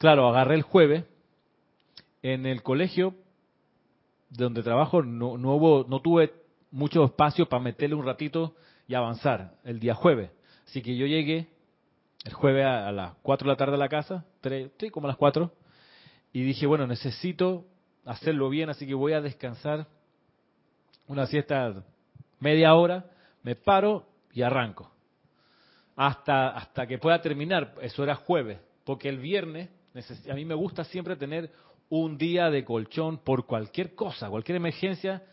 claro, 0.02 0.28
agarré 0.28 0.56
el 0.56 0.64
jueves, 0.64 1.06
en 2.24 2.48
el 2.48 2.64
colegio 2.64 3.14
donde 4.32 4.64
trabajo 4.64 5.04
no, 5.04 5.38
no, 5.38 5.54
hubo, 5.54 5.86
no 5.88 6.02
tuve 6.02 6.34
mucho 6.72 7.06
espacio 7.06 7.48
para 7.48 7.62
meterle 7.62 7.96
un 7.96 8.04
ratito 8.04 8.56
y 8.88 8.96
avanzar 8.96 9.60
el 9.64 9.80
día 9.80 9.94
jueves. 9.94 10.32
Así 10.66 10.82
que 10.82 10.98
yo 10.98 11.06
llegué 11.06 11.50
el 12.26 12.34
jueves 12.34 12.66
a, 12.66 12.92
las 12.92 13.14
4 13.22 13.46
de 13.46 13.54
la 13.54 13.58
tarde 13.58 13.76
a 13.76 13.78
la 13.78 13.90
casa, 13.90 14.26
estoy 14.42 14.90
como 14.90 15.06
a 15.06 15.10
las 15.10 15.18
4, 15.18 15.54
y 16.34 16.42
dije, 16.46 16.66
bueno, 16.66 16.88
necesito 16.88 17.68
hacerlo 18.04 18.50
bien, 18.50 18.72
así 18.72 18.88
que 18.88 18.96
voy 18.96 19.14
a 19.14 19.22
descansar 19.22 19.86
una 21.06 21.28
siesta 21.28 21.84
media 22.40 22.74
hora, 22.74 23.06
me 23.44 23.56
paro 23.56 24.08
y 24.34 24.42
arranco. 24.42 24.92
Hasta, 25.96 26.50
hasta 26.50 26.88
que 26.88 26.98
pueda 26.98 27.22
terminar, 27.22 27.76
eso 27.82 28.04
era 28.04 28.16
jueves, 28.16 28.58
porque 28.84 29.08
el 29.08 29.20
viernes, 29.20 29.70
a 30.30 30.34
mí 30.34 30.46
me 30.46 30.56
gusta 30.56 30.84
siempre 30.86 31.16
tener 31.16 31.52
un 31.90 32.18
día 32.18 32.50
de 32.50 32.64
colchón 32.64 33.18
por 33.18 33.46
cualquier 33.46 33.96
cosa, 33.96 34.30
cualquier 34.30 34.56
emergencia, 34.56 35.24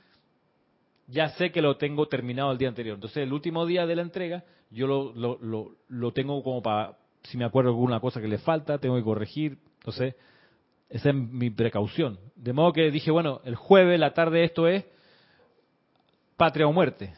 ya 1.06 1.30
sé 1.30 1.52
que 1.52 1.62
lo 1.62 1.76
tengo 1.76 2.08
terminado 2.08 2.50
el 2.52 2.58
día 2.58 2.68
anterior. 2.68 2.96
Entonces, 2.96 3.18
el 3.18 3.32
último 3.32 3.64
día 3.64 3.86
de 3.86 3.96
la 3.96 4.02
entrega, 4.02 4.44
yo 4.70 4.86
lo, 4.86 5.12
lo, 5.14 5.76
lo, 5.88 6.12
tengo 6.12 6.42
como 6.42 6.60
para, 6.60 6.98
si 7.22 7.38
me 7.38 7.44
acuerdo 7.44 7.70
alguna 7.70 8.00
cosa 8.00 8.20
que 8.20 8.28
le 8.28 8.38
falta, 8.38 8.78
tengo 8.78 8.96
que 8.96 9.04
corregir. 9.04 9.58
Entonces, 9.78 10.14
esa 10.88 11.10
es 11.10 11.14
mi 11.14 11.50
precaución. 11.50 12.18
De 12.34 12.52
modo 12.52 12.72
que 12.72 12.90
dije, 12.90 13.10
bueno, 13.10 13.40
el 13.44 13.54
jueves, 13.54 13.98
la 13.98 14.12
tarde, 14.12 14.44
esto 14.44 14.66
es 14.66 14.84
patria 16.36 16.66
o 16.66 16.72
muerte. 16.72 17.14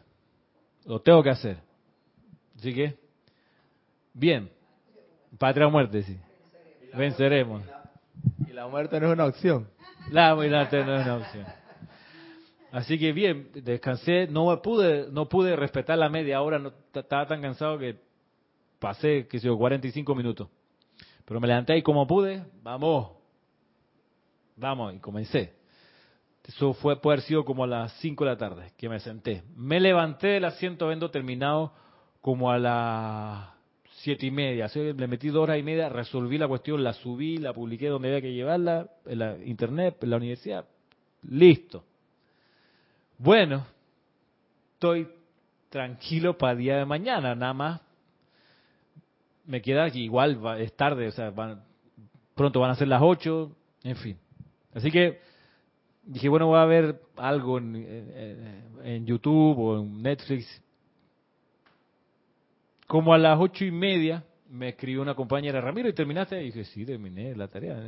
Lo 0.84 1.00
tengo 1.00 1.22
que 1.22 1.30
hacer. 1.30 1.58
Así 2.56 2.74
que, 2.74 2.96
bien. 4.12 4.50
Patria 5.38 5.66
o 5.66 5.70
muerte, 5.70 6.02
sí. 6.02 6.18
Venceremos. 6.94 7.62
Y 8.48 8.52
la 8.52 8.66
muerte 8.66 9.00
no 9.00 9.08
es 9.08 9.12
una 9.12 9.26
opción. 9.26 9.68
La 10.10 10.34
muerte 10.34 10.84
no 10.84 10.94
es 10.96 11.06
una 11.06 11.16
opción. 11.16 11.46
Así 12.72 12.98
que 12.98 13.12
bien, 13.12 13.50
descansé, 13.54 14.28
no 14.28 14.62
pude, 14.62 15.08
no 15.10 15.28
pude 15.28 15.56
respetar 15.56 15.98
la 15.98 16.08
media 16.08 16.40
hora, 16.40 16.58
no, 16.58 16.72
estaba 16.94 17.26
tan 17.26 17.42
cansado 17.42 17.78
que 17.78 17.96
pasé, 18.78 19.26
qué 19.28 19.40
sé 19.40 19.46
yo, 19.46 19.58
45 19.58 20.14
minutos. 20.14 20.48
Pero 21.24 21.40
me 21.40 21.48
levanté 21.48 21.76
y 21.76 21.82
como 21.82 22.06
pude, 22.06 22.44
vamos, 22.62 23.10
vamos, 24.56 24.94
y 24.94 24.98
comencé. 24.98 25.54
Eso 26.44 26.72
fue, 26.74 27.00
puede 27.00 27.14
haber 27.16 27.26
sido 27.26 27.44
como 27.44 27.64
a 27.64 27.66
las 27.66 27.92
5 28.00 28.24
de 28.24 28.30
la 28.30 28.36
tarde 28.36 28.72
que 28.76 28.88
me 28.88 29.00
senté. 29.00 29.42
Me 29.54 29.78
levanté 29.78 30.28
del 30.28 30.44
asiento 30.44 30.86
habiendo 30.86 31.10
terminado 31.10 31.72
como 32.20 32.50
a 32.50 32.58
las 32.58 33.48
siete 34.02 34.26
y 34.26 34.30
media. 34.30 34.66
Así 34.66 34.92
le 34.92 35.06
metí 35.06 35.28
dos 35.28 35.42
horas 35.42 35.58
y 35.58 35.62
media, 35.62 35.88
resolví 35.88 36.38
la 36.38 36.48
cuestión, 36.48 36.82
la 36.82 36.92
subí, 36.92 37.38
la 37.38 37.52
publiqué 37.52 37.88
donde 37.88 38.08
había 38.08 38.20
que 38.20 38.32
llevarla, 38.32 38.88
en 39.06 39.18
la 39.18 39.36
internet, 39.44 39.96
en 40.02 40.10
la 40.10 40.16
universidad. 40.16 40.64
Listo. 41.22 41.84
Bueno, 43.18 43.66
estoy 44.74 45.08
tranquilo 45.68 46.36
para 46.36 46.52
el 46.52 46.58
día 46.58 46.76
de 46.78 46.84
mañana, 46.86 47.34
nada 47.34 47.54
más. 47.54 47.80
Me 49.44 49.60
queda 49.60 49.84
aquí, 49.84 50.02
igual 50.02 50.40
es 50.58 50.74
tarde, 50.74 51.08
o 51.08 51.12
sea, 51.12 51.32
pronto 52.34 52.60
van 52.60 52.70
a 52.70 52.74
ser 52.76 52.88
las 52.88 53.02
8, 53.02 53.50
en 53.84 53.96
fin. 53.96 54.18
Así 54.72 54.90
que 54.90 55.20
dije, 56.04 56.28
bueno, 56.28 56.46
voy 56.46 56.58
a 56.58 56.64
ver 56.64 57.00
algo 57.16 57.58
en, 57.58 59.04
YouTube 59.04 59.58
o 59.58 59.80
en 59.80 60.02
Netflix. 60.02 60.62
Como 62.90 63.14
a 63.14 63.18
las 63.18 63.38
ocho 63.38 63.64
y 63.64 63.70
media 63.70 64.24
me 64.48 64.70
escribió 64.70 65.00
una 65.00 65.14
compañera, 65.14 65.60
Ramiro, 65.60 65.88
¿y 65.88 65.92
terminaste? 65.92 66.42
Y 66.42 66.46
dije, 66.46 66.64
sí, 66.64 66.84
terminé 66.84 67.36
la 67.36 67.46
tarea. 67.46 67.78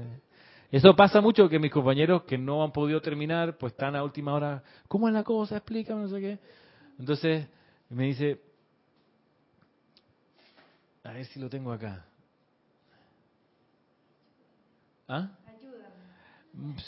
Eso 0.70 0.94
pasa 0.94 1.20
mucho 1.20 1.48
que 1.48 1.58
mis 1.58 1.72
compañeros 1.72 2.22
que 2.22 2.38
no 2.38 2.62
han 2.62 2.70
podido 2.70 3.00
terminar, 3.00 3.58
pues 3.58 3.72
están 3.72 3.96
a 3.96 4.04
última 4.04 4.32
hora, 4.32 4.62
¿cómo 4.86 5.08
es 5.08 5.14
la 5.14 5.24
cosa? 5.24 5.56
Explícame, 5.56 6.02
no 6.02 6.08
sé 6.08 6.20
qué. 6.20 6.38
Entonces 7.00 7.48
me 7.88 8.04
dice, 8.04 8.40
a 11.02 11.14
ver 11.14 11.24
si 11.24 11.40
lo 11.40 11.50
tengo 11.50 11.72
acá. 11.72 12.06
¿Ah? 15.08 15.30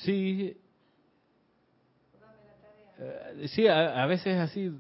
Sí. 0.04 0.56
Eh, 2.96 3.48
sí, 3.48 3.66
a, 3.66 4.04
a 4.04 4.06
veces 4.06 4.38
así. 4.38 4.70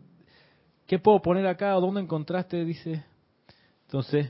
¿Qué 0.86 1.00
puedo 1.00 1.20
poner 1.20 1.48
acá? 1.48 1.76
¿O 1.76 1.80
dónde 1.80 2.00
encontraste? 2.00 2.64
Dice. 2.64 3.02
Entonces, 3.94 4.26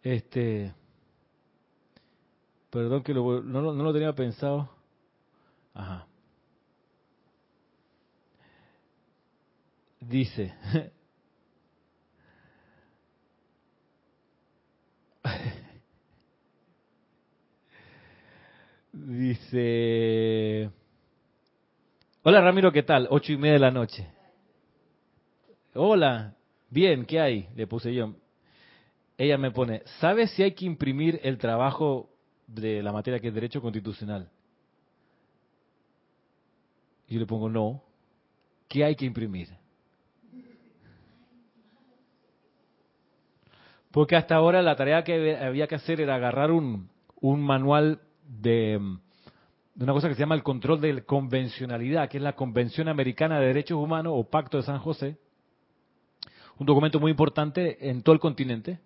este. 0.00 0.72
Perdón 2.70 3.02
que 3.02 3.12
lo, 3.12 3.42
no, 3.42 3.60
no 3.72 3.82
lo 3.82 3.92
tenía 3.92 4.12
pensado. 4.12 4.70
Ajá. 5.74 6.06
Dice. 9.98 10.54
Dice. 18.92 20.70
Hola 22.22 22.40
Ramiro, 22.40 22.70
¿qué 22.70 22.84
tal? 22.84 23.08
Ocho 23.10 23.32
y 23.32 23.36
media 23.36 23.54
de 23.54 23.58
la 23.58 23.72
noche. 23.72 24.06
Hola, 25.74 26.35
bien, 26.70 27.04
¿qué 27.04 27.20
hay? 27.20 27.48
Le 27.54 27.66
puse 27.66 27.94
yo. 27.94 28.14
Ella 29.18 29.38
me 29.38 29.50
pone, 29.50 29.82
¿sabes 30.00 30.30
si 30.32 30.42
hay 30.42 30.52
que 30.52 30.66
imprimir 30.66 31.20
el 31.22 31.38
trabajo 31.38 32.10
de 32.46 32.82
la 32.82 32.92
materia 32.92 33.18
que 33.18 33.28
es 33.28 33.34
Derecho 33.34 33.62
Constitucional? 33.62 34.30
Yo 37.08 37.18
le 37.18 37.26
pongo, 37.26 37.48
no. 37.48 37.82
¿Qué 38.68 38.84
hay 38.84 38.94
que 38.96 39.06
imprimir? 39.06 39.48
Porque 43.90 44.16
hasta 44.16 44.34
ahora 44.34 44.60
la 44.60 44.76
tarea 44.76 45.04
que 45.04 45.36
había 45.36 45.66
que 45.66 45.76
hacer 45.76 46.00
era 46.00 46.16
agarrar 46.16 46.50
un, 46.50 46.90
un 47.20 47.40
manual 47.40 48.00
de 48.28 48.78
una 49.78 49.92
cosa 49.92 50.08
que 50.08 50.14
se 50.14 50.20
llama 50.20 50.34
el 50.34 50.42
control 50.42 50.80
de 50.80 51.04
convencionalidad, 51.04 52.08
que 52.08 52.18
es 52.18 52.22
la 52.22 52.34
Convención 52.34 52.88
Americana 52.88 53.38
de 53.38 53.46
Derechos 53.46 53.78
Humanos 53.78 54.12
o 54.16 54.24
Pacto 54.24 54.56
de 54.56 54.62
San 54.64 54.78
José, 54.78 55.18
un 56.58 56.66
documento 56.66 57.00
muy 57.00 57.10
importante 57.10 57.88
en 57.90 58.02
todo 58.02 58.14
el 58.14 58.20
continente, 58.20 58.78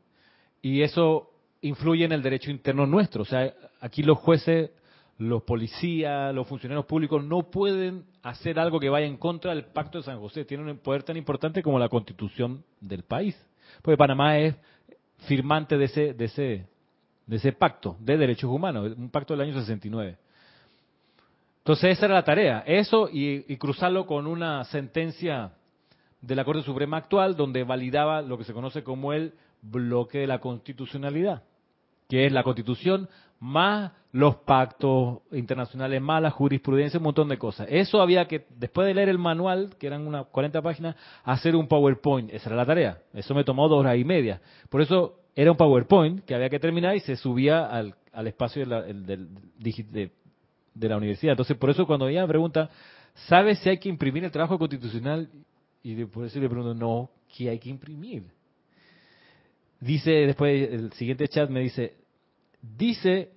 y 0.62 0.83
eso 0.83 1.30
influye 1.62 2.04
en 2.04 2.12
el 2.12 2.22
derecho 2.22 2.50
interno 2.50 2.87
nuestro. 2.87 3.22
O 3.22 3.26
sea, 3.26 3.52
aquí 3.80 4.02
los 4.02 4.18
jueces, 4.18 4.70
los 5.18 5.42
policías, 5.42 6.35
los 6.35 6.46
funcionarios 6.46 6.87
públicos 6.87 7.22
no 7.22 7.50
pueden 7.50 8.04
hacer 8.22 8.59
algo 8.59 8.80
que 8.80 8.88
vaya 8.88 9.06
en 9.06 9.16
contra 9.16 9.54
del 9.54 9.64
Pacto 9.64 9.98
de 9.98 10.04
San 10.04 10.20
José. 10.20 10.44
Tienen 10.44 10.68
un 10.68 10.78
poder 10.78 11.02
tan 11.02 11.16
importante 11.16 11.62
como 11.62 11.78
la 11.78 11.88
constitución 11.88 12.64
del 12.80 13.02
país. 13.02 13.37
Porque 13.83 13.96
Panamá 13.96 14.38
es 14.38 14.56
firmante 15.26 15.76
de 15.76 15.85
ese, 15.85 16.14
de 16.14 16.24
ese, 16.24 16.66
de 17.26 17.37
ese 17.37 17.52
pacto 17.52 17.96
de 18.00 18.16
derechos 18.16 18.50
humanos, 18.50 18.92
un 18.96 19.11
pacto 19.11 19.35
del 19.35 19.48
año 19.48 19.59
69. 19.59 20.16
Entonces 21.59 21.96
esa 21.96 22.06
era 22.06 22.14
la 22.14 22.24
tarea, 22.24 22.64
eso 22.66 23.09
y, 23.12 23.44
y 23.46 23.56
cruzarlo 23.59 24.06
con 24.06 24.26
una 24.26 24.64
sentencia 24.64 25.52
de 26.20 26.35
la 26.35 26.44
Corte 26.44 26.62
Suprema 26.62 26.98
actual 26.98 27.37
donde 27.37 27.64
validaba 27.64 28.22
lo 28.22 28.38
que 28.38 28.44
se 28.44 28.52
conoce 28.52 28.83
como 28.83 29.12
el 29.12 29.35
bloque 29.62 30.18
de 30.18 30.26
la 30.26 30.38
constitucionalidad, 30.38 31.42
que 32.09 32.26
es 32.26 32.33
la 32.33 32.42
constitución 32.42 33.09
más 33.38 33.92
los 34.12 34.37
pactos 34.37 35.20
internacionales, 35.33 36.02
más 36.02 36.20
la 36.20 36.30
jurisprudencia, 36.30 36.98
un 36.98 37.04
montón 37.04 37.28
de 37.28 37.38
cosas. 37.38 37.68
Eso 37.70 38.02
había 38.02 38.26
que, 38.26 38.44
después 38.56 38.87
de 38.87 38.94
leer 38.94 39.09
el 39.09 39.18
manual, 39.18 39.70
que 39.78 39.87
eran 39.87 40.06
unas 40.06 40.26
40 40.26 40.61
páginas, 40.62 40.96
hacer 41.24 41.56
un 41.56 41.68
PowerPoint. 41.68 42.30
Esa 42.33 42.50
era 42.50 42.56
la 42.56 42.66
tarea. 42.66 42.98
Eso 43.14 43.35
me 43.35 43.44
tomó 43.44 43.68
dos 43.68 43.80
horas 43.80 43.96
y 43.96 44.04
media. 44.04 44.40
Por 44.68 44.83
eso 44.83 45.20
era 45.35 45.52
un 45.52 45.56
PowerPoint 45.56 46.24
que 46.24 46.35
había 46.35 46.50
que 46.50 46.59
terminar 46.59 46.96
y 46.96 47.00
se 47.00 47.16
subía 47.16 47.66
al, 47.66 47.94
espacio 48.26 48.62
de 48.62 48.66
la, 48.66 48.83
de 48.83 50.88
la 50.88 50.96
universidad. 50.96 51.33
Entonces, 51.33 51.56
por 51.56 51.70
eso 51.70 51.87
cuando 51.87 52.09
ella 52.09 52.22
me 52.22 52.28
pregunta, 52.28 52.68
¿sabes 53.28 53.61
si 53.61 53.70
hay 53.70 53.78
que 53.78 53.88
imprimir 53.88 54.24
el 54.24 54.33
trabajo 54.33 54.59
constitucional? 54.59 55.30
Y 55.82 55.94
de- 55.94 56.06
por 56.06 56.24
eso 56.24 56.38
le 56.38 56.48
pregunto, 56.48 56.74
no, 56.74 57.10
¿qué 57.36 57.50
hay 57.50 57.58
que 57.58 57.70
imprimir? 57.70 58.24
Dice, 59.80 60.10
después 60.10 60.70
el 60.70 60.92
siguiente 60.92 61.26
chat 61.28 61.48
me 61.48 61.60
dice, 61.60 61.96
dice 62.60 63.32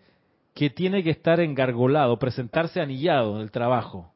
que 0.53 0.69
tiene 0.69 1.01
que 1.03 1.11
estar 1.11 1.39
engargolado, 1.39 2.19
presentarse 2.19 2.81
anillado 2.81 3.35
en 3.37 3.41
el 3.41 3.51
trabajo. 3.51 4.11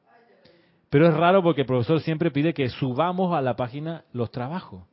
Pero 0.89 1.07
es 1.07 1.13
raro 1.13 1.41
porque 1.43 1.61
el 1.61 1.67
profesor 1.67 2.01
siempre 2.01 2.31
pide 2.31 2.53
que 2.53 2.69
subamos 2.69 3.35
a 3.35 3.41
la 3.41 3.55
página 3.55 4.03
los 4.13 4.31
trabajos. 4.31 4.83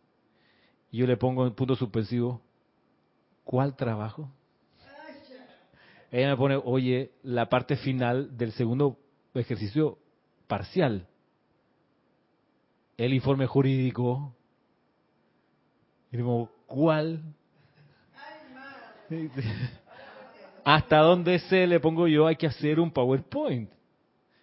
Y 0.91 0.99
yo 0.99 1.07
le 1.07 1.17
pongo 1.17 1.47
en 1.47 1.55
punto 1.55 1.75
suspensivo, 1.75 2.41
¿cuál 3.45 3.77
trabajo? 3.77 4.31
Ella 6.13 6.29
me 6.29 6.37
pone, 6.37 6.57
oye, 6.65 7.11
la 7.25 7.49
parte 7.49 7.77
final 7.77 8.37
del 8.37 8.53
segundo 8.53 8.97
ejercicio 9.35 9.99
parcial. 10.47 11.09
El 12.97 13.13
informe 13.13 13.47
jurídico. 13.47 14.35
Y 16.13 16.17
digo, 16.17 16.51
¿cuál? 16.67 17.23
Hasta 20.65 20.99
donde 20.99 21.39
sé, 21.41 21.67
le 21.67 21.81
pongo 21.81 22.07
yo, 22.09 22.27
hay 22.27 22.37
que 22.37 22.47
hacer 22.47 22.81
un 22.81 22.91
PowerPoint. 22.91 23.71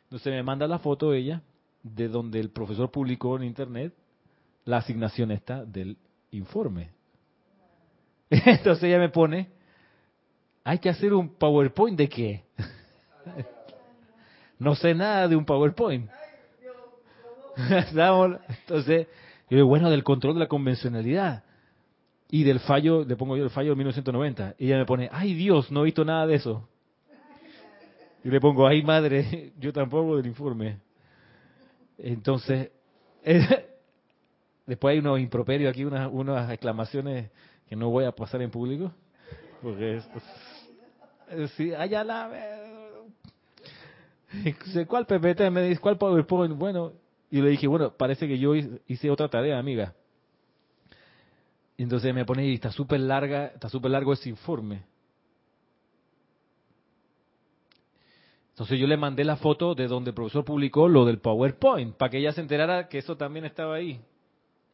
Entonces 0.03 0.33
me 0.33 0.43
manda 0.43 0.67
la 0.67 0.79
foto 0.79 1.13
ella 1.13 1.41
de 1.81 2.07
donde 2.07 2.39
el 2.39 2.49
profesor 2.49 2.91
publicó 2.91 3.37
en 3.37 3.43
internet 3.43 3.93
la 4.65 4.77
asignación 4.77 5.31
esta 5.31 5.65
del 5.65 5.97
informe. 6.31 6.89
Entonces 8.29 8.83
ella 8.83 8.99
me 8.99 9.09
pone, 9.09 9.49
hay 10.63 10.79
que 10.79 10.89
hacer 10.89 11.13
un 11.13 11.29
PowerPoint 11.29 11.97
de 11.97 12.09
qué? 12.09 12.43
No 14.59 14.75
sé 14.75 14.93
nada 14.93 15.27
de 15.27 15.35
un 15.35 15.43
PowerPoint. 15.43 16.07
Entonces, 18.59 19.07
yo 19.49 19.57
digo, 19.57 19.67
bueno, 19.67 19.89
del 19.89 20.03
control 20.03 20.35
de 20.35 20.39
la 20.41 20.47
convencionalidad 20.47 21.43
y 22.29 22.43
del 22.43 22.59
fallo, 22.61 23.03
le 23.03 23.15
pongo 23.15 23.35
yo 23.35 23.43
el 23.43 23.49
fallo 23.49 23.71
de 23.71 23.75
1990. 23.75 24.55
Y 24.57 24.67
ella 24.67 24.77
me 24.77 24.85
pone, 24.85 25.09
ay 25.11 25.33
Dios, 25.33 25.71
no 25.71 25.81
he 25.81 25.85
visto 25.85 26.05
nada 26.05 26.25
de 26.27 26.35
eso. 26.35 26.67
Y 28.23 28.29
le 28.29 28.39
pongo, 28.39 28.67
ay 28.67 28.83
madre, 28.83 29.51
yo 29.59 29.73
tampoco 29.73 30.17
del 30.17 30.27
informe. 30.27 30.77
Entonces, 31.97 32.71
después 34.65 34.93
hay 34.93 34.99
unos 34.99 35.19
improperios 35.19 35.71
aquí, 35.71 35.83
unas, 35.83 36.09
unas 36.11 36.49
exclamaciones 36.51 37.29
que 37.67 37.75
no 37.75 37.89
voy 37.89 38.05
a 38.05 38.11
pasar 38.11 38.41
en 38.41 38.51
público. 38.51 38.91
Porque 39.61 39.97
es, 39.97 40.07
es- 41.31 41.51
sí, 41.51 41.73
allá 41.73 42.03
la... 42.03 42.29
Dice, 44.43 44.85
¿Cuál 44.85 45.05
PPT? 45.05 45.49
Me 45.51 45.61
dice, 45.63 45.81
¿cuál 45.81 45.97
PowerPoint? 45.97 46.55
Bueno, 46.57 46.93
y 47.31 47.41
le 47.41 47.49
dije, 47.49 47.65
bueno, 47.65 47.95
parece 47.97 48.27
que 48.27 48.37
yo 48.37 48.53
hice 48.53 49.09
otra 49.09 49.29
tarea, 49.29 49.57
amiga. 49.57 49.95
Entonces 51.77 52.13
me 52.13 52.25
pone, 52.25 52.45
y 52.45 52.55
está 52.55 52.71
súper 52.71 52.99
larga, 52.99 53.47
está 53.47 53.69
súper 53.69 53.91
largo 53.91 54.11
ese 54.11 54.29
informe. 54.29 54.83
Entonces 58.49 58.77
yo 58.77 58.85
le 58.85 58.97
mandé 58.97 59.23
la 59.23 59.37
foto 59.37 59.73
de 59.73 59.87
donde 59.87 60.09
el 60.09 60.13
profesor 60.13 60.43
publicó 60.43 60.89
lo 60.89 61.05
del 61.05 61.19
PowerPoint, 61.19 61.95
para 61.95 62.11
que 62.11 62.17
ella 62.17 62.33
se 62.33 62.41
enterara 62.41 62.89
que 62.89 62.97
eso 62.97 63.15
también 63.15 63.45
estaba 63.45 63.75
ahí. 63.75 64.01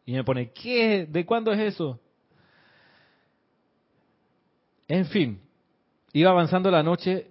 Y 0.06 0.14
me 0.14 0.24
pone, 0.24 0.52
¿qué? 0.52 1.06
¿De 1.06 1.26
cuándo 1.26 1.52
es 1.52 1.60
eso? 1.60 2.00
En 4.88 5.06
fin, 5.06 5.40
iba 6.12 6.32
avanzando 6.32 6.72
la 6.72 6.82
noche 6.82 7.30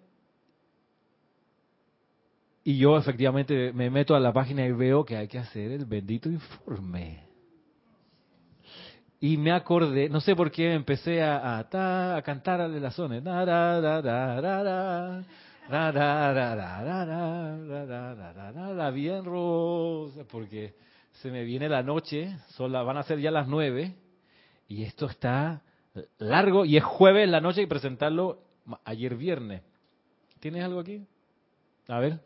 y 2.67 2.79
yo 2.79 2.99
efectivamente 2.99 3.73
me 3.73 3.89
meto 3.91 4.17
a 4.17 4.19
la 4.19 4.33
página 4.33 4.67
y 4.67 4.73
veo 4.73 5.05
que 5.05 5.17
hay 5.17 5.29
que 5.29 5.39
hacer 5.39 5.71
el 5.71 5.85
bendito 5.85 6.29
informe. 6.29 7.23
Y 9.21 9.37
me 9.37 9.53
acordé, 9.53 10.09
no 10.09 10.21
sé 10.21 10.35
por 10.35 10.51
qué 10.51 10.75
empecé 10.75 11.23
a, 11.23 11.59
a, 11.59 11.69
ta- 11.69 12.17
a 12.17 12.23
cantar 12.23 12.61
a 12.61 12.67
las 12.67 12.93
zonas. 12.97 13.23
Bien 18.93 19.25
rosa, 19.25 20.25
porque 20.29 20.75
se 21.23 21.31
me 21.31 21.45
viene 21.45 21.69
la 21.69 21.85
noche, 21.85 22.37
son 22.57 22.73
la- 22.73 22.83
van 22.83 22.97
a 22.97 23.05
ser 23.05 23.21
ya 23.21 23.31
las 23.31 23.47
nueve, 23.47 23.95
y 24.67 24.83
esto 24.83 25.07
está 25.07 25.63
largo, 26.19 26.65
y 26.65 26.77
es 26.77 26.83
jueves 26.83 27.29
la 27.29 27.41
noche 27.41 27.63
y 27.63 27.67
presentarlo 27.67 28.41
ayer 28.85 29.15
viernes. 29.15 29.63
¿Tienes 30.41 30.65
algo 30.65 30.81
aquí? 30.81 31.07
A 31.87 32.01
ver. 32.01 32.26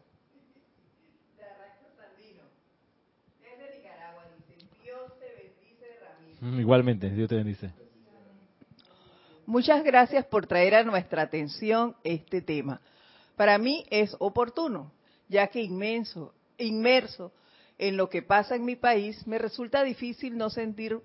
Igualmente, 6.42 7.10
Dios 7.10 7.28
te 7.28 7.36
bendice. 7.36 7.70
Muchas 9.46 9.82
gracias 9.84 10.24
por 10.26 10.46
traer 10.46 10.74
a 10.74 10.84
nuestra 10.84 11.22
atención 11.22 11.96
este 12.04 12.40
tema. 12.40 12.80
Para 13.36 13.58
mí 13.58 13.84
es 13.90 14.14
oportuno, 14.18 14.92
ya 15.28 15.48
que 15.48 15.60
inmenso, 15.60 16.32
inmerso 16.56 17.32
en 17.78 17.96
lo 17.96 18.08
que 18.08 18.22
pasa 18.22 18.54
en 18.54 18.64
mi 18.64 18.76
país, 18.76 19.26
me 19.26 19.38
resulta 19.38 19.82
difícil 19.82 20.36
no 20.36 20.50
sentir 20.50 21.00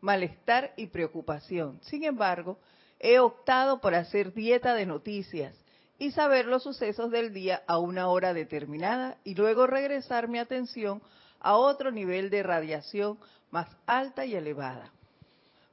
malestar 0.00 0.72
y 0.76 0.86
preocupación. 0.86 1.78
Sin 1.82 2.04
embargo, 2.04 2.58
he 2.98 3.18
optado 3.18 3.80
por 3.80 3.94
hacer 3.94 4.32
dieta 4.32 4.74
de 4.74 4.86
noticias 4.86 5.54
y 5.98 6.12
saber 6.12 6.46
los 6.46 6.62
sucesos 6.62 7.10
del 7.10 7.32
día 7.32 7.62
a 7.66 7.78
una 7.78 8.08
hora 8.08 8.32
determinada 8.32 9.18
y 9.24 9.34
luego 9.34 9.66
regresar 9.66 10.28
mi 10.28 10.38
atención 10.38 11.02
a 11.40 11.56
otro 11.56 11.90
nivel 11.90 12.30
de 12.30 12.42
radiación 12.42 13.18
más 13.50 13.68
alta 13.86 14.24
y 14.24 14.34
elevada 14.34 14.92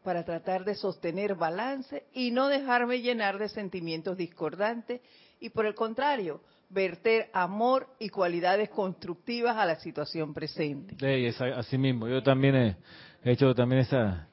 para 0.04 0.23
tratar 0.23 0.63
de 0.65 0.75
sostener 0.75 1.36
balance 1.36 2.04
y 2.13 2.32
no 2.32 2.47
dejarme 2.47 3.01
llenar 3.01 3.39
de 3.39 3.49
sentimientos 3.49 4.17
discordantes 4.17 5.01
y 5.39 5.49
por 5.49 5.65
el 5.65 5.73
contrario, 5.73 6.41
verter 6.69 7.30
amor 7.34 7.88
y 7.99 8.10
cualidades 8.10 8.69
constructivas 8.69 9.58
a 9.58 9.65
la 9.65 9.75
situación 9.78 10.34
presente. 10.34 10.95
así 11.56 11.78
mismo, 11.78 12.08
yo 12.08 12.21
también 12.21 12.56
he 12.56 12.78
hecho 13.23 13.54
también 13.54 13.82
esa 13.82 14.28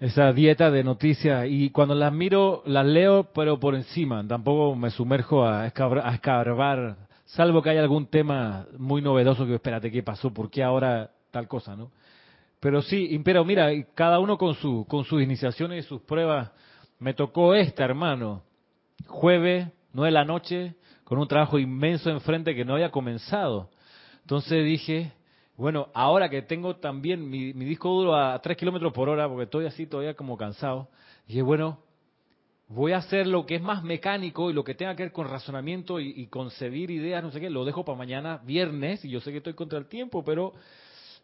esa 0.00 0.32
dieta 0.32 0.70
de 0.70 0.82
noticias 0.82 1.46
y 1.48 1.70
cuando 1.70 1.94
las 1.94 2.12
miro 2.12 2.62
las 2.66 2.84
leo 2.84 3.28
pero 3.34 3.60
por 3.60 3.74
encima, 3.74 4.26
tampoco 4.26 4.74
me 4.74 4.90
sumerjo 4.90 5.46
a, 5.46 5.66
escarbar, 5.66 6.96
salvo 7.24 7.62
que 7.62 7.70
haya 7.70 7.80
algún 7.80 8.06
tema 8.06 8.66
muy 8.78 9.02
novedoso 9.02 9.46
que 9.46 9.54
espérate, 9.54 9.90
¿qué 9.90 10.02
pasó? 10.02 10.32
¿Por 10.32 10.50
qué 10.50 10.62
ahora 10.62 11.10
tal 11.30 11.48
cosa, 11.48 11.76
no? 11.76 11.90
Pero 12.60 12.80
sí, 12.82 13.20
pero 13.24 13.44
mira, 13.44 13.70
cada 13.94 14.18
uno 14.20 14.38
con 14.38 14.54
su 14.54 14.86
con 14.88 15.04
sus 15.04 15.22
iniciaciones 15.22 15.84
y 15.84 15.88
sus 15.88 16.00
pruebas. 16.02 16.50
Me 16.98 17.12
tocó 17.12 17.54
esta, 17.54 17.84
hermano, 17.84 18.42
jueves, 19.06 19.68
nueve 19.92 20.08
de 20.08 20.12
la 20.12 20.24
noche, 20.24 20.74
con 21.04 21.18
un 21.18 21.28
trabajo 21.28 21.58
inmenso 21.58 22.10
enfrente 22.10 22.54
que 22.54 22.64
no 22.64 22.74
había 22.74 22.90
comenzado. 22.90 23.68
Entonces 24.22 24.64
dije, 24.64 25.12
bueno, 25.56 25.88
ahora 25.94 26.28
que 26.28 26.42
tengo 26.42 26.76
también 26.76 27.28
mi, 27.28 27.52
disco 27.52 27.90
duro 27.90 28.16
a 28.16 28.40
3 28.40 28.56
kilómetros 28.56 28.92
por 28.92 29.08
hora, 29.08 29.28
porque 29.28 29.44
estoy 29.44 29.66
así 29.66 29.86
todavía 29.86 30.14
como 30.14 30.36
cansado, 30.36 30.88
dije, 31.28 31.42
bueno, 31.42 31.78
voy 32.74 32.92
a 32.92 32.98
hacer 32.98 33.26
lo 33.26 33.46
que 33.46 33.54
es 33.54 33.62
más 33.62 33.84
mecánico 33.84 34.50
y 34.50 34.52
lo 34.52 34.64
que 34.64 34.74
tenga 34.74 34.96
que 34.96 35.04
ver 35.04 35.12
con 35.12 35.28
razonamiento 35.28 36.00
y, 36.00 36.26
concebir 36.26 36.90
ideas, 36.90 37.22
no 37.22 37.30
sé 37.30 37.40
qué, 37.40 37.48
lo 37.48 37.64
dejo 37.64 37.84
para 37.84 37.96
mañana, 37.96 38.40
viernes, 38.44 39.04
y 39.04 39.10
yo 39.10 39.20
sé 39.20 39.30
que 39.30 39.38
estoy 39.38 39.54
contra 39.54 39.78
el 39.78 39.86
tiempo, 39.86 40.24
pero 40.24 40.52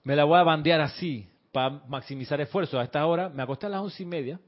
me 0.05 0.15
la 0.15 0.25
voy 0.25 0.39
a 0.39 0.45
bandear 0.45 0.81
así, 0.81 1.29
para 1.53 1.83
maximizar 1.89 2.41
esfuerzos. 2.41 2.81
A 2.81 2.85
esta 2.85 3.05
hora 3.05 3.29
me 3.29 3.43
acosté 3.43 3.67
a 3.67 3.69
las 3.69 3.83
once 3.83 4.03
y 4.03 4.07
media, 4.07 4.39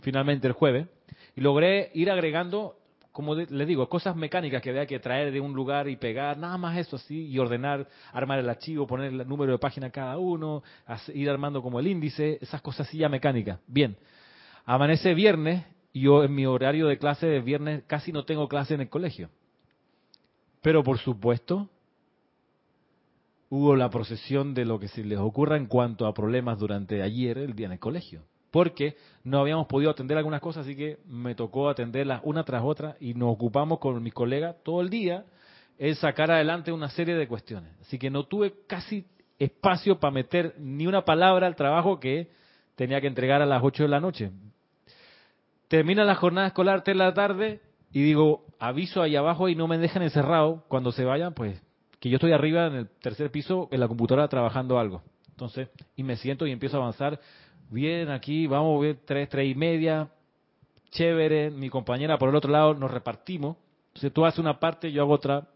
finalmente 0.00 0.46
el 0.46 0.52
jueves, 0.52 0.86
y 1.34 1.40
logré 1.40 1.90
ir 1.94 2.10
agregando 2.10 2.76
como 3.10 3.34
les 3.34 3.66
digo, 3.66 3.88
cosas 3.88 4.14
mecánicas 4.14 4.62
que 4.62 4.70
había 4.70 4.86
que 4.86 5.00
traer 5.00 5.32
de 5.32 5.40
un 5.40 5.52
lugar 5.52 5.88
y 5.88 5.96
pegar, 5.96 6.38
nada 6.38 6.56
más 6.56 6.78
eso 6.78 6.94
así, 6.94 7.26
y 7.26 7.36
ordenar, 7.40 7.88
armar 8.12 8.38
el 8.38 8.48
archivo, 8.48 8.86
poner 8.86 9.12
el 9.12 9.26
número 9.26 9.50
de 9.50 9.58
página 9.58 9.90
cada 9.90 10.18
uno, 10.18 10.62
ir 11.12 11.28
armando 11.28 11.60
como 11.60 11.80
el 11.80 11.88
índice, 11.88 12.38
esas 12.40 12.62
cosas 12.62 12.86
así 12.86 12.98
ya 12.98 13.08
mecánicas. 13.08 13.58
Bien, 13.66 13.96
amanece 14.64 15.14
viernes, 15.14 15.64
yo 16.00 16.24
en 16.24 16.34
mi 16.34 16.46
horario 16.46 16.86
de 16.86 16.98
clase 16.98 17.26
de 17.26 17.40
viernes 17.40 17.82
casi 17.86 18.12
no 18.12 18.24
tengo 18.24 18.48
clase 18.48 18.74
en 18.74 18.80
el 18.80 18.88
colegio. 18.88 19.30
Pero 20.62 20.82
por 20.82 20.98
supuesto, 20.98 21.68
hubo 23.48 23.76
la 23.76 23.90
procesión 23.90 24.54
de 24.54 24.64
lo 24.64 24.78
que 24.78 24.88
se 24.88 25.04
les 25.04 25.18
ocurra 25.18 25.56
en 25.56 25.66
cuanto 25.66 26.06
a 26.06 26.14
problemas 26.14 26.58
durante 26.58 27.02
ayer, 27.02 27.38
el 27.38 27.54
día 27.54 27.66
en 27.66 27.72
el 27.72 27.78
colegio 27.78 28.22
porque 28.50 28.96
no 29.24 29.40
habíamos 29.40 29.66
podido 29.66 29.90
atender 29.90 30.16
algunas 30.16 30.40
cosas, 30.40 30.64
así 30.64 30.74
que 30.74 30.98
me 31.06 31.34
tocó 31.34 31.68
atenderlas 31.68 32.20
una 32.24 32.44
tras 32.44 32.62
otra 32.64 32.96
y 33.00 33.14
nos 33.14 33.32
ocupamos 33.32 33.78
con 33.78 34.02
mis 34.02 34.14
colegas 34.14 34.56
todo 34.62 34.80
el 34.80 34.90
día 34.90 35.24
en 35.78 35.94
sacar 35.94 36.30
adelante 36.30 36.72
una 36.72 36.88
serie 36.88 37.14
de 37.14 37.28
cuestiones. 37.28 37.72
Así 37.82 37.98
que 37.98 38.10
no 38.10 38.24
tuve 38.24 38.54
casi 38.66 39.04
espacio 39.38 40.00
para 40.00 40.10
meter 40.10 40.54
ni 40.58 40.86
una 40.86 41.04
palabra 41.04 41.46
al 41.46 41.56
trabajo 41.56 42.00
que 42.00 42.30
tenía 42.74 43.00
que 43.00 43.06
entregar 43.06 43.42
a 43.42 43.46
las 43.46 43.62
8 43.62 43.84
de 43.84 43.88
la 43.88 44.00
noche. 44.00 44.30
Termina 45.68 46.04
la 46.04 46.14
jornada 46.14 46.48
escolar 46.48 46.82
de 46.82 46.94
la 46.94 47.14
tarde 47.14 47.60
y 47.92 48.02
digo, 48.02 48.44
aviso 48.58 49.02
ahí 49.02 49.16
abajo 49.16 49.48
y 49.48 49.54
no 49.54 49.68
me 49.68 49.78
dejan 49.78 50.02
encerrado. 50.02 50.64
Cuando 50.68 50.92
se 50.92 51.04
vayan, 51.04 51.34
pues 51.34 51.62
que 52.00 52.08
yo 52.10 52.16
estoy 52.16 52.32
arriba 52.32 52.66
en 52.66 52.74
el 52.74 52.88
tercer 52.88 53.30
piso 53.30 53.68
en 53.70 53.80
la 53.80 53.88
computadora 53.88 54.28
trabajando 54.28 54.78
algo. 54.78 55.02
Entonces, 55.30 55.68
y 55.96 56.02
me 56.02 56.16
siento 56.16 56.46
y 56.46 56.52
empiezo 56.52 56.78
a 56.78 56.80
avanzar 56.80 57.20
bien 57.70 58.10
aquí, 58.10 58.46
vamos 58.46 58.80
ver 58.80 58.98
tres, 59.04 59.28
tres 59.28 59.50
y 59.50 59.54
media, 59.54 60.08
chévere, 60.90 61.50
mi 61.50 61.68
compañera 61.68 62.18
por 62.18 62.28
el 62.28 62.36
otro 62.36 62.50
lado, 62.50 62.74
nos 62.74 62.90
repartimos. 62.90 63.56
Entonces 63.88 64.12
tú 64.12 64.24
haces 64.24 64.38
una 64.38 64.58
parte, 64.58 64.90
yo 64.90 65.02
hago 65.02 65.12
otra. 65.12 65.48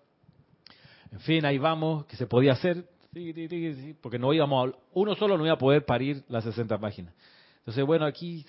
En 1.11 1.21
fin, 1.21 1.45
ahí 1.45 1.59
vamos, 1.59 2.07
que 2.07 2.17
se 2.17 2.27
podía 2.27 2.53
hacer, 2.53 2.87
porque 4.01 4.19
no 4.19 4.33
íbamos 4.33 4.69
a, 4.69 4.79
uno 4.95 5.15
solo 5.15 5.37
no 5.37 5.45
iba 5.45 5.55
a 5.55 5.59
poder 5.59 5.85
parir 5.85 6.25
las 6.29 6.45
60 6.45 6.79
páginas. 6.79 7.15
Entonces, 7.59 7.85
bueno, 7.85 8.07
aquí, 8.07 8.45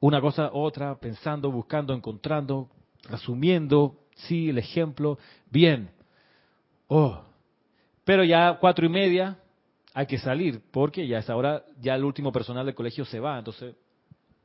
una 0.00 0.20
cosa, 0.20 0.50
otra, 0.52 0.98
pensando, 0.98 1.50
buscando, 1.50 1.92
encontrando, 1.92 2.68
resumiendo, 3.04 3.96
sí, 4.14 4.50
el 4.50 4.58
ejemplo, 4.58 5.18
bien. 5.50 5.90
Oh, 6.86 7.22
pero 8.04 8.24
ya 8.24 8.58
cuatro 8.60 8.86
y 8.86 8.88
media, 8.88 9.38
hay 9.94 10.06
que 10.06 10.18
salir, 10.18 10.62
porque 10.70 11.06
ya 11.06 11.18
es 11.18 11.28
ahora, 11.28 11.64
ya 11.80 11.94
el 11.94 12.04
último 12.04 12.32
personal 12.32 12.64
del 12.64 12.74
colegio 12.74 13.04
se 13.04 13.20
va, 13.20 13.38
entonces 13.38 13.74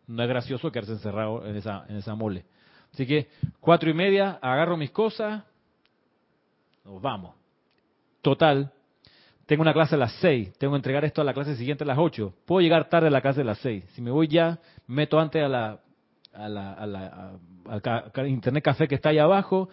no 0.08 0.24
es 0.24 0.30
gracioso 0.30 0.72
quedarse 0.72 0.94
encerrado 0.94 1.46
en 1.46 1.56
esa, 1.56 1.86
en 1.88 1.98
esa 1.98 2.16
mole. 2.16 2.46
Así 2.94 3.06
que 3.06 3.30
cuatro 3.60 3.90
y 3.90 3.94
media, 3.94 4.40
agarro 4.42 4.78
mis 4.78 4.92
cosas, 4.92 5.44
nos 6.84 7.02
vamos. 7.02 7.36
Total, 8.22 8.72
tengo 9.54 9.62
una 9.62 9.74
clase 9.74 9.94
a 9.94 10.00
las 10.00 10.14
seis, 10.14 10.52
tengo 10.58 10.74
que 10.74 10.78
entregar 10.78 11.06
esto 11.06 11.22
a 11.22 11.24
la 11.24 11.32
clase 11.32 11.56
siguiente 11.56 11.84
a 11.84 11.88
las 11.88 12.00
ocho. 12.00 12.34
Puedo 12.48 12.62
llegar 12.62 12.90
tarde 12.90 13.10
a 13.10 13.12
la 13.12 13.22
clase 13.22 13.42
a 13.42 13.44
las 13.44 13.60
seis. 13.60 13.84
Si 13.94 14.02
me 14.02 14.10
voy 14.10 14.28
ya, 14.28 14.58
meto 14.88 15.20
antes 15.20 15.44
a 15.44 15.48
la, 15.48 15.80
a 16.34 16.50
la, 16.50 16.74
a 16.74 16.88
la 16.88 17.34
al 17.68 18.28
internet 18.28 18.64
café 18.64 18.88
que 18.88 18.96
está 18.96 19.10
ahí 19.10 19.20
abajo 19.20 19.70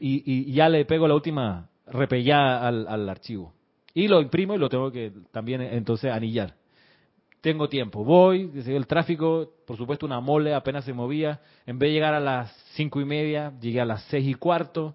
y, 0.00 0.22
y, 0.50 0.52
ya 0.52 0.68
le 0.68 0.84
pego 0.84 1.08
la 1.08 1.14
última 1.14 1.70
repellada 1.86 2.68
al, 2.68 2.86
al 2.86 3.08
archivo. 3.08 3.54
Y 3.94 4.06
lo 4.06 4.20
imprimo 4.20 4.54
y 4.54 4.58
lo 4.58 4.68
tengo 4.68 4.92
que 4.92 5.14
también 5.32 5.62
entonces 5.62 6.12
anillar. 6.12 6.52
Tengo 7.40 7.70
tiempo, 7.70 8.04
voy, 8.04 8.52
el 8.66 8.86
tráfico, 8.86 9.50
por 9.66 9.78
supuesto 9.78 10.04
una 10.04 10.20
mole 10.20 10.52
apenas 10.52 10.84
se 10.84 10.92
movía. 10.92 11.40
En 11.64 11.78
vez 11.78 11.88
de 11.88 11.94
llegar 11.94 12.12
a 12.12 12.20
las 12.20 12.54
cinco 12.74 13.00
y 13.00 13.06
media, 13.06 13.50
llegué 13.62 13.80
a 13.80 13.86
las 13.86 14.02
seis 14.10 14.28
y 14.28 14.34
cuarto. 14.34 14.94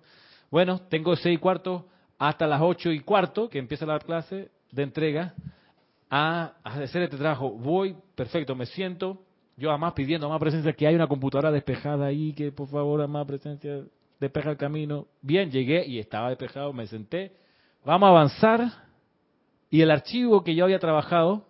Bueno, 0.52 0.80
tengo 0.90 1.16
seis 1.16 1.38
y 1.38 1.40
cuarto 1.40 1.88
hasta 2.30 2.48
las 2.48 2.62
ocho 2.62 2.90
y 2.90 3.02
cuarto, 3.02 3.50
que 3.50 3.60
empieza 3.60 3.86
la 3.86 4.00
clase 4.00 4.50
de 4.72 4.84
entrega, 4.84 5.34
a 6.10 6.54
hacer 6.64 7.02
este 7.02 7.18
trabajo. 7.18 7.50
Voy, 7.50 7.98
perfecto, 8.16 8.56
me 8.56 8.66
siento, 8.66 9.20
yo 9.58 9.70
además 9.72 9.92
pidiendo 9.92 10.30
más 10.30 10.40
presencia, 10.40 10.72
que 10.72 10.88
hay 10.88 10.96
una 10.96 11.08
computadora 11.08 11.52
despejada 11.52 12.06
ahí, 12.06 12.32
que 12.32 12.52
por 12.54 12.70
favor, 12.70 13.06
más 13.10 13.28
presencia, 13.28 13.82
despeja 14.22 14.52
el 14.52 14.58
camino. 14.58 15.06
Bien, 15.22 15.52
llegué 15.52 15.86
y 15.86 16.00
estaba 16.00 16.30
despejado, 16.30 16.72
me 16.72 16.88
senté. 16.88 17.34
Vamos 17.84 18.08
a 18.08 18.10
avanzar 18.12 18.72
y 19.70 19.82
el 19.82 19.92
archivo 19.92 20.46
que 20.46 20.56
yo 20.56 20.64
había 20.64 20.80
trabajado, 20.80 21.46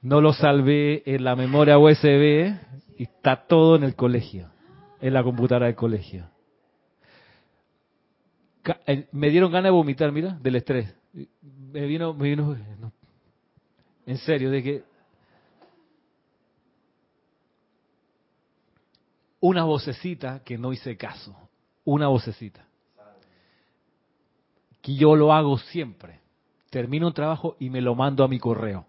no 0.00 0.22
lo 0.22 0.32
salvé 0.32 1.02
en 1.04 1.22
la 1.22 1.36
memoria 1.36 1.78
USB 1.78 2.54
y 2.96 3.02
está 3.02 3.44
todo 3.46 3.76
en 3.76 3.84
el 3.84 3.94
colegio, 3.94 4.53
en 5.04 5.12
la 5.12 5.22
computadora 5.22 5.66
del 5.66 5.74
colegio. 5.74 6.26
Eh, 8.86 9.06
me 9.12 9.28
dieron 9.28 9.52
ganas 9.52 9.64
de 9.64 9.70
vomitar, 9.72 10.10
mira, 10.10 10.38
del 10.40 10.56
estrés. 10.56 10.94
Me 11.12 11.84
vino, 11.84 12.14
me 12.14 12.30
vino, 12.30 12.56
en 14.06 14.16
serio, 14.16 14.50
de 14.50 14.62
que 14.62 14.84
una 19.40 19.64
vocecita 19.64 20.42
que 20.42 20.56
no 20.56 20.72
hice 20.72 20.96
caso 20.96 21.36
una 21.84 22.08
vocecita. 22.08 22.66
Que 24.80 24.94
yo 24.94 25.16
lo 25.16 25.34
hago 25.34 25.58
siempre. 25.58 26.20
Termino 26.70 27.08
un 27.08 27.12
trabajo 27.12 27.56
y 27.58 27.68
me 27.68 27.82
lo 27.82 27.94
mando 27.94 28.24
a 28.24 28.28
mi 28.28 28.38
correo. 28.38 28.86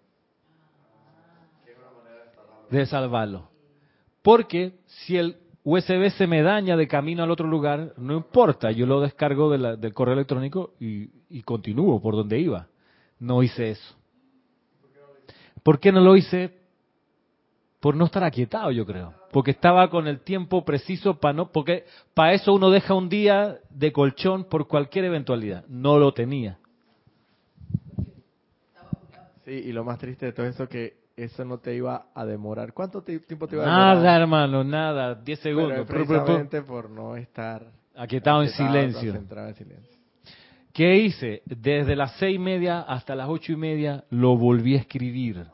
De 2.70 2.86
salvarlo. 2.86 3.50
Porque 4.22 4.78
si 4.86 5.18
el 5.18 5.45
USB 5.66 6.10
se 6.10 6.26
me 6.26 6.42
daña 6.42 6.76
de 6.76 6.88
camino 6.88 7.22
al 7.22 7.30
otro 7.30 7.46
lugar, 7.46 7.92
no 7.96 8.16
importa, 8.16 8.70
yo 8.70 8.86
lo 8.86 9.00
descargo 9.00 9.50
del 9.50 9.92
correo 9.92 10.14
electrónico 10.14 10.74
y, 10.80 11.10
y 11.28 11.42
continúo 11.42 12.00
por 12.00 12.14
donde 12.14 12.38
iba. 12.38 12.68
No 13.18 13.42
hice 13.42 13.70
eso. 13.72 13.96
¿Por 15.62 15.80
qué 15.80 15.90
no 15.90 16.00
lo 16.00 16.16
hice? 16.16 16.56
Por 17.80 17.96
no 17.96 18.04
estar 18.04 18.24
aquietado, 18.24 18.70
yo 18.70 18.86
creo 18.86 19.12
porque 19.36 19.50
estaba 19.50 19.90
con 19.90 20.06
el 20.08 20.20
tiempo 20.20 20.64
preciso 20.64 21.20
para 21.20 21.34
no, 21.34 21.52
porque 21.52 21.84
para 22.14 22.32
eso 22.32 22.54
uno 22.54 22.70
deja 22.70 22.94
un 22.94 23.10
día 23.10 23.58
de 23.68 23.92
colchón 23.92 24.44
por 24.44 24.66
cualquier 24.66 25.04
eventualidad. 25.04 25.66
No 25.68 25.98
lo 25.98 26.14
tenía. 26.14 26.58
Sí, 29.44 29.50
y 29.50 29.72
lo 29.72 29.84
más 29.84 29.98
triste 29.98 30.24
de 30.24 30.32
todo 30.32 30.46
eso 30.46 30.66
que 30.70 30.96
eso 31.16 31.44
no 31.44 31.58
te 31.58 31.74
iba 31.74 32.08
a 32.14 32.24
demorar. 32.26 32.72
¿Cuánto 32.72 33.02
tiempo 33.02 33.48
te 33.48 33.56
iba 33.56 33.64
a 33.64 33.66
demorar? 33.66 33.96
Nada, 33.96 34.16
hermano, 34.16 34.62
nada, 34.62 35.14
10 35.14 35.38
segundos. 35.40 35.86
precisamente 35.86 36.62
por 36.62 36.90
no 36.90 37.16
estar 37.16 37.66
aquietado 37.94 38.42
en 38.42 38.50
silencio. 38.50 39.14
en 39.14 39.54
silencio. 39.54 39.96
¿Qué 40.72 40.96
hice? 40.96 41.42
Desde 41.46 41.96
las 41.96 42.16
seis 42.18 42.36
y 42.36 42.38
media 42.38 42.82
hasta 42.82 43.14
las 43.14 43.30
ocho 43.30 43.52
y 43.52 43.56
media 43.56 44.04
lo 44.10 44.36
volví 44.36 44.74
a 44.74 44.80
escribir. 44.80 45.46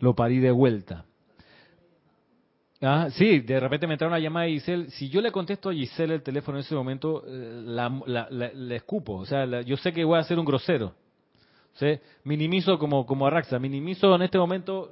Lo 0.00 0.14
parí 0.14 0.38
de 0.38 0.50
vuelta. 0.50 1.06
Ah, 2.82 3.08
sí, 3.10 3.40
de 3.40 3.58
repente 3.58 3.86
me 3.86 3.94
entra 3.94 4.06
una 4.06 4.18
llamada 4.18 4.44
de 4.44 4.52
Giselle. 4.52 4.90
Si 4.90 5.08
yo 5.08 5.20
le 5.20 5.32
contesto 5.32 5.70
a 5.70 5.72
Giselle 5.72 6.14
el 6.14 6.22
teléfono 6.22 6.58
en 6.58 6.64
ese 6.64 6.74
momento, 6.74 7.24
eh, 7.26 7.62
la, 7.64 8.28
le 8.30 8.76
escupo. 8.76 9.14
O 9.14 9.24
sea, 9.24 9.62
yo 9.62 9.76
sé 9.78 9.92
que 9.92 10.04
voy 10.04 10.18
a 10.18 10.22
ser 10.24 10.38
un 10.38 10.44
grosero. 10.44 10.94
Minimizo 12.24 12.78
como, 12.78 13.06
como 13.06 13.26
Arraxa. 13.26 13.58
Minimizo 13.58 14.14
en 14.14 14.22
este 14.22 14.38
momento 14.38 14.90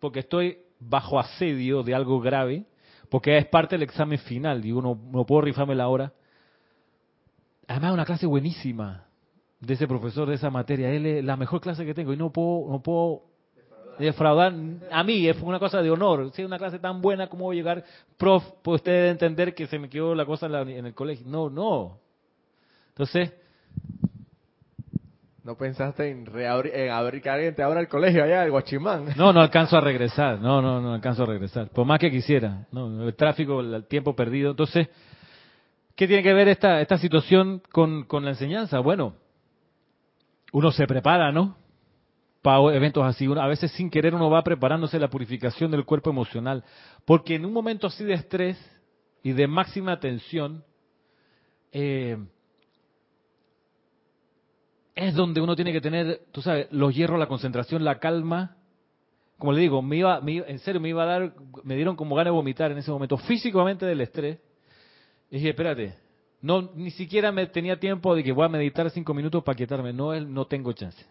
porque 0.00 0.20
estoy 0.20 0.58
bajo 0.80 1.18
asedio 1.18 1.82
de 1.82 1.94
algo 1.94 2.20
grave, 2.20 2.64
porque 3.08 3.38
es 3.38 3.46
parte 3.46 3.76
del 3.76 3.82
examen 3.82 4.18
final. 4.18 4.60
Digo, 4.60 4.82
no, 4.82 4.98
no 5.10 5.24
puedo 5.24 5.42
rifarme 5.42 5.74
la 5.74 5.88
hora. 5.88 6.12
Además, 7.68 7.94
una 7.94 8.04
clase 8.04 8.26
buenísima 8.26 9.06
de 9.60 9.74
ese 9.74 9.86
profesor 9.86 10.28
de 10.28 10.34
esa 10.34 10.50
materia. 10.50 10.90
Él 10.90 11.06
es 11.06 11.24
la 11.24 11.36
mejor 11.36 11.60
clase 11.60 11.86
que 11.86 11.94
tengo 11.94 12.12
y 12.12 12.16
no 12.16 12.30
puedo, 12.30 12.70
no 12.70 12.82
puedo 12.82 13.22
defraudar. 13.98 14.52
A 14.90 15.04
mí 15.04 15.28
es 15.28 15.40
una 15.40 15.58
cosa 15.58 15.80
de 15.80 15.90
honor. 15.90 16.32
Si 16.32 16.42
es 16.42 16.46
una 16.46 16.58
clase 16.58 16.78
tan 16.78 17.00
buena, 17.00 17.28
¿cómo 17.28 17.44
voy 17.44 17.56
a 17.56 17.60
llegar? 17.60 17.84
Prof, 18.16 18.44
pues 18.62 18.80
usted 18.80 19.10
entender 19.10 19.54
que 19.54 19.66
se 19.66 19.78
me 19.78 19.88
quedó 19.88 20.14
la 20.14 20.26
cosa 20.26 20.46
en, 20.46 20.86
el 20.86 20.94
colegio. 20.94 21.26
No, 21.28 21.48
no. 21.48 21.98
Entonces, 22.88 23.32
¿No 25.44 25.56
pensaste 25.56 26.08
en, 26.08 26.26
en 26.36 26.90
abrir 26.90 27.20
que 27.20 27.28
alguien 27.28 27.54
te 27.54 27.62
el 27.62 27.88
colegio 27.88 28.22
allá, 28.22 28.44
el 28.44 28.50
Guachimán? 28.52 29.06
No, 29.16 29.32
no 29.32 29.40
alcanzo 29.40 29.76
a 29.76 29.80
regresar. 29.80 30.38
No, 30.40 30.62
no, 30.62 30.80
no 30.80 30.94
alcanzo 30.94 31.24
a 31.24 31.26
regresar. 31.26 31.68
Por 31.70 31.84
más 31.84 31.98
que 31.98 32.10
quisiera. 32.10 32.66
No, 32.70 33.06
el 33.06 33.14
tráfico, 33.16 33.60
el 33.60 33.84
tiempo 33.86 34.14
perdido. 34.14 34.52
Entonces, 34.52 34.88
¿Qué 35.94 36.06
tiene 36.06 36.22
que 36.22 36.32
ver 36.32 36.48
esta, 36.48 36.80
esta 36.80 36.98
situación 36.98 37.62
con, 37.70 38.06
la 38.24 38.30
enseñanza? 38.30 38.78
Bueno, 38.78 39.14
uno 40.52 40.72
se 40.72 40.86
prepara, 40.86 41.32
¿no? 41.32 41.56
Para 42.40 42.74
eventos 42.74 43.04
así. 43.04 43.26
a 43.26 43.46
veces 43.46 43.70
sin 43.72 43.90
querer 43.90 44.14
uno 44.14 44.30
va 44.30 44.42
preparándose 44.42 44.98
la 44.98 45.10
purificación 45.10 45.70
del 45.70 45.84
cuerpo 45.84 46.10
emocional. 46.10 46.64
Porque 47.04 47.34
en 47.34 47.44
un 47.44 47.52
momento 47.52 47.86
así 47.86 48.04
de 48.04 48.14
estrés 48.14 48.58
y 49.22 49.32
de 49.32 49.46
máxima 49.46 50.00
tensión, 50.00 50.64
eh, 51.72 52.16
es 54.94 55.14
donde 55.14 55.40
uno 55.40 55.56
tiene 55.56 55.72
que 55.72 55.80
tener, 55.80 56.22
tú 56.32 56.42
sabes, 56.42 56.68
los 56.70 56.94
hierros, 56.94 57.18
la 57.18 57.26
concentración, 57.26 57.84
la 57.84 57.98
calma. 57.98 58.56
Como 59.38 59.52
le 59.52 59.60
digo, 59.60 59.82
me 59.82 59.96
iba, 59.96 60.20
en 60.24 60.58
serio, 60.60 60.80
me 60.80 60.90
iba 60.90 61.02
a 61.02 61.06
dar, 61.06 61.34
me 61.64 61.74
dieron 61.74 61.96
como 61.96 62.14
ganas 62.14 62.32
de 62.32 62.36
vomitar 62.36 62.70
en 62.70 62.78
ese 62.78 62.90
momento, 62.90 63.16
físicamente 63.16 63.86
del 63.86 64.00
estrés 64.00 64.38
y 65.32 65.36
dije, 65.36 65.48
espérate, 65.48 65.94
no, 66.42 66.70
ni 66.74 66.90
siquiera 66.90 67.32
me 67.32 67.46
tenía 67.46 67.80
tiempo 67.80 68.14
de 68.14 68.22
que 68.22 68.32
voy 68.32 68.44
a 68.44 68.50
meditar 68.50 68.90
cinco 68.90 69.14
minutos 69.14 69.42
para 69.42 69.56
quietarme. 69.56 69.90
No, 69.94 70.14
no 70.20 70.46
tengo 70.46 70.74
chance. 70.74 71.02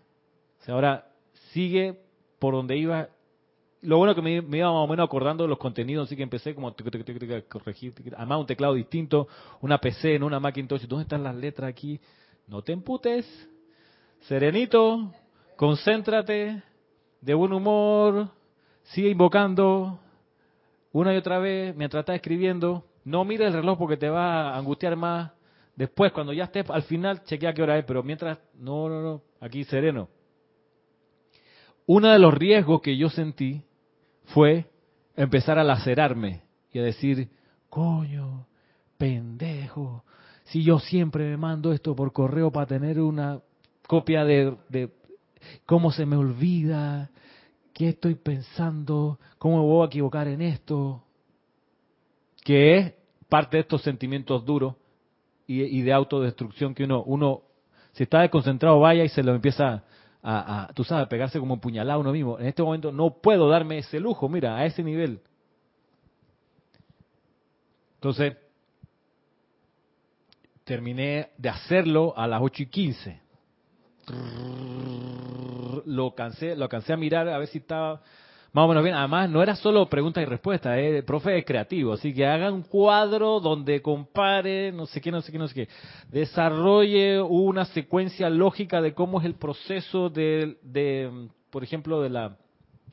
O 0.59 0.63
sea, 0.63 0.75
ahora 0.75 1.07
sigue 1.53 1.97
por 2.38 2.53
donde 2.53 2.77
iba. 2.77 3.09
Lo 3.82 3.97
bueno 3.97 4.13
que 4.13 4.21
me, 4.21 4.34
iba 4.36 4.71
más 4.71 4.84
o 4.84 4.88
menos 4.88 5.05
acordando 5.05 5.43
de 5.43 5.49
los 5.49 5.57
contenidos, 5.57 6.07
así 6.07 6.15
que 6.15 6.21
empecé 6.21 6.53
como 6.53 6.67
a 6.67 6.75
corregir. 7.49 7.95
Además, 8.15 8.41
un 8.41 8.45
teclado 8.45 8.75
distinto, 8.75 9.27
una 9.61 9.79
PC, 9.79 10.13
en 10.13 10.23
una 10.23 10.39
Macintosh. 10.39 10.86
¿Dónde 10.86 11.03
están 11.03 11.23
las 11.23 11.36
letras 11.36 11.67
aquí? 11.67 11.99
No 12.45 12.61
te 12.61 12.73
emputes. 12.73 13.25
Serenito, 14.22 15.11
concéntrate, 15.55 16.61
de 17.22 17.34
buen 17.34 17.53
humor, 17.53 18.30
sigue 18.84 19.09
invocando 19.09 19.99
una 20.91 21.13
y 21.13 21.17
otra 21.17 21.39
vez 21.39 21.76
mientras 21.76 22.01
estás 22.01 22.17
escribiendo. 22.17 22.86
No 23.03 23.26
mire 23.26 23.47
el 23.47 23.53
reloj 23.53 23.80
porque 23.80 23.97
te 23.97 24.09
va 24.09 24.51
a 24.51 24.57
angustiar 24.57 24.95
más. 24.95 25.32
Después, 25.76 26.11
cuando 26.11 26.34
ya 26.34 26.43
estés 26.43 26.69
al 26.69 26.84
final, 26.84 27.24
chequea 27.24 27.53
qué 27.53 27.63
hora 27.63 27.80
es, 27.80 27.86
pero 27.86 28.03
mientras, 28.03 28.38
no, 28.53 28.89
no, 28.89 29.01
no, 29.01 29.22
aquí 29.39 29.63
sereno. 29.63 30.07
Uno 31.88 32.09
de 32.09 32.19
los 32.19 32.34
riesgos 32.34 32.82
que 32.82 32.95
yo 32.95 33.09
sentí 33.09 33.63
fue 34.26 34.69
empezar 35.15 35.57
a 35.57 35.63
lacerarme 35.63 36.43
y 36.72 36.80
a 36.80 36.84
decir, 36.84 37.30
coño, 37.69 38.45
pendejo, 38.99 40.03
si 40.43 40.63
yo 40.63 40.78
siempre 40.78 41.28
me 41.28 41.38
mando 41.38 41.74
esto 41.74 41.95
por 41.95 42.13
correo 42.13 42.51
para 42.51 42.67
tener 42.67 42.99
una 42.99 43.41
copia 43.91 44.23
de, 44.23 44.55
de 44.69 44.89
cómo 45.65 45.91
se 45.91 46.05
me 46.05 46.15
olvida, 46.15 47.09
qué 47.73 47.89
estoy 47.89 48.15
pensando, 48.15 49.19
cómo 49.37 49.57
me 49.57 49.63
voy 49.63 49.83
a 49.83 49.87
equivocar 49.87 50.29
en 50.29 50.41
esto 50.41 51.03
que 52.41 52.77
es 52.77 52.93
parte 53.27 53.57
de 53.57 53.61
estos 53.63 53.81
sentimientos 53.81 54.45
duros 54.45 54.75
y, 55.45 55.81
de 55.81 55.91
autodestrucción 55.91 56.73
que 56.73 56.85
uno, 56.85 57.03
uno, 57.03 57.41
si 57.91 58.03
está 58.03 58.21
desconcentrado, 58.21 58.79
vaya 58.79 59.03
y 59.03 59.09
se 59.09 59.23
lo 59.23 59.35
empieza 59.35 59.83
a, 60.23 60.71
tú 60.73 60.85
sabes, 60.85 61.07
a 61.07 61.09
pegarse 61.09 61.37
como 61.37 61.59
puñalado 61.59 61.99
uno 61.99 62.13
mismo. 62.13 62.39
En 62.39 62.45
este 62.45 62.63
momento 62.63 62.93
no 62.93 63.17
puedo 63.17 63.49
darme 63.49 63.79
ese 63.79 63.99
lujo, 63.99 64.29
mira, 64.29 64.55
a 64.55 64.65
ese 64.65 64.83
nivel. 64.83 65.19
Entonces, 67.95 68.37
terminé 70.63 71.31
de 71.37 71.49
hacerlo 71.49 72.13
a 72.15 72.25
las 72.25 72.41
8 72.41 72.63
y 72.63 72.65
15. 72.67 73.30
Lo 75.86 76.14
cansé, 76.16 76.55
lo 76.55 76.70
cansé 76.70 76.93
a 76.93 76.97
mirar 76.97 77.28
a 77.28 77.38
ver 77.38 77.47
si 77.47 77.57
estaba 77.59 78.01
más 78.53 78.66
o 78.66 78.68
menos 78.68 78.84
bien. 78.84 78.95
Además, 78.95 79.30
no 79.30 79.41
era 79.41 79.55
solo 79.55 79.88
pregunta 79.89 80.22
y 80.22 80.26
respuesta, 80.26 80.78
¿eh? 80.78 80.97
el 80.97 81.05
profe 81.05 81.38
es 81.38 81.45
creativo, 81.45 81.93
así 81.93 82.14
que 82.14 82.26
haga 82.26 82.51
un 82.51 82.64
cuadro 82.64 83.39
donde 83.39 83.82
compare, 83.82 84.72
no 84.72 84.86
sé 84.86 84.99
qué, 84.99 85.12
no 85.12 85.22
sé 85.22 85.32
qué, 85.32 85.38
no 85.38 85.47
sé 85.47 85.53
qué. 85.53 85.68
Desarrolle 86.09 87.22
una 87.22 87.66
secuencia 87.66 88.30
lógica 88.30 88.82
de 88.82 88.93
cómo 88.93 89.20
es 89.20 89.26
el 89.26 89.36
proceso 89.36 90.09
de, 90.09 90.57
de 90.64 91.30
por 91.49 91.64
ejemplo, 91.64 92.01
de 92.01 92.09
la 92.09 92.38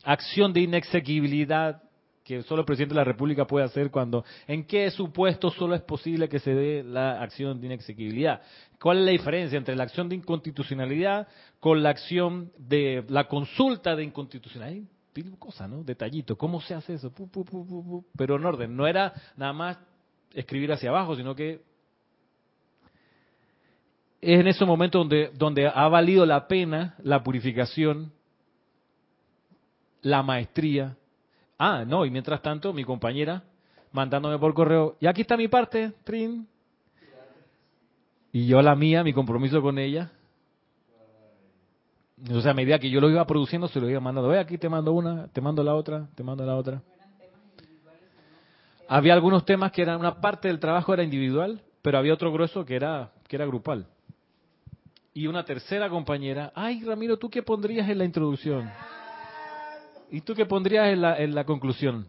acción 0.04 0.52
de 0.52 0.60
inexequibilidad 0.60 1.82
que 2.28 2.42
solo 2.42 2.60
el 2.60 2.66
presidente 2.66 2.92
de 2.94 3.00
la 3.00 3.04
República 3.04 3.46
puede 3.46 3.64
hacer 3.64 3.90
cuando, 3.90 4.22
en 4.46 4.64
qué 4.64 4.90
supuesto 4.90 5.50
solo 5.50 5.74
es 5.74 5.80
posible 5.80 6.28
que 6.28 6.38
se 6.38 6.52
dé 6.52 6.82
la 6.82 7.22
acción 7.22 7.58
de 7.58 7.68
inexequibilidad. 7.68 8.42
¿Cuál 8.78 8.98
es 8.98 9.04
la 9.06 9.10
diferencia 9.12 9.56
entre 9.56 9.74
la 9.74 9.84
acción 9.84 10.10
de 10.10 10.16
inconstitucionalidad 10.16 11.26
con 11.58 11.82
la 11.82 11.88
acción 11.88 12.52
de 12.58 13.02
la 13.08 13.26
consulta 13.28 13.96
de 13.96 14.04
inconstitucionalidad? 14.04 14.86
cosa, 15.38 15.66
¿no? 15.66 15.82
Detallito, 15.82 16.36
¿cómo 16.36 16.60
se 16.60 16.74
hace 16.74 16.94
eso? 16.94 17.12
pero 18.16 18.36
en 18.36 18.44
orden, 18.44 18.76
no 18.76 18.86
era 18.86 19.12
nada 19.36 19.52
más 19.52 19.78
escribir 20.32 20.70
hacia 20.70 20.90
abajo, 20.90 21.16
sino 21.16 21.34
que 21.34 21.60
es 24.20 24.38
en 24.38 24.46
ese 24.46 24.64
momento 24.64 24.98
donde, 24.98 25.32
donde 25.34 25.66
ha 25.66 25.88
valido 25.88 26.24
la 26.24 26.46
pena 26.46 26.94
la 27.02 27.24
purificación, 27.24 28.12
la 30.02 30.22
maestría. 30.22 30.96
Ah, 31.58 31.84
no, 31.86 32.06
y 32.06 32.10
mientras 32.10 32.40
tanto, 32.40 32.72
mi 32.72 32.84
compañera 32.84 33.42
mandándome 33.92 34.38
por 34.38 34.54
correo, 34.54 34.96
y 35.00 35.06
aquí 35.06 35.22
está 35.22 35.36
mi 35.36 35.48
parte, 35.48 35.92
Trin. 36.04 36.46
Y 38.32 38.46
yo 38.46 38.60
la 38.62 38.74
mía, 38.74 39.02
mi 39.02 39.12
compromiso 39.12 39.60
con 39.62 39.78
ella. 39.78 40.12
O 42.30 42.40
sea, 42.40 42.50
a 42.50 42.54
medida 42.54 42.78
que 42.78 42.90
yo 42.90 43.00
lo 43.00 43.08
iba 43.08 43.26
produciendo, 43.26 43.68
se 43.68 43.80
lo 43.80 43.88
iba 43.88 44.00
mandando. 44.00 44.28
Ve, 44.28 44.38
aquí 44.38 44.58
te 44.58 44.68
mando 44.68 44.92
una, 44.92 45.28
te 45.28 45.40
mando 45.40 45.62
la 45.62 45.74
otra, 45.74 46.08
te 46.14 46.22
mando 46.22 46.44
la 46.44 46.56
otra. 46.56 46.82
Había 48.88 49.14
algunos 49.14 49.44
temas 49.44 49.72
que 49.72 49.82
eran, 49.82 50.00
una 50.00 50.20
parte 50.20 50.48
del 50.48 50.58
trabajo 50.58 50.94
era 50.94 51.02
individual, 51.02 51.60
pero 51.82 51.98
había 51.98 52.14
otro 52.14 52.32
grueso 52.32 52.64
que 52.64 52.74
era, 52.76 53.12
que 53.26 53.36
era 53.36 53.46
grupal. 53.46 53.86
Y 55.14 55.26
una 55.26 55.44
tercera 55.44 55.88
compañera, 55.88 56.52
ay 56.54 56.82
Ramiro, 56.84 57.18
¿tú 57.18 57.28
qué 57.28 57.42
pondrías 57.42 57.88
en 57.88 57.98
la 57.98 58.04
introducción? 58.04 58.70
¿Y 60.10 60.20
tú 60.22 60.34
qué 60.34 60.46
pondrías 60.46 60.88
en 60.88 61.02
la, 61.02 61.18
en 61.18 61.34
la 61.34 61.44
conclusión? 61.44 62.08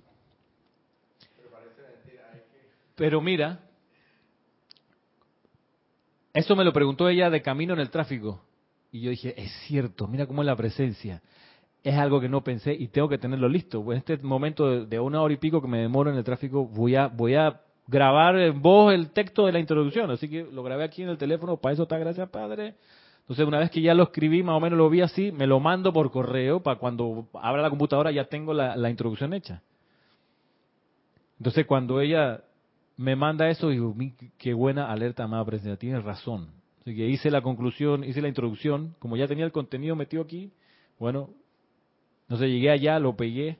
Pero 2.95 3.21
mira, 3.21 3.59
eso 6.33 6.55
me 6.55 6.65
lo 6.65 6.73
preguntó 6.73 7.07
ella 7.07 7.29
de 7.29 7.41
camino 7.41 7.73
en 7.73 7.79
el 7.79 7.89
tráfico. 7.89 8.41
Y 8.91 9.01
yo 9.01 9.09
dije, 9.11 9.33
es 9.41 9.51
cierto, 9.67 10.07
mira 10.07 10.25
cómo 10.25 10.41
es 10.41 10.47
la 10.47 10.55
presencia. 10.55 11.21
Es 11.83 11.95
algo 11.95 12.19
que 12.19 12.27
no 12.27 12.43
pensé 12.43 12.73
y 12.73 12.87
tengo 12.89 13.07
que 13.07 13.17
tenerlo 13.17 13.47
listo. 13.47 13.83
Pues 13.83 13.95
en 13.95 13.99
este 13.99 14.25
momento 14.25 14.85
de, 14.85 14.99
una 14.99 15.21
hora 15.21 15.33
y 15.33 15.37
pico 15.37 15.61
que 15.61 15.67
me 15.67 15.79
demoro 15.79 16.11
en 16.11 16.17
el 16.17 16.23
tráfico, 16.23 16.65
voy 16.65 16.95
a, 16.95 17.07
voy 17.07 17.35
a 17.35 17.61
grabar 17.87 18.37
en 18.37 18.61
voz 18.61 18.93
el 18.93 19.11
texto 19.11 19.45
de 19.45 19.53
la 19.53 19.59
introducción. 19.59 20.11
Así 20.11 20.29
que 20.29 20.43
lo 20.51 20.61
grabé 20.63 20.83
aquí 20.83 21.01
en 21.01 21.09
el 21.09 21.17
teléfono, 21.17 21.57
para 21.57 21.73
eso 21.73 21.83
está, 21.83 21.97
gracias 21.97 22.29
Padre. 22.29 22.75
Entonces, 23.29 23.45
una 23.45 23.59
vez 23.59 23.69
que 23.69 23.81
ya 23.81 23.93
lo 23.93 24.01
escribí, 24.01 24.41
más 24.41 24.55
o 24.55 24.59
menos 24.59 24.75
lo 24.75 24.89
vi 24.89 25.01
así, 25.01 25.31
me 25.31 25.45
lo 25.45 25.59
mando 25.59 25.93
por 25.93 26.09
correo 26.09 26.63
para 26.63 26.79
cuando 26.79 27.29
abra 27.33 27.61
la 27.61 27.69
computadora 27.69 28.11
ya 28.11 28.25
tengo 28.25 28.55
la, 28.55 28.89
introducción 28.89 29.35
hecha. 29.35 29.61
Entonces, 31.37 31.67
cuando 31.67 32.01
ella 32.01 32.43
me 32.97 33.15
manda 33.15 33.47
eso, 33.47 33.69
digo, 33.69 33.95
qué 34.39 34.53
buena 34.55 34.91
alerta, 34.91 35.27
más 35.27 35.45
presencia, 35.45 35.77
tienes 35.77 36.03
razón 36.03 36.59
que 36.83 37.07
hice 37.07 37.29
la 37.29 37.41
conclusión, 37.41 38.03
hice 38.03 38.19
la 38.19 38.29
introducción, 38.29 38.95
como 38.99 39.15
ya 39.15 39.27
tenía 39.27 39.45
el 39.45 39.51
contenido 39.51 39.95
metido 39.95 40.23
aquí, 40.23 40.51
bueno, 40.97 41.29
Entonces 42.23 42.49
llegué 42.49 42.71
allá, 42.71 42.99
lo 42.99 43.15
pegué 43.15 43.59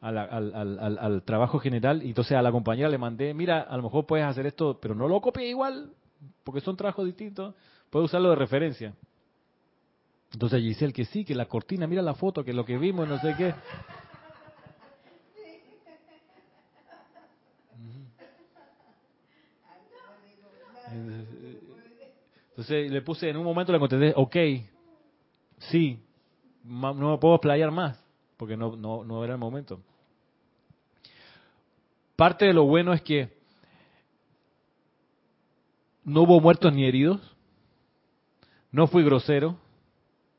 al, 0.00 1.22
trabajo 1.24 1.60
general 1.60 2.02
y 2.02 2.08
entonces 2.08 2.36
a 2.36 2.42
la 2.42 2.50
compañera 2.50 2.88
le 2.88 2.98
mandé, 2.98 3.32
mira, 3.32 3.60
a 3.60 3.76
lo 3.76 3.84
mejor 3.84 4.06
puedes 4.06 4.26
hacer 4.26 4.46
esto, 4.46 4.78
pero 4.80 4.94
no 4.94 5.06
lo 5.08 5.20
copie 5.20 5.48
igual, 5.48 5.92
porque 6.42 6.60
son 6.60 6.76
trabajos 6.76 7.06
distintos, 7.06 7.54
puedes 7.92 8.06
usarlo 8.06 8.30
de 8.30 8.36
referencia. 8.36 8.94
Entonces 10.32 10.62
Giselle, 10.62 10.94
que 10.94 11.04
sí, 11.04 11.26
que 11.26 11.34
la 11.34 11.44
cortina, 11.44 11.86
mira 11.86 12.00
la 12.00 12.14
foto, 12.14 12.42
que 12.42 12.54
lo 12.54 12.64
que 12.64 12.78
vimos, 12.78 13.06
no 13.06 13.18
sé 13.18 13.34
qué. 13.36 13.54
Entonces 22.48 22.90
le 22.90 23.02
puse, 23.02 23.28
en 23.28 23.36
un 23.36 23.44
momento 23.44 23.72
le 23.72 23.78
contesté, 23.78 24.14
ok, 24.16 24.36
sí, 25.58 26.02
no 26.64 26.94
me 26.94 27.18
puedo 27.18 27.34
explayar 27.34 27.70
más, 27.70 28.02
porque 28.38 28.56
no, 28.56 28.74
no, 28.74 29.04
no 29.04 29.22
era 29.22 29.34
el 29.34 29.38
momento. 29.38 29.80
Parte 32.16 32.46
de 32.46 32.54
lo 32.54 32.64
bueno 32.64 32.94
es 32.94 33.02
que 33.02 33.36
no 36.04 36.22
hubo 36.22 36.40
muertos 36.40 36.72
ni 36.72 36.86
heridos, 36.86 37.31
no 38.72 38.86
fui 38.88 39.04
grosero, 39.04 39.56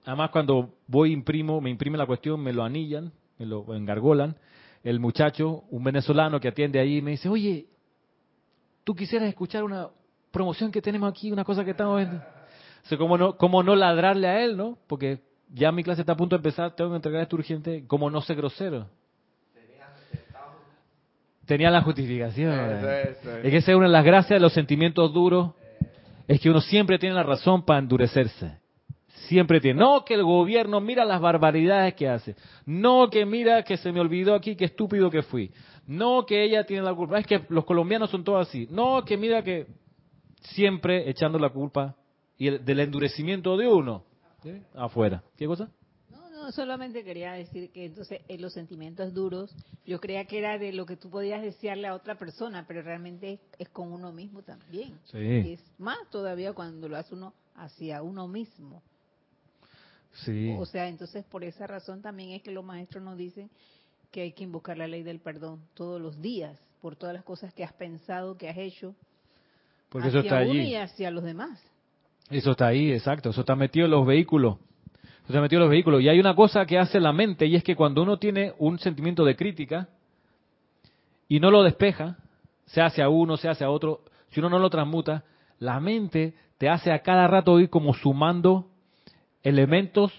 además 0.06 0.32
cuando 0.32 0.74
voy 0.88 1.14
imprimo, 1.14 1.62
me 1.62 1.70
imprime 1.70 1.98
la 1.98 2.06
cuestión, 2.06 2.42
me 2.42 2.52
lo 2.52 2.64
anillan, 2.64 3.14
me 3.38 3.46
lo 3.46 3.74
engargolan, 3.74 4.36
el 4.84 5.00
muchacho, 5.00 5.64
un 5.70 5.84
venezolano 5.84 6.40
que 6.40 6.50
atiende 6.50 6.80
ahí, 6.80 7.02
me 7.02 7.12
dice, 7.12 7.30
oye, 7.30 7.68
¿tú 8.84 8.94
quisieras 8.94 9.30
escuchar 9.30 9.64
una, 9.64 9.88
promoción 10.34 10.72
que 10.72 10.82
tenemos 10.82 11.10
aquí, 11.10 11.32
una 11.32 11.46
cosa 11.46 11.64
que 11.64 11.72
estamos 11.72 11.98
viendo. 11.98 12.22
O 12.92 12.98
¿cómo 12.98 13.18
no, 13.18 13.38
cómo 13.38 13.64
no 13.64 13.76
ladrarle 13.76 14.28
a 14.28 14.44
él, 14.44 14.58
no? 14.58 14.78
Porque 14.88 15.20
ya 15.54 15.72
mi 15.72 15.84
clase 15.84 16.02
está 16.02 16.14
a 16.14 16.18
punto 16.18 16.36
de 16.36 16.40
empezar, 16.40 16.76
tengo 16.76 16.90
que 16.90 16.98
entregar 16.98 17.22
esto 17.22 17.38
urgente. 17.38 17.86
¿Cómo 17.88 18.10
no 18.10 18.20
ser 18.22 18.36
grosero? 18.36 18.88
Tenía 21.46 21.70
la 21.70 21.82
justificación. 21.82 22.52
Es 22.52 23.52
que 23.52 23.58
esa 23.58 23.72
es 23.72 23.78
una 23.78 23.86
de 23.86 23.92
las 23.92 24.04
gracias 24.04 24.38
de 24.38 24.40
los 24.40 24.54
sentimientos 24.54 25.14
duros. 25.14 25.52
Es 26.28 26.40
que 26.40 26.50
uno 26.50 26.62
siempre 26.62 26.98
tiene 27.00 27.16
la 27.16 27.24
razón 27.24 27.64
para 27.64 27.80
endurecerse. 27.80 28.60
Siempre 29.28 29.60
tiene. 29.60 29.80
No 29.80 30.04
que 30.04 30.16
el 30.16 30.24
gobierno 30.24 30.82
mira 30.82 31.06
las 31.06 31.22
barbaridades 31.22 31.94
que 31.96 32.10
hace. 32.10 32.36
No 32.66 33.10
que 33.10 33.26
mira 33.26 33.64
que 33.64 33.78
se 33.78 33.92
me 33.92 34.00
olvidó 34.00 34.36
aquí, 34.36 34.56
qué 34.56 34.66
estúpido 34.66 35.10
que 35.10 35.22
fui. 35.24 35.52
No 35.88 36.26
que 36.26 36.44
ella 36.44 36.66
tiene 36.66 36.84
la 36.84 36.94
culpa. 36.94 37.20
Es 37.20 37.28
que 37.28 37.42
los 37.50 37.66
colombianos 37.66 38.10
son 38.10 38.24
todos 38.24 38.48
así. 38.48 38.68
No 38.70 39.04
que 39.06 39.18
mira 39.18 39.44
que 39.44 39.68
siempre 40.42 41.10
echando 41.10 41.40
la 41.40 41.50
culpa 41.50 41.96
y 42.38 42.48
el, 42.48 42.66
del 42.66 42.82
endurecimiento 42.82 43.56
de 43.58 43.68
uno 43.68 44.04
afuera. 44.76 45.24
¿Qué 45.38 45.46
cosa? 45.46 45.70
No, 46.44 46.52
solamente 46.52 47.06
quería 47.06 47.32
decir 47.32 47.72
que 47.72 47.86
entonces 47.86 48.20
en 48.28 48.42
los 48.42 48.52
sentimientos 48.52 49.14
duros, 49.14 49.56
yo 49.86 50.02
creía 50.02 50.26
que 50.26 50.40
era 50.40 50.58
de 50.58 50.74
lo 50.74 50.86
que 50.86 50.98
tú 50.98 51.10
podías 51.10 51.42
desearle 51.42 51.88
a 51.88 51.96
otra 51.96 52.16
persona, 52.16 52.66
pero 52.68 52.82
realmente 52.82 53.40
es, 53.58 53.70
con 53.70 53.94
uno 53.94 54.12
mismo 54.12 54.42
también. 54.42 55.00
Sí. 55.06 55.54
Es 55.54 55.64
más 55.78 55.98
todavía 56.12 56.52
cuando 56.52 56.90
lo 56.90 56.98
hace 56.98 57.16
uno 57.16 57.34
hacia 57.56 58.02
uno 58.02 58.28
mismo. 58.28 58.84
Sí. 60.26 60.54
O 60.60 60.66
sea, 60.66 60.90
entonces 60.90 61.24
por 61.24 61.46
esa 61.46 61.66
razón 61.66 62.02
también 62.02 62.32
es 62.32 62.44
que 62.44 62.52
los 62.52 62.66
maestros 62.66 63.02
nos 63.02 63.18
dicen 63.18 63.50
que 64.12 64.24
hay 64.24 64.34
que 64.34 64.44
invocar 64.44 64.78
la 64.78 64.88
ley 64.88 65.02
del 65.02 65.22
perdón 65.22 65.62
todos 65.76 66.02
los 66.02 66.22
días 66.22 66.60
por 66.82 66.98
todas 66.98 67.16
las 67.16 67.24
cosas 67.24 67.54
que 67.54 67.64
has 67.64 67.72
pensado, 67.72 68.36
que 68.36 68.50
has 68.50 68.58
hecho, 68.58 68.94
porque 69.88 70.10
eso 70.10 70.20
está 70.20 70.40
allí. 70.40 70.60
y 70.60 70.76
hacia 70.76 71.10
los 71.10 71.24
demás. 71.24 71.58
Eso 72.30 72.52
está 72.52 72.68
ahí, 72.68 72.92
exacto. 72.92 73.30
Eso 73.30 73.40
está 73.40 73.56
metido 73.56 73.86
en 73.86 73.92
los 73.92 74.06
vehículos. 74.06 74.58
Metido 75.28 75.60
en 75.60 75.66
los 75.66 75.70
vehículos. 75.70 76.02
Y 76.02 76.10
hay 76.10 76.20
una 76.20 76.36
cosa 76.36 76.66
que 76.66 76.78
hace 76.78 77.00
la 77.00 77.14
mente 77.14 77.46
y 77.46 77.56
es 77.56 77.64
que 77.64 77.76
cuando 77.76 78.04
uno 78.04 78.18
tiene 78.18 78.54
un 78.60 78.78
sentimiento 78.80 79.24
de 79.24 79.36
crítica 79.36 79.88
y 81.28 81.40
no 81.40 81.50
lo 81.50 81.64
despeja, 81.64 82.18
sea 82.66 82.88
hacia 82.88 83.10
uno, 83.10 83.38
sea 83.38 83.52
hacia 83.52 83.70
otro, 83.70 84.02
si 84.30 84.40
uno 84.40 84.50
no 84.50 84.60
lo 84.60 84.70
transmuta, 84.70 85.24
la 85.60 85.80
mente 85.80 86.34
te 86.58 86.70
hace 86.70 86.92
a 86.92 87.00
cada 87.00 87.28
rato 87.28 87.60
ir 87.60 87.70
como 87.70 87.94
sumando 87.94 88.68
elementos 89.44 90.12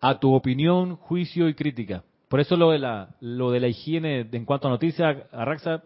a 0.00 0.18
tu 0.18 0.34
opinión, 0.34 0.96
juicio 0.96 1.48
y 1.48 1.54
crítica. 1.54 2.04
Por 2.28 2.40
eso 2.40 2.56
lo 2.56 2.70
de 2.70 2.78
la, 2.78 3.16
lo 3.20 3.50
de 3.50 3.60
la 3.60 3.68
higiene 3.68 4.26
en 4.30 4.44
cuanto 4.44 4.68
a 4.68 4.70
noticias, 4.70 5.16
Raxa, 5.32 5.82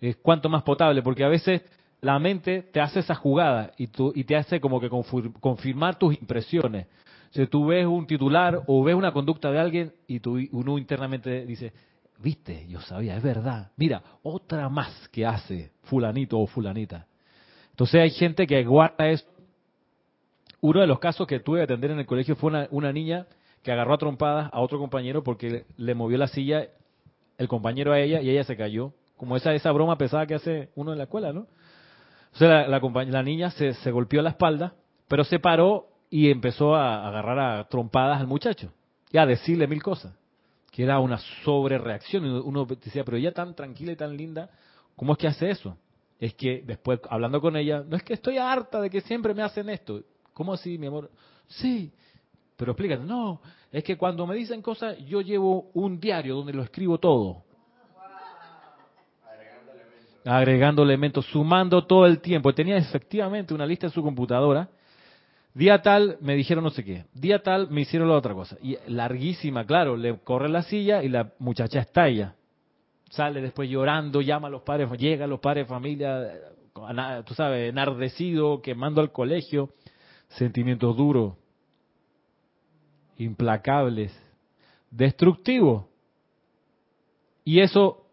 es 0.00 0.16
cuanto 0.16 0.48
más 0.48 0.62
potable, 0.62 1.02
porque 1.02 1.24
a 1.24 1.28
veces 1.28 1.62
la 2.00 2.18
mente 2.18 2.62
te 2.62 2.80
hace 2.80 3.00
esa 3.00 3.14
jugada 3.14 3.72
y, 3.76 3.88
tú, 3.88 4.12
y 4.14 4.24
te 4.24 4.36
hace 4.36 4.60
como 4.60 4.80
que 4.80 4.88
confirmar 4.88 5.98
tus 5.98 6.14
impresiones. 6.14 6.86
Si 7.30 7.46
tú 7.46 7.66
ves 7.66 7.86
un 7.86 8.06
titular 8.06 8.62
o 8.66 8.82
ves 8.82 8.94
una 8.94 9.12
conducta 9.12 9.50
de 9.50 9.58
alguien 9.58 9.92
y 10.06 10.20
tú, 10.20 10.38
uno 10.52 10.78
internamente 10.78 11.44
dice, 11.44 11.72
viste, 12.18 12.66
yo 12.68 12.80
sabía, 12.80 13.16
es 13.16 13.22
verdad. 13.22 13.70
Mira, 13.76 14.02
otra 14.22 14.68
más 14.68 15.08
que 15.08 15.26
hace 15.26 15.72
fulanito 15.82 16.38
o 16.38 16.46
fulanita. 16.46 17.06
Entonces 17.70 18.00
hay 18.00 18.10
gente 18.10 18.46
que 18.46 18.64
guarda 18.64 19.08
eso. 19.08 19.26
Uno 20.60 20.80
de 20.80 20.86
los 20.86 20.98
casos 20.98 21.26
que 21.26 21.40
tuve 21.40 21.60
que 21.60 21.64
atender 21.64 21.92
en 21.92 22.00
el 22.00 22.06
colegio 22.06 22.34
fue 22.34 22.50
una, 22.50 22.66
una 22.70 22.92
niña 22.92 23.26
que 23.62 23.72
agarró 23.72 23.94
a 23.94 23.98
trompadas 23.98 24.50
a 24.52 24.60
otro 24.60 24.78
compañero 24.78 25.22
porque 25.22 25.64
le 25.76 25.94
movió 25.94 26.18
la 26.18 26.28
silla 26.28 26.68
el 27.36 27.48
compañero 27.48 27.92
a 27.92 28.00
ella 28.00 28.20
y 28.20 28.30
ella 28.30 28.44
se 28.44 28.56
cayó. 28.56 28.92
Como 29.16 29.36
esa, 29.36 29.52
esa 29.54 29.72
broma 29.72 29.98
pesada 29.98 30.26
que 30.26 30.34
hace 30.34 30.70
uno 30.74 30.92
en 30.92 30.98
la 30.98 31.04
escuela, 31.04 31.32
¿no? 31.32 31.46
Entonces 32.32 32.48
la, 32.48 33.04
la, 33.04 33.22
niña 33.22 33.50
se, 33.50 33.74
se, 33.74 33.90
golpeó 33.90 34.22
la 34.22 34.30
espalda, 34.30 34.74
pero 35.08 35.24
se 35.24 35.38
paró 35.38 35.87
y 36.10 36.30
empezó 36.30 36.74
a, 36.74 37.06
agarrar 37.06 37.38
a 37.38 37.68
trompadas 37.68 38.20
al 38.20 38.26
muchacho 38.26 38.72
y 39.10 39.18
a 39.18 39.26
decirle 39.26 39.66
mil 39.66 39.82
cosas, 39.82 40.14
que 40.70 40.82
era 40.82 40.98
una 41.00 41.18
sobrereacción. 41.44 42.24
Uno 42.24 42.64
decía, 42.64 43.04
pero 43.04 43.16
ella 43.16 43.32
tan 43.32 43.54
tranquila 43.54 43.92
y 43.92 43.96
tan 43.96 44.16
linda, 44.16 44.50
¿cómo 44.96 45.12
es 45.12 45.18
que 45.18 45.28
hace 45.28 45.50
eso? 45.50 45.76
Es 46.18 46.34
que 46.34 46.62
después, 46.66 47.00
hablando 47.08 47.40
con 47.40 47.56
ella, 47.56 47.84
no 47.86 47.96
es 47.96 48.02
que 48.02 48.14
estoy 48.14 48.38
harta 48.38 48.80
de 48.80 48.90
que 48.90 49.00
siempre 49.02 49.34
me 49.34 49.42
hacen 49.42 49.68
esto. 49.68 50.02
¿Cómo 50.34 50.52
así, 50.52 50.78
mi 50.78 50.86
amor? 50.86 51.10
Sí, 51.46 51.92
pero 52.56 52.72
explícate, 52.72 53.04
no, 53.04 53.40
es 53.70 53.84
que 53.84 53.96
cuando 53.96 54.26
me 54.26 54.34
dicen 54.34 54.62
cosas, 54.62 54.98
yo 55.06 55.20
llevo 55.20 55.70
un 55.74 56.00
diario 56.00 56.36
donde 56.36 56.52
lo 56.52 56.62
escribo 56.62 56.98
todo 56.98 57.44
agregando 60.28 60.82
elementos, 60.82 61.26
sumando 61.26 61.84
todo 61.86 62.06
el 62.06 62.20
tiempo. 62.20 62.52
Tenía 62.52 62.76
efectivamente 62.76 63.54
una 63.54 63.66
lista 63.66 63.86
en 63.86 63.92
su 63.92 64.02
computadora. 64.02 64.68
Día 65.58 65.82
tal 65.82 66.18
me 66.20 66.36
dijeron 66.36 66.62
no 66.62 66.70
sé 66.70 66.84
qué, 66.84 67.06
día 67.12 67.42
tal 67.42 67.68
me 67.68 67.80
hicieron 67.80 68.08
la 68.08 68.14
otra 68.14 68.32
cosa. 68.32 68.56
Y 68.62 68.76
larguísima, 68.86 69.66
claro, 69.66 69.96
le 69.96 70.16
corre 70.20 70.48
la 70.48 70.62
silla 70.62 71.02
y 71.02 71.08
la 71.08 71.32
muchacha 71.40 71.80
estalla. 71.80 72.36
Sale 73.10 73.40
después 73.40 73.68
llorando, 73.68 74.20
llama 74.20 74.46
a 74.46 74.52
los 74.52 74.62
padres, 74.62 74.88
llega 74.92 75.24
a 75.24 75.26
los 75.26 75.40
padres 75.40 75.66
de 75.66 75.68
familia, 75.68 76.30
tú 77.26 77.34
sabes, 77.34 77.70
enardecido, 77.70 78.62
quemando 78.62 79.00
al 79.00 79.10
colegio, 79.10 79.70
sentimientos 80.28 80.96
duros, 80.96 81.34
implacables, 83.16 84.16
destructivos. 84.92 85.86
Y 87.44 87.58
eso 87.58 88.06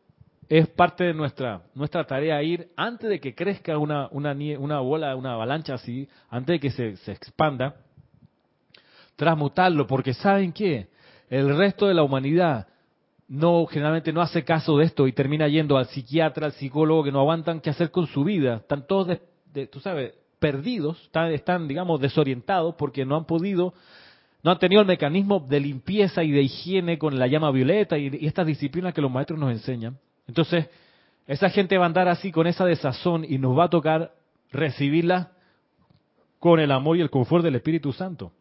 es 0.49 0.67
parte 0.67 1.05
de 1.05 1.13
nuestra 1.13 1.63
nuestra 1.73 2.03
tarea 2.05 2.41
ir 2.43 2.69
antes 2.75 3.09
de 3.09 3.19
que 3.19 3.33
crezca 3.33 3.77
una 3.77 4.07
una, 4.11 4.35
una 4.59 4.79
bola, 4.79 5.15
una 5.15 5.33
avalancha 5.33 5.75
así, 5.75 6.07
antes 6.29 6.55
de 6.55 6.59
que 6.59 6.71
se, 6.71 6.97
se 6.97 7.11
expanda, 7.11 7.75
transmutarlo, 9.15 9.87
porque 9.87 10.13
saben 10.13 10.51
qué, 10.51 10.87
el 11.29 11.55
resto 11.57 11.87
de 11.87 11.93
la 11.93 12.03
humanidad 12.03 12.67
no 13.27 13.65
generalmente 13.65 14.13
no 14.13 14.21
hace 14.21 14.43
caso 14.43 14.77
de 14.77 14.85
esto 14.85 15.07
y 15.07 15.13
termina 15.13 15.47
yendo 15.47 15.77
al 15.77 15.87
psiquiatra, 15.87 16.45
al 16.47 16.53
psicólogo 16.53 17.03
que 17.03 17.11
no 17.11 17.19
aguantan 17.19 17.59
qué 17.59 17.71
hacer 17.71 17.89
con 17.89 18.05
su 18.07 18.23
vida, 18.23 18.57
están 18.57 18.85
todos, 18.85 19.19
de, 19.51 19.67
tú 19.67 19.79
sabes, 19.79 20.13
perdidos, 20.37 21.01
están, 21.03 21.31
están 21.31 21.67
digamos 21.67 21.99
desorientados 21.99 22.75
porque 22.75 23.05
no 23.05 23.15
han 23.15 23.25
podido 23.25 23.73
no 24.43 24.51
han 24.51 24.59
tenido 24.59 24.81
el 24.81 24.87
mecanismo 24.87 25.39
de 25.39 25.59
limpieza 25.59 26.23
y 26.23 26.29
de 26.29 26.43
higiene 26.43 26.99
con 26.99 27.17
la 27.17 27.25
llama 27.25 27.49
violeta 27.49 27.97
y, 27.97 28.15
y 28.15 28.27
estas 28.27 28.45
disciplinas 28.45 28.93
que 28.93 29.01
los 29.01 29.09
maestros 29.09 29.39
nos 29.39 29.51
enseñan. 29.51 29.97
Entonces, 30.27 30.67
esa 31.27 31.49
gente 31.49 31.77
va 31.77 31.85
a 31.85 31.87
andar 31.87 32.07
así 32.07 32.31
con 32.31 32.47
esa 32.47 32.65
desazón 32.65 33.25
y 33.27 33.37
nos 33.37 33.57
va 33.57 33.65
a 33.65 33.69
tocar 33.69 34.13
recibirla 34.51 35.31
con 36.39 36.59
el 36.59 36.71
amor 36.71 36.97
y 36.97 37.01
el 37.01 37.09
confort 37.09 37.43
del 37.43 37.55
Espíritu 37.55 37.91
Santo. 37.93 38.31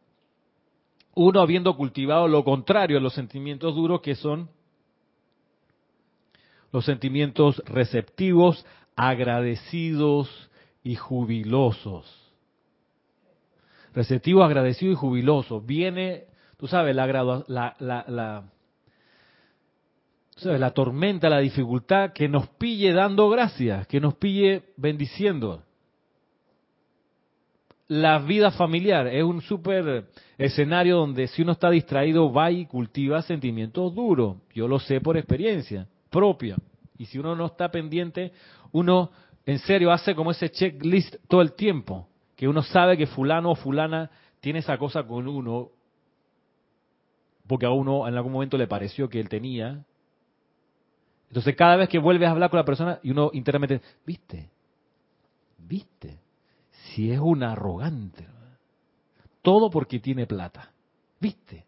Uno 1.15 1.41
habiendo 1.41 1.77
cultivado 1.77 2.29
lo 2.29 2.45
contrario 2.45 2.99
a 2.99 3.01
los 3.01 3.15
sentimientos 3.15 3.75
duros 3.75 4.01
que 4.01 4.15
son 4.15 4.51
los 6.73 6.85
sentimientos 6.85 7.63
receptivos, 7.67 8.67
agradecidos 8.97 10.51
y 10.83 10.97
jubilosos. 10.97 12.33
Receptivo, 13.95 14.43
agradecido 14.43 14.91
y 14.91 14.97
jubiloso. 14.97 15.61
Viene, 15.61 16.25
tú 16.57 16.67
sabes, 16.67 16.97
la, 16.97 17.07
la, 17.07 17.77
la, 17.79 18.45
la 20.43 20.71
tormenta, 20.73 21.29
la 21.29 21.39
dificultad, 21.39 22.13
que 22.13 22.29
nos 22.29 22.49
pille 22.49 22.93
dando 22.93 23.29
gracias, 23.31 23.87
que 23.87 24.01
nos 24.01 24.15
pille 24.15 24.63
bendiciendo. 24.77 25.63
la 27.87 28.19
vida 28.19 28.51
familiar 28.51 29.07
es 29.07 29.23
un 29.23 29.43
súper 29.43 30.07
escenario 30.39 30.97
donde 30.97 31.27
si 31.29 31.43
uno 31.43 31.53
está 31.53 31.71
distraído 31.71 32.33
va 32.33 32.51
y 32.51 32.67
cultiva 32.67 33.21
sentimientos 33.23 33.95
duros. 33.95 34.39
Yo 34.55 34.67
lo 34.67 34.79
sé 34.79 35.01
por 35.01 35.17
experiencia 35.17 35.87
propia. 36.11 36.57
Y 36.97 37.07
si 37.07 37.19
uno 37.19 37.35
no 37.35 37.47
está 37.47 37.71
pendiente, 37.71 38.33
uno 38.73 39.11
en 39.45 39.59
serio 39.59 39.93
hace 39.93 40.15
como 40.15 40.31
ese 40.31 40.51
checklist 40.51 41.17
todo 41.29 41.43
el 41.43 41.53
tiempo, 41.53 42.09
que 42.37 42.49
uno 42.49 42.63
sabe 42.63 42.97
que 42.97 43.07
fulano 43.07 43.51
o 43.51 43.55
fulana 43.55 44.11
tiene 44.41 44.61
esa 44.61 44.79
cosa 44.79 45.03
con 45.03 45.27
uno, 45.27 45.71
porque 47.47 47.67
a 47.67 47.71
uno 47.71 48.09
en 48.09 48.15
algún 48.15 48.33
momento 48.33 48.57
le 48.57 48.67
pareció 48.67 49.09
que 49.09 49.21
él 49.21 49.29
tenía. 49.29 49.85
Entonces 51.35 51.57
cada 51.57 51.75
vez 51.75 51.89
que 51.89 51.99
vuelves 51.99 52.29
a 52.29 52.31
hablar 52.31 52.49
con 52.49 52.59
la 52.59 52.65
persona 52.65 53.01
y 53.03 53.11
uno 53.11 53.31
internamente, 53.33 53.81
viste, 54.07 54.51
viste, 55.59 56.21
si 56.71 57.11
es 57.11 57.19
un 57.19 57.43
arrogante, 57.43 58.25
todo 59.43 59.69
porque 59.69 59.99
tiene 59.99 60.29
plata, 60.29 60.71
viste. 61.19 61.65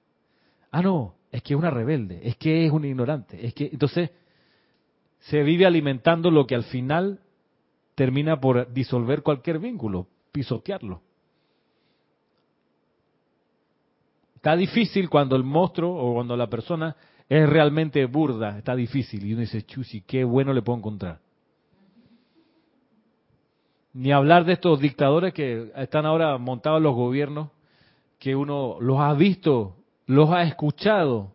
Ah, 0.71 0.83
no, 0.83 1.17
es 1.33 1.43
que 1.43 1.55
es 1.55 1.59
una 1.59 1.71
rebelde, 1.71 2.21
es 2.23 2.37
que 2.37 2.65
es 2.65 2.71
un 2.71 2.85
ignorante, 2.85 3.45
es 3.45 3.55
que 3.55 3.69
entonces 3.73 4.13
se 5.19 5.43
vive 5.43 5.67
alimentando 5.67 6.31
lo 6.31 6.47
que 6.47 6.55
al 6.55 6.63
final 6.63 7.19
termina 7.97 8.41
por 8.41 8.73
disolver 8.73 9.25
cualquier 9.25 9.59
vínculo, 9.59 10.07
pisotearlo. 10.31 11.03
Está 14.37 14.55
difícil 14.55 15.11
cuando 15.11 15.35
el 15.35 15.43
monstruo 15.43 15.93
o 15.93 16.15
cuando 16.15 16.37
la 16.37 16.47
persona 16.47 16.95
es 17.29 17.49
realmente 17.49 18.05
burda, 18.07 18.59
está 18.59 18.75
difícil. 18.77 19.25
Y 19.25 19.33
uno 19.33 19.41
dice, 19.41 19.65
chusi, 19.65 20.03
qué 20.03 20.25
bueno 20.25 20.53
le 20.53 20.63
puedo 20.63 20.79
encontrar. 20.79 21.21
Ni 23.93 24.13
hablar 24.13 24.45
de 24.45 24.53
estos 24.53 24.79
dictadores 24.79 25.33
que 25.33 25.73
están 25.75 26.07
ahora 26.07 26.37
montados 26.39 26.79
en 26.79 26.85
los 26.85 26.95
gobiernos, 26.95 27.49
que 28.19 28.37
uno 28.37 28.77
los 28.81 29.01
ha 29.01 29.15
visto, 29.15 29.77
los 30.07 30.31
ha 30.31 30.43
escuchado, 30.43 31.35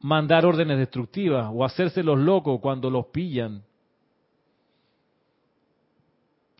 mandar 0.00 0.44
órdenes 0.44 0.78
destructivas 0.78 1.48
o 1.52 1.64
hacerse 1.64 2.02
los 2.02 2.18
locos 2.18 2.60
cuando 2.60 2.90
los 2.90 3.06
pillan. 3.06 3.62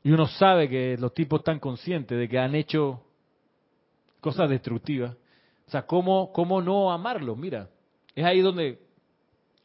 Y 0.02 0.10
uno 0.10 0.26
sabe 0.26 0.68
que 0.68 0.96
los 0.98 1.14
tipos 1.14 1.40
están 1.40 1.60
conscientes 1.60 2.18
de 2.18 2.28
que 2.28 2.38
han 2.38 2.54
hecho 2.54 3.02
cosas 4.20 4.48
destructivas. 4.48 5.16
Sea, 5.72 5.86
¿cómo, 5.86 6.32
cómo 6.34 6.60
no 6.60 6.92
amarlos? 6.92 7.38
Mira, 7.38 7.70
es 8.14 8.26
ahí 8.26 8.42
donde 8.42 8.78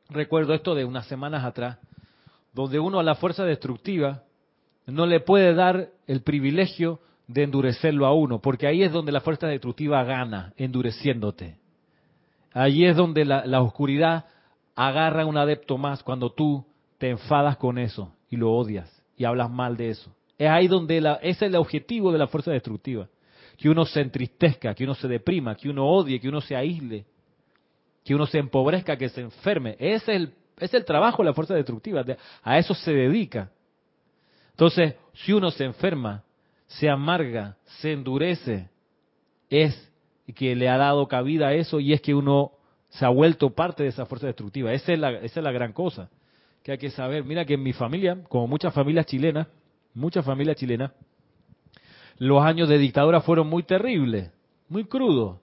recuerdo 0.07 0.53
esto 0.53 0.73
de 0.73 0.85
unas 0.85 1.05
semanas 1.07 1.43
atrás, 1.43 1.79
donde 2.53 2.79
uno 2.79 3.01
a 3.01 3.03
la 3.03 3.15
fuerza 3.15 3.43
destructiva 3.43 4.23
no 4.85 5.05
le 5.05 5.19
puede 5.19 5.53
dar 5.53 5.89
el 6.07 6.21
privilegio 6.21 7.01
de 7.27 7.43
endurecerlo 7.43 8.05
a 8.05 8.13
uno, 8.13 8.39
porque 8.39 8.67
ahí 8.67 8.83
es 8.83 8.93
donde 8.93 9.11
la 9.11 9.19
fuerza 9.19 9.47
destructiva 9.47 10.01
gana, 10.05 10.53
endureciéndote. 10.55 11.57
Allí 12.53 12.85
es 12.85 12.95
donde 12.95 13.25
la, 13.25 13.61
oscuridad 13.61 14.27
agarra 14.77 15.25
un 15.25 15.37
adepto 15.37 15.77
más 15.77 16.03
cuando 16.03 16.31
tú 16.31 16.65
te 16.99 17.09
enfadas 17.09 17.57
con 17.57 17.77
eso 17.77 18.13
y 18.29 18.37
lo 18.37 18.53
odias 18.53 18.89
y 19.17 19.25
hablas 19.25 19.51
mal 19.51 19.75
de 19.75 19.89
eso. 19.89 20.15
Es 20.37 20.47
ahí 20.47 20.69
donde 20.69 21.01
la, 21.01 21.15
ese 21.15 21.47
es 21.47 21.51
el 21.51 21.55
objetivo 21.57 22.13
de 22.13 22.17
la 22.17 22.27
fuerza 22.27 22.51
destructiva. 22.51 23.09
Que 23.57 23.69
uno 23.69 23.85
se 23.85 24.01
entristezca, 24.01 24.73
que 24.73 24.83
uno 24.83 24.93
se 24.93 25.07
deprima, 25.07 25.55
que 25.55 25.69
uno 25.69 25.87
odie, 25.87 26.19
que 26.19 26.29
uno 26.29 26.41
se 26.41 26.55
aísle, 26.55 27.05
que 28.03 28.13
uno 28.13 28.25
se 28.25 28.37
empobrezca, 28.37 28.97
que 28.97 29.09
se 29.09 29.21
enferme. 29.21 29.75
Ese 29.79 29.95
es 29.95 30.09
el, 30.09 30.33
es 30.59 30.73
el 30.73 30.85
trabajo 30.85 31.23
de 31.23 31.29
la 31.29 31.33
fuerza 31.33 31.55
destructiva. 31.55 32.05
A 32.43 32.57
eso 32.57 32.73
se 32.73 32.93
dedica. 32.93 33.51
Entonces, 34.51 34.95
si 35.13 35.33
uno 35.33 35.51
se 35.51 35.65
enferma, 35.65 36.23
se 36.67 36.89
amarga, 36.89 37.57
se 37.79 37.93
endurece, 37.93 38.69
es 39.49 39.91
que 40.35 40.55
le 40.55 40.69
ha 40.69 40.77
dado 40.77 41.07
cabida 41.07 41.47
a 41.47 41.53
eso 41.53 41.79
y 41.79 41.93
es 41.93 42.01
que 42.01 42.13
uno 42.13 42.51
se 42.89 43.05
ha 43.05 43.09
vuelto 43.09 43.49
parte 43.51 43.83
de 43.83 43.89
esa 43.89 44.05
fuerza 44.05 44.27
destructiva. 44.27 44.73
Esa 44.73 44.93
es 44.93 44.99
la, 44.99 45.11
esa 45.11 45.39
es 45.39 45.43
la 45.43 45.51
gran 45.51 45.73
cosa 45.73 46.09
que 46.63 46.73
hay 46.73 46.77
que 46.77 46.89
saber. 46.89 47.23
Mira 47.23 47.45
que 47.45 47.53
en 47.53 47.63
mi 47.63 47.73
familia, 47.73 48.17
como 48.27 48.47
muchas 48.47 48.73
familias 48.73 49.05
chilenas, 49.05 49.47
muchas 49.93 50.25
familias 50.25 50.57
chilenas, 50.57 50.91
los 52.17 52.43
años 52.43 52.69
de 52.69 52.77
dictadura 52.77 53.21
fueron 53.21 53.47
muy 53.47 53.63
terribles, 53.63 54.31
muy 54.69 54.85
crudos. 54.85 55.37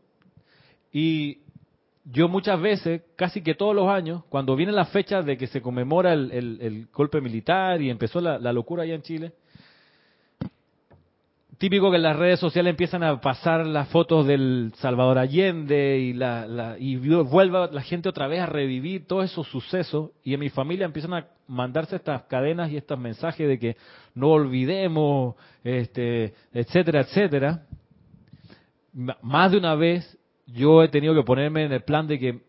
Y 0.92 1.38
yo 2.04 2.28
muchas 2.28 2.60
veces, 2.60 3.02
casi 3.16 3.42
que 3.42 3.54
todos 3.54 3.74
los 3.74 3.88
años, 3.88 4.24
cuando 4.28 4.56
vienen 4.56 4.74
las 4.74 4.90
fechas 4.90 5.24
de 5.24 5.36
que 5.36 5.46
se 5.46 5.62
conmemora 5.62 6.12
el, 6.12 6.88
golpe 6.92 7.20
militar 7.20 7.80
y 7.80 7.90
empezó 7.90 8.20
la, 8.20 8.38
la 8.38 8.52
locura 8.52 8.82
allá 8.82 8.94
en 8.94 9.02
Chile, 9.02 9.32
típico 11.58 11.90
que 11.90 11.96
en 11.96 12.02
las 12.02 12.16
redes 12.16 12.40
sociales 12.40 12.70
empiezan 12.70 13.02
a 13.02 13.20
pasar 13.20 13.66
las 13.66 13.88
fotos 13.88 14.26
del 14.26 14.72
Salvador 14.76 15.18
Allende 15.18 15.98
y, 15.98 16.12
la, 16.12 16.76
y 16.78 16.96
vuelve 16.96 17.68
la 17.70 17.82
gente 17.82 18.08
otra 18.08 18.26
vez 18.26 18.40
a 18.40 18.46
revivir 18.46 19.06
todos 19.06 19.30
esos 19.30 19.46
sucesos 19.48 20.10
y 20.22 20.34
en 20.34 20.40
mi 20.40 20.50
familia 20.50 20.86
empiezan 20.86 21.14
a 21.14 21.26
mandarse 21.46 21.96
estas 21.96 22.22
cadenas 22.24 22.70
y 22.70 22.76
estos 22.76 22.98
mensajes 22.98 23.46
de 23.46 23.58
que 23.58 23.76
no 24.14 24.30
olvidemos, 24.30 25.34
este, 25.62 26.34
etcétera, 26.52 27.00
etcétera. 27.00 27.66
Más 28.92 29.50
de 29.50 29.58
una 29.58 29.74
vez 29.74 30.18
yo 30.46 30.82
he 30.82 30.88
tenido 30.88 31.14
que 31.14 31.22
ponerme 31.22 31.64
en 31.64 31.72
el 31.72 31.82
plan 31.82 32.06
de 32.06 32.18
que, 32.18 32.40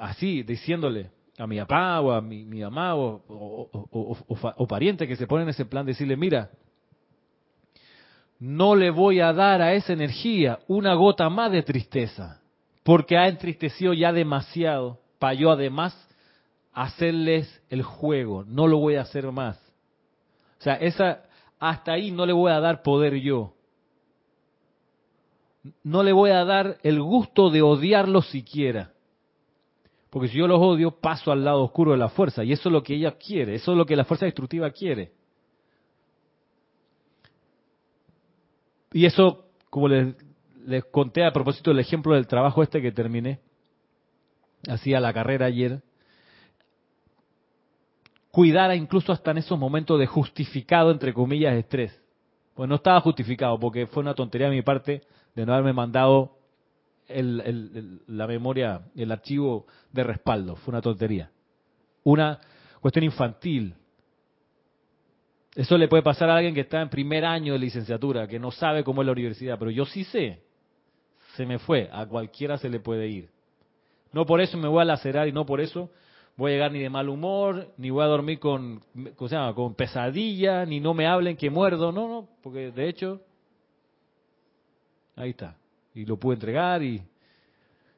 así, 0.00 0.42
diciéndole 0.42 1.10
a 1.38 1.46
mi 1.46 1.58
papá 1.58 2.00
o 2.00 2.12
a 2.12 2.20
mi, 2.20 2.44
mamá 2.44 2.96
o, 2.96 3.22
o, 3.28 4.66
pariente 4.66 5.06
que 5.06 5.16
se 5.16 5.26
ponen 5.26 5.44
en 5.44 5.50
ese 5.50 5.66
plan, 5.66 5.86
decirle, 5.86 6.16
mira, 6.16 6.50
no 8.38 8.76
le 8.76 8.90
voy 8.90 9.20
a 9.20 9.32
dar 9.32 9.62
a 9.62 9.74
esa 9.74 9.92
energía 9.92 10.60
una 10.68 10.94
gota 10.94 11.28
más 11.28 11.50
de 11.50 11.62
tristeza, 11.62 12.40
porque 12.84 13.16
ha 13.16 13.28
entristecido 13.28 13.92
ya 13.92 14.12
demasiado 14.12 15.00
para 15.18 15.34
yo 15.34 15.50
además 15.50 16.08
hacerles 16.72 17.62
el 17.70 17.82
juego, 17.82 18.44
no 18.44 18.66
lo 18.66 18.78
voy 18.78 18.94
a 18.94 19.02
hacer 19.02 19.30
más. 19.32 19.56
O 20.60 20.62
sea, 20.62 20.74
esa 20.74 21.24
hasta 21.58 21.92
ahí 21.92 22.10
no 22.10 22.24
le 22.24 22.32
voy 22.32 22.52
a 22.52 22.60
dar 22.60 22.82
poder 22.82 23.14
yo. 23.16 23.54
No 25.82 26.02
le 26.02 26.12
voy 26.12 26.30
a 26.30 26.44
dar 26.44 26.78
el 26.82 27.02
gusto 27.02 27.50
de 27.50 27.62
odiarlos 27.62 28.28
siquiera. 28.28 28.92
Porque 30.10 30.28
si 30.28 30.38
yo 30.38 30.46
los 30.46 30.60
odio, 30.60 30.92
paso 30.92 31.32
al 31.32 31.44
lado 31.44 31.62
oscuro 31.62 31.92
de 31.92 31.98
la 31.98 32.08
fuerza. 32.08 32.44
Y 32.44 32.52
eso 32.52 32.68
es 32.68 32.72
lo 32.72 32.82
que 32.82 32.94
ella 32.94 33.12
quiere, 33.12 33.56
eso 33.56 33.72
es 33.72 33.78
lo 33.78 33.84
que 33.84 33.96
la 33.96 34.04
fuerza 34.04 34.24
destructiva 34.24 34.70
quiere. 34.70 35.12
Y 38.92 39.06
eso, 39.06 39.46
como 39.70 39.88
les, 39.88 40.14
conté 40.90 41.24
a 41.24 41.32
propósito 41.32 41.70
del 41.70 41.80
ejemplo 41.80 42.14
del 42.14 42.26
trabajo 42.26 42.62
este 42.62 42.82
que 42.82 42.92
terminé, 42.92 43.40
hacía 44.68 45.00
la 45.00 45.12
carrera 45.12 45.46
ayer, 45.46 45.82
cuidara 48.30 48.74
incluso 48.76 49.12
hasta 49.12 49.30
en 49.30 49.38
esos 49.38 49.58
momentos 49.58 49.98
de 49.98 50.06
justificado, 50.06 50.90
entre 50.90 51.12
comillas, 51.12 51.54
estrés. 51.54 52.00
Pues 52.54 52.68
no 52.68 52.76
estaba 52.76 53.00
justificado, 53.00 53.58
porque 53.58 53.86
fue 53.86 54.02
una 54.02 54.14
tontería 54.14 54.48
de 54.48 54.56
mi 54.56 54.62
parte 54.62 55.02
de 55.34 55.46
no 55.46 55.52
haberme 55.52 55.72
mandado 55.72 56.36
la 57.08 58.26
memoria, 58.26 58.82
el 58.94 59.12
archivo 59.12 59.66
de 59.92 60.04
respaldo. 60.04 60.56
Fue 60.56 60.72
una 60.72 60.82
tontería. 60.82 61.30
Una 62.04 62.38
cuestión 62.80 63.04
infantil, 63.04 63.74
eso 65.58 65.76
le 65.76 65.88
puede 65.88 66.04
pasar 66.04 66.30
a 66.30 66.36
alguien 66.36 66.54
que 66.54 66.60
está 66.60 66.80
en 66.80 66.88
primer 66.88 67.24
año 67.24 67.52
de 67.52 67.58
licenciatura, 67.58 68.28
que 68.28 68.38
no 68.38 68.52
sabe 68.52 68.84
cómo 68.84 69.02
es 69.02 69.06
la 69.06 69.12
universidad, 69.12 69.58
pero 69.58 69.72
yo 69.72 69.86
sí 69.86 70.04
sé. 70.04 70.40
Se 71.34 71.44
me 71.46 71.58
fue, 71.58 71.90
a 71.92 72.06
cualquiera 72.06 72.58
se 72.58 72.68
le 72.68 72.78
puede 72.78 73.08
ir. 73.08 73.28
No 74.12 74.24
por 74.24 74.40
eso 74.40 74.56
me 74.56 74.68
voy 74.68 74.82
a 74.82 74.84
lacerar 74.84 75.26
y 75.26 75.32
no 75.32 75.44
por 75.46 75.60
eso 75.60 75.90
voy 76.36 76.52
a 76.52 76.54
llegar 76.54 76.70
ni 76.70 76.78
de 76.78 76.88
mal 76.88 77.08
humor, 77.08 77.74
ni 77.76 77.90
voy 77.90 78.04
a 78.04 78.06
dormir 78.06 78.38
con, 78.38 78.84
¿cómo 79.16 79.28
se 79.28 79.34
llama? 79.34 79.52
con 79.52 79.74
pesadilla, 79.74 80.64
ni 80.64 80.78
no 80.78 80.94
me 80.94 81.08
hablen 81.08 81.36
que 81.36 81.50
muerdo, 81.50 81.90
no, 81.90 82.06
no, 82.06 82.28
porque 82.40 82.70
de 82.70 82.88
hecho, 82.88 83.20
ahí 85.16 85.30
está. 85.30 85.56
Y 85.92 86.04
lo 86.06 86.18
pude 86.18 86.34
entregar 86.34 86.84
y, 86.84 87.02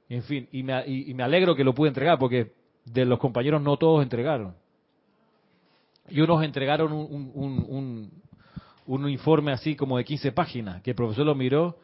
en 0.08 0.22
fin, 0.22 0.48
y 0.50 0.62
me, 0.62 0.82
y 0.86 1.12
me 1.12 1.24
alegro 1.24 1.54
que 1.54 1.64
lo 1.64 1.74
pude 1.74 1.88
entregar 1.88 2.18
porque 2.18 2.52
de 2.86 3.04
los 3.04 3.18
compañeros 3.18 3.60
no 3.60 3.76
todos 3.76 4.02
entregaron 4.02 4.54
y 6.10 6.20
unos 6.20 6.42
entregaron 6.44 6.92
un, 6.92 7.30
un, 7.34 8.10
un, 8.86 9.08
informe 9.08 9.52
así 9.52 9.76
como 9.76 9.96
de 9.96 10.04
15 10.04 10.32
páginas, 10.32 10.82
que 10.82 10.90
el 10.90 10.96
profesor 10.96 11.24
lo 11.24 11.34
miró 11.34 11.78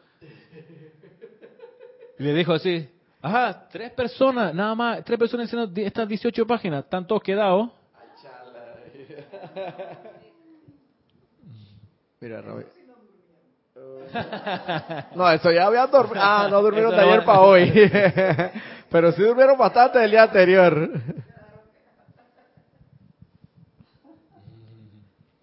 y 2.19 2.23
le 2.23 2.33
dijo 2.33 2.53
así, 2.53 2.89
ajá, 3.21 3.67
tres 3.69 3.91
personas, 3.91 4.53
nada 4.53 4.73
más, 4.75 5.03
tres 5.03 5.19
personas 5.19 5.51
en 5.53 5.71
estas 5.77 6.07
18 6.07 6.47
páginas, 6.47 6.83
están 6.83 7.05
todos 7.05 7.21
quedados. 7.21 7.69
Mira, 12.19 12.41
No, 15.15 15.31
eso 15.31 15.51
ya 15.51 15.65
habían 15.65 15.91
dormido. 15.91 16.19
Ah, 16.19 16.47
no 16.49 16.61
durmieron 16.63 16.95
de 16.95 17.01
ayer 17.01 17.23
para 17.23 17.41
hoy. 17.41 17.71
Pero 18.89 19.11
sí 19.11 19.21
durmieron 19.21 19.57
bastante 19.57 20.03
el 20.03 20.09
día 20.09 20.23
anterior. 20.23 20.89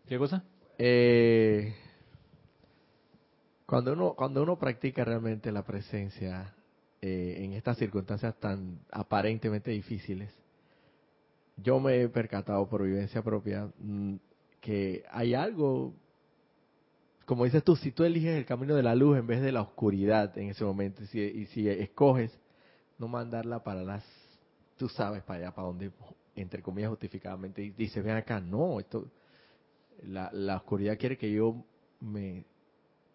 ¿Qué 0.07 0.19
cosa? 0.19 0.45
Eh, 0.77 1.75
Cuando 3.67 3.95
uno, 3.95 4.15
cuando 4.15 4.43
uno 4.43 4.59
practica 4.59 5.05
realmente 5.05 5.51
la 5.51 5.65
presencia 5.65 6.55
eh, 7.01 7.37
en 7.39 7.55
estas 7.55 7.79
circunstancias 7.79 8.35
tan 8.39 8.81
aparentemente 8.91 9.71
difíciles, 9.71 10.31
yo 11.57 11.81
me 11.81 12.03
he 12.03 12.09
percatado 12.09 12.69
por 12.69 12.83
vivencia 12.83 13.23
propia 13.23 13.71
mm, 13.79 14.17
que 14.61 15.05
hay 15.11 15.35
algo, 15.35 15.95
como 17.25 17.45
dices 17.45 17.65
tú, 17.65 17.75
si 17.77 17.91
tú 17.91 18.05
eliges 18.05 18.37
el 18.37 18.45
camino 18.45 18.75
de 18.75 18.83
la 18.83 18.95
luz 18.95 19.17
en 19.17 19.27
vez 19.27 19.41
de 19.41 19.53
la 19.53 19.63
oscuridad 19.63 20.37
en 20.37 20.51
ese 20.51 20.65
momento, 20.65 21.05
si, 21.07 21.47
si 21.47 21.69
escoges 21.69 22.31
no 22.99 23.09
mandarla 23.09 23.65
para 23.65 23.83
las, 23.83 24.05
tú 24.77 24.89
sabes, 24.89 25.23
para 25.23 25.41
allá, 25.41 25.55
para 25.55 25.69
donde, 25.69 25.91
entre 26.37 26.63
comillas, 26.63 26.91
justificadamente, 26.91 27.63
y 27.63 27.71
dices, 27.71 28.05
ven 28.05 28.17
acá, 28.17 28.41
no, 28.41 28.79
esto, 28.79 29.07
la, 30.03 30.31
la 30.33 30.57
oscuridad 30.57 30.99
quiere 30.99 31.17
que 31.17 31.31
yo 31.31 31.65
me, 32.01 32.45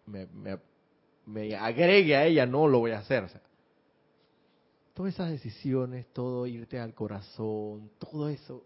me, 0.06 0.26
me, 1.26 1.56
agregue 1.56 2.16
a 2.16 2.26
ella, 2.26 2.46
no 2.46 2.66
lo 2.68 2.80
voy 2.80 2.92
a 2.92 2.98
hacer. 2.98 3.28
Todas 4.94 5.14
esas 5.14 5.30
decisiones, 5.30 6.06
todo 6.12 6.46
irte 6.46 6.78
al 6.78 6.94
corazón, 6.94 7.90
todo 7.98 8.28
eso, 8.28 8.64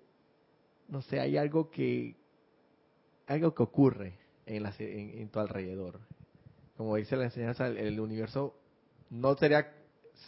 no 0.88 1.02
sé, 1.02 1.20
hay 1.20 1.36
algo 1.36 1.70
que, 1.70 2.16
algo 3.26 3.54
que 3.54 3.62
ocurre 3.62 4.18
en, 4.46 4.62
la, 4.62 4.74
en, 4.78 5.28
tu 5.28 5.38
alrededor. 5.38 6.00
Como 6.76 6.96
dice 6.96 7.16
la 7.16 7.24
enseñanza, 7.24 7.68
el, 7.68 8.00
universo 8.00 8.54
no 9.10 9.36
sería, 9.36 9.72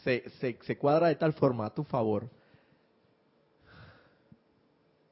se, 0.05 0.28
se, 0.39 0.59
se, 0.62 0.78
cuadra 0.78 1.09
de 1.09 1.16
tal 1.16 1.32
forma 1.32 1.66
a 1.66 1.74
tu 1.74 1.82
favor. 1.84 2.28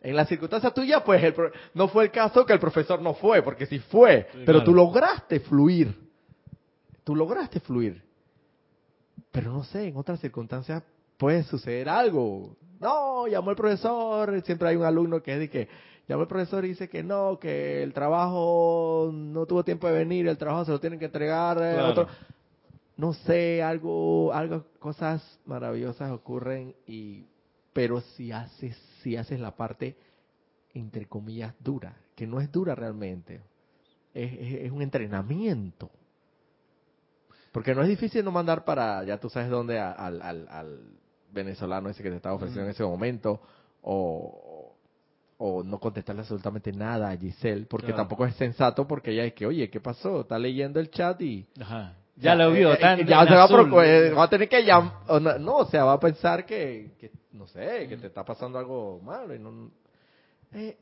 En 0.05 0.15
la 0.15 0.27
circunstancia 0.27 0.71
tuya, 0.71 1.03
pues 1.03 1.25
el, 1.25 1.35
no 1.73 1.89
fue 1.89 2.05
el 2.05 2.11
caso 2.11 2.45
que 2.45 2.53
el 2.53 2.61
profesor 2.61 3.01
no 3.01 3.15
fue, 3.15 3.41
porque 3.41 3.65
sí 3.65 3.79
fue, 3.79 4.29
pero 4.45 4.63
tú 4.63 4.75
lograste 4.75 5.41
fluir. 5.41 5.99
Tú 7.05 7.17
lograste 7.17 7.59
fluir. 7.59 8.03
Pero 9.33 9.51
no 9.51 9.65
sé, 9.65 9.89
en 9.89 9.97
otras 9.97 10.21
circunstancias 10.21 10.83
puede 11.17 11.43
suceder 11.45 11.89
algo. 11.89 12.55
No, 12.81 13.27
llamó 13.27 13.51
el 13.51 13.57
profesor, 13.57 14.43
siempre 14.43 14.69
hay 14.69 14.77
un 14.77 14.85
alumno 14.85 15.23
que 15.23 15.39
dice 15.39 15.51
que 15.51 15.69
llamó 16.07 16.25
el 16.25 16.29
profesor 16.29 16.67
y 16.67 16.69
dice 16.69 16.91
que 16.91 17.03
no, 17.03 17.39
que 17.39 17.83
el 17.83 17.95
trabajo 17.95 19.11
no 19.11 19.47
tuvo 19.47 19.65
tiempo 19.65 19.87
de 19.87 19.95
venir, 19.95 20.29
el 20.29 20.37
trabajo 20.37 20.67
se 20.67 20.73
lo 20.73 20.81
tienen 20.81 20.99
que 20.99 21.07
entregar 21.07 21.57
eh, 21.63 21.81
otro. 21.81 22.09
No 22.99 23.15
sé, 23.15 23.63
algo, 23.63 24.35
algo, 24.35 24.67
cosas 24.81 25.41
maravillosas 25.47 26.11
ocurren 26.11 26.75
y, 26.87 27.25
pero 27.73 28.03
si 28.03 28.33
haces, 28.33 28.77
si 29.05 29.17
haces 29.17 29.39
la 29.39 29.55
parte 29.55 29.97
entre 30.73 31.07
comillas 31.07 31.55
dura, 31.61 31.97
que 32.17 32.27
no 32.27 32.41
es 32.41 32.51
dura 32.51 32.75
realmente, 32.75 33.41
es, 34.13 34.33
es 34.65 34.73
un 34.73 34.83
entrenamiento 34.83 35.89
porque 37.55 37.73
no 37.73 37.83
es 37.83 37.89
difícil 37.89 38.25
no 38.25 38.33
mandar 38.33 38.65
para, 38.65 39.05
ya 39.05 39.21
tú 39.21 39.31
sabes 39.31 39.49
dónde, 39.49 39.79
al, 39.79 40.21
al, 40.21 40.49
al 40.49 40.81
venezolano 41.31 41.89
ese 41.89 42.03
que 42.03 42.11
te 42.11 42.17
estaba 42.17 42.35
ofreciendo 42.35 42.65
en 42.65 42.71
ese 42.71 42.83
momento, 42.83 43.41
o, 43.81 44.75
o 45.39 45.63
no 45.63 45.79
contestarle 45.79 46.23
absolutamente 46.23 46.73
nada 46.73 47.11
a 47.11 47.17
Giselle, 47.17 47.67
porque 47.67 47.93
tampoco 47.93 48.27
es 48.27 48.35
sensato, 48.35 48.89
porque 48.89 49.13
ella 49.13 49.25
es 49.25 49.35
que, 49.35 49.47
oye, 49.47 49.71
¿qué 49.71 49.79
pasó? 49.79 50.23
Está 50.23 50.37
leyendo 50.37 50.81
el 50.81 50.91
chat 50.91 51.23
y... 51.23 51.47
Ajá. 51.61 51.95
Ya, 52.17 52.35
lo 52.35 52.53
vio, 52.53 52.73
eh, 52.73 52.79
eh, 52.81 53.05
ya 53.07 53.27
se 53.27 53.35
va, 53.35 53.45
a, 53.45 53.87
eh, 53.87 54.11
va, 54.13 54.25
a 54.25 54.31
tener 54.31 54.49
que 54.49 54.63
llamar, 54.63 55.21
no, 55.41 55.57
o 55.57 55.65
sea, 55.67 55.85
va 55.85 55.95
a 55.95 56.01
pensar 56.01 56.47
que, 56.47 56.93
que 56.99 57.11
no 57.33 57.47
sé, 57.49 57.89
que 57.89 57.97
te 57.97 58.07
está 58.07 58.25
pasando 58.25 58.59
algo 58.59 59.01
malo. 59.01 59.35
Y 59.35 59.39
no, 59.41 59.71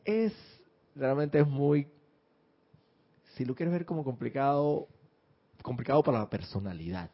es, 0.05 0.35
realmente 0.95 1.41
es 1.41 1.47
muy, 1.47 1.89
si 3.35 3.45
lo 3.45 3.55
quieres 3.55 3.73
ver 3.73 3.87
como 3.87 4.05
complicado, 4.05 4.89
complicado 5.63 6.03
para 6.03 6.19
la 6.19 6.29
personalidad. 6.29 7.11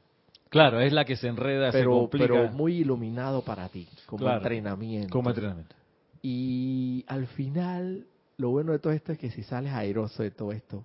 Claro, 0.49 0.81
es 0.81 0.93
la 0.93 1.05
que 1.05 1.17
se 1.17 1.29
enreda, 1.29 1.71
pero, 1.71 1.93
se 1.93 1.99
complica. 2.01 2.27
Pero 2.27 2.53
muy 2.53 2.79
iluminado 2.79 3.43
para 3.43 3.69
ti, 3.69 3.87
como 4.07 4.29
entrenamiento. 4.29 5.13
Como 5.13 5.31
entrenamiento. 5.31 5.77
Y 6.23 7.05
al 7.07 7.27
final, 7.29 8.07
lo 8.37 8.51
bueno 8.51 8.73
de 8.73 8.79
todo 8.81 8.93
esto 8.93 9.13
es 9.13 9.19
que 9.19 9.31
si 9.31 9.43
sales 9.43 9.73
airoso 9.73 10.23
de 10.23 10.31
todo 10.31 10.51
esto, 10.53 10.85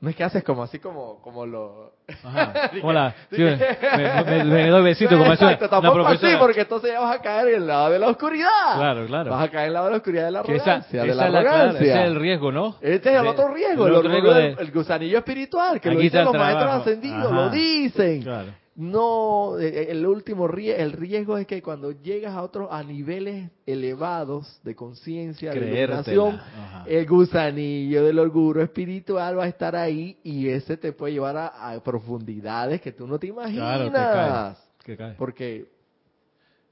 no 0.00 0.10
es 0.10 0.16
que 0.16 0.24
haces 0.24 0.44
como 0.44 0.62
así 0.62 0.78
como 0.78 1.20
como 1.22 1.44
lo 1.44 1.92
Ajá. 2.24 2.70
Hola. 2.82 3.14
Sí, 3.30 3.42
me, 3.42 3.56
me, 3.56 4.44
me, 4.44 4.68
doy 4.68 4.82
besito 4.82 5.18
como 5.18 5.32
eso. 5.32 5.44
Exacto, 5.44 5.68
tampoco 5.68 6.06
así 6.06 6.26
porque 6.38 6.62
entonces 6.62 6.92
ya 6.92 7.00
vas 7.00 7.16
a 7.16 7.20
caer 7.20 7.48
en 7.48 7.54
el 7.56 7.66
lado 7.66 7.90
de 7.90 7.98
la 7.98 8.08
oscuridad. 8.08 8.76
Claro, 8.76 9.06
claro. 9.06 9.30
Vas 9.30 9.44
a 9.44 9.50
caer 9.50 9.64
en 9.64 9.68
el 9.68 9.72
lado 9.74 9.86
de 9.86 9.90
la 9.90 9.96
oscuridad 9.98 10.24
de 10.24 10.30
la 10.30 10.40
arrogancia, 10.40 10.78
esa, 10.78 11.04
de 11.04 11.10
esa 11.10 11.28
la 11.30 11.38
arrogancia. 11.38 11.80
ese 11.80 12.00
es 12.00 12.06
el 12.06 12.16
riesgo, 12.16 12.52
¿no? 12.52 12.76
Este 12.80 13.10
es 13.12 13.20
el 13.20 13.26
otro 13.26 13.52
riesgo, 13.52 13.86
el, 13.86 13.94
otro 13.94 14.10
riesgo, 14.10 14.32
del, 14.32 14.56
el 14.58 14.70
gusanillo 14.70 15.18
espiritual, 15.18 15.80
que 15.80 15.90
lo 15.90 16.00
dicen 16.00 16.24
los 16.24 16.34
maestros 16.34 16.70
ascendidos, 16.70 17.32
lo 17.32 17.50
dicen. 17.50 18.22
Claro. 18.22 18.52
No, 18.78 19.58
eh, 19.58 19.66
eh, 19.66 19.86
el 19.90 20.06
último 20.06 20.48
el 20.48 20.92
riesgo 20.92 21.36
es 21.36 21.48
que 21.48 21.60
cuando 21.60 21.90
llegas 21.90 22.32
a 22.36 22.42
otros 22.42 22.68
a 22.70 22.84
niveles 22.84 23.50
elevados 23.66 24.60
de 24.62 24.76
conciencia, 24.76 25.50
de 25.50 25.58
iluminación, 25.58 26.40
el 26.86 27.04
gusanillo 27.04 28.04
del 28.04 28.20
orgullo 28.20 28.62
espiritual 28.62 29.36
va 29.36 29.44
a 29.44 29.48
estar 29.48 29.74
ahí 29.74 30.16
y 30.22 30.48
ese 30.48 30.76
te 30.76 30.92
puede 30.92 31.14
llevar 31.14 31.36
a, 31.36 31.82
profundidades 31.82 32.80
que 32.80 32.92
tú 32.92 33.08
no 33.08 33.18
te 33.18 33.26
imaginas. 33.26 33.90
Claro, 33.90 34.56
que 34.84 34.96
cae, 34.96 35.14
Porque 35.14 35.66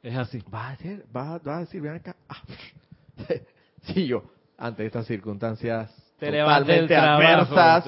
es 0.00 0.16
así. 0.16 0.40
Va 0.54 0.68
a, 0.68 0.76
ser, 0.76 1.04
va, 1.14 1.40
a 1.44 1.58
decir, 1.58 1.82
ven 1.82 1.94
acá. 1.96 2.14
sí, 3.82 4.06
yo, 4.06 4.22
ante 4.56 4.86
estas 4.86 5.08
circunstancias 5.08 5.92
te 6.20 6.30
totalmente 6.30 6.94
adversas, 6.94 7.84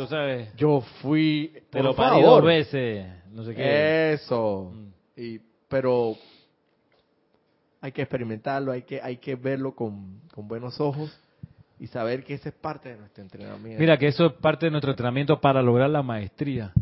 yo 0.56 0.80
fui, 1.00 1.52
te 1.70 1.84
lo 1.84 1.94
parí 1.94 2.20
dos 2.20 2.42
veces 2.42 3.18
no 3.38 3.44
sé 3.44 3.54
qué. 3.54 4.12
Eso. 4.14 4.72
Mm. 4.74 5.20
Y, 5.20 5.40
pero 5.68 6.16
hay 7.80 7.92
que 7.92 8.02
experimentarlo, 8.02 8.72
hay 8.72 8.82
que, 8.82 9.00
hay 9.00 9.18
que 9.18 9.36
verlo 9.36 9.74
con, 9.74 10.20
con 10.34 10.48
buenos 10.48 10.80
ojos 10.80 11.16
y 11.78 11.86
saber 11.86 12.24
que 12.24 12.34
esa 12.34 12.48
es 12.48 12.54
parte 12.56 12.88
de 12.88 12.96
nuestro 12.96 13.22
entrenamiento. 13.22 13.80
Mira, 13.80 13.96
que 13.96 14.08
eso 14.08 14.26
es 14.26 14.32
parte 14.34 14.66
de 14.66 14.70
nuestro 14.70 14.90
entrenamiento 14.90 15.40
para 15.40 15.62
lograr 15.62 15.88
la 15.88 16.02
maestría. 16.02 16.72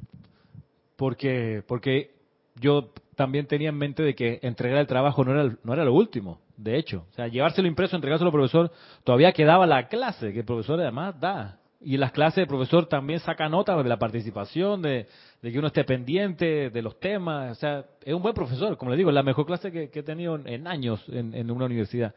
Porque, 0.96 1.62
porque 1.66 2.14
yo 2.54 2.90
también 3.14 3.46
tenía 3.46 3.68
en 3.68 3.76
mente 3.76 4.02
de 4.02 4.14
que 4.14 4.38
entregar 4.42 4.78
el 4.78 4.86
trabajo 4.86 5.24
no 5.24 5.32
era, 5.32 5.54
no 5.62 5.72
era 5.74 5.84
lo 5.84 5.92
último, 5.92 6.40
de 6.56 6.78
hecho. 6.78 7.04
O 7.10 7.14
sea, 7.14 7.28
llevárselo 7.28 7.68
impreso, 7.68 7.96
entregárselo 7.96 8.28
al 8.28 8.32
profesor, 8.32 8.72
todavía 9.04 9.32
quedaba 9.32 9.66
la 9.66 9.88
clase 9.88 10.32
que 10.32 10.38
el 10.38 10.44
profesor 10.46 10.80
además 10.80 11.20
da. 11.20 11.58
Y 11.80 11.98
las 11.98 12.12
clases 12.12 12.36
de 12.36 12.46
profesor 12.46 12.86
también 12.86 13.20
saca 13.20 13.48
nota 13.48 13.76
de 13.76 13.88
la 13.88 13.98
participación, 13.98 14.80
de, 14.82 15.06
que 15.42 15.58
uno 15.58 15.68
esté 15.68 15.84
pendiente 15.84 16.70
de 16.70 16.82
los 16.82 16.98
temas. 16.98 17.52
O 17.52 17.60
sea, 17.60 17.84
es 18.02 18.14
un 18.14 18.22
buen 18.22 18.34
profesor, 18.34 18.76
como 18.76 18.90
le 18.90 18.96
digo, 18.96 19.10
es 19.10 19.14
la 19.14 19.22
mejor 19.22 19.46
clase 19.46 19.70
que, 19.70 19.90
he 19.92 20.02
tenido 20.02 20.36
en 20.36 20.66
años 20.66 21.04
en, 21.08 21.50
una 21.50 21.66
universidad. 21.66 22.14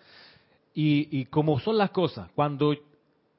Y, 0.74 1.20
y, 1.20 1.26
como 1.26 1.60
son 1.60 1.78
las 1.78 1.92
cosas, 1.92 2.32
cuando 2.36 2.74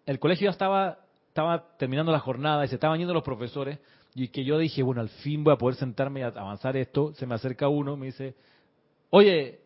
el 0.04 0.18
colegio 0.18 0.46
ya 0.46 0.50
estaba, 0.50 0.98
estaba 1.28 1.76
terminando 1.78 2.12
la 2.12 2.18
jornada 2.18 2.64
y 2.64 2.68
se 2.68 2.74
estaban 2.74 2.98
yendo 2.98 3.14
los 3.14 3.22
profesores, 3.22 3.78
y 4.14 4.28
que 4.28 4.44
yo 4.44 4.58
dije, 4.58 4.82
bueno, 4.82 5.00
al 5.00 5.08
fin 5.08 5.44
voy 5.44 5.54
a 5.54 5.56
poder 5.56 5.76
sentarme 5.76 6.20
y 6.20 6.22
avanzar 6.24 6.76
esto, 6.76 7.14
se 7.14 7.26
me 7.26 7.34
acerca 7.34 7.68
uno, 7.68 7.96
me 7.96 8.06
dice, 8.06 8.34
oye, 9.10 9.60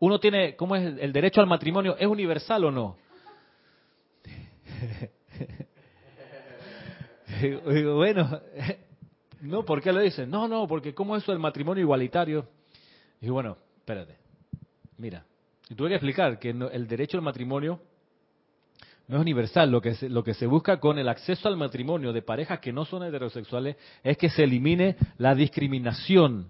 uno 0.00 0.18
tiene, 0.18 0.56
¿cómo 0.56 0.74
es 0.74 0.98
el 0.98 1.12
derecho 1.12 1.40
al 1.40 1.46
matrimonio? 1.46 1.96
¿Es 1.98 2.06
universal 2.06 2.64
o 2.64 2.70
no? 2.70 2.96
Digo, 7.40 7.96
bueno, 7.96 8.40
no, 9.40 9.64
¿por 9.64 9.80
qué 9.80 9.92
lo 9.92 10.00
dicen? 10.00 10.30
No, 10.30 10.48
no, 10.48 10.66
porque 10.66 10.94
¿cómo 10.94 11.16
es 11.16 11.22
eso 11.22 11.32
del 11.32 11.40
matrimonio 11.40 11.82
igualitario? 11.82 12.46
Y 13.20 13.28
bueno, 13.28 13.56
espérate, 13.78 14.16
mira, 14.98 15.24
tuve 15.76 15.88
que 15.88 15.94
explicar 15.94 16.38
que 16.38 16.50
el 16.50 16.86
derecho 16.86 17.16
al 17.16 17.22
matrimonio 17.22 17.80
no 19.08 19.16
es 19.16 19.22
universal. 19.22 19.70
Lo 19.70 19.80
que, 19.80 19.94
se, 19.94 20.08
lo 20.08 20.24
que 20.24 20.34
se 20.34 20.46
busca 20.46 20.80
con 20.80 20.98
el 20.98 21.08
acceso 21.08 21.48
al 21.48 21.56
matrimonio 21.56 22.12
de 22.12 22.22
parejas 22.22 22.60
que 22.60 22.72
no 22.72 22.84
son 22.84 23.04
heterosexuales 23.04 23.76
es 24.02 24.16
que 24.16 24.30
se 24.30 24.44
elimine 24.44 24.96
la 25.18 25.34
discriminación. 25.34 26.48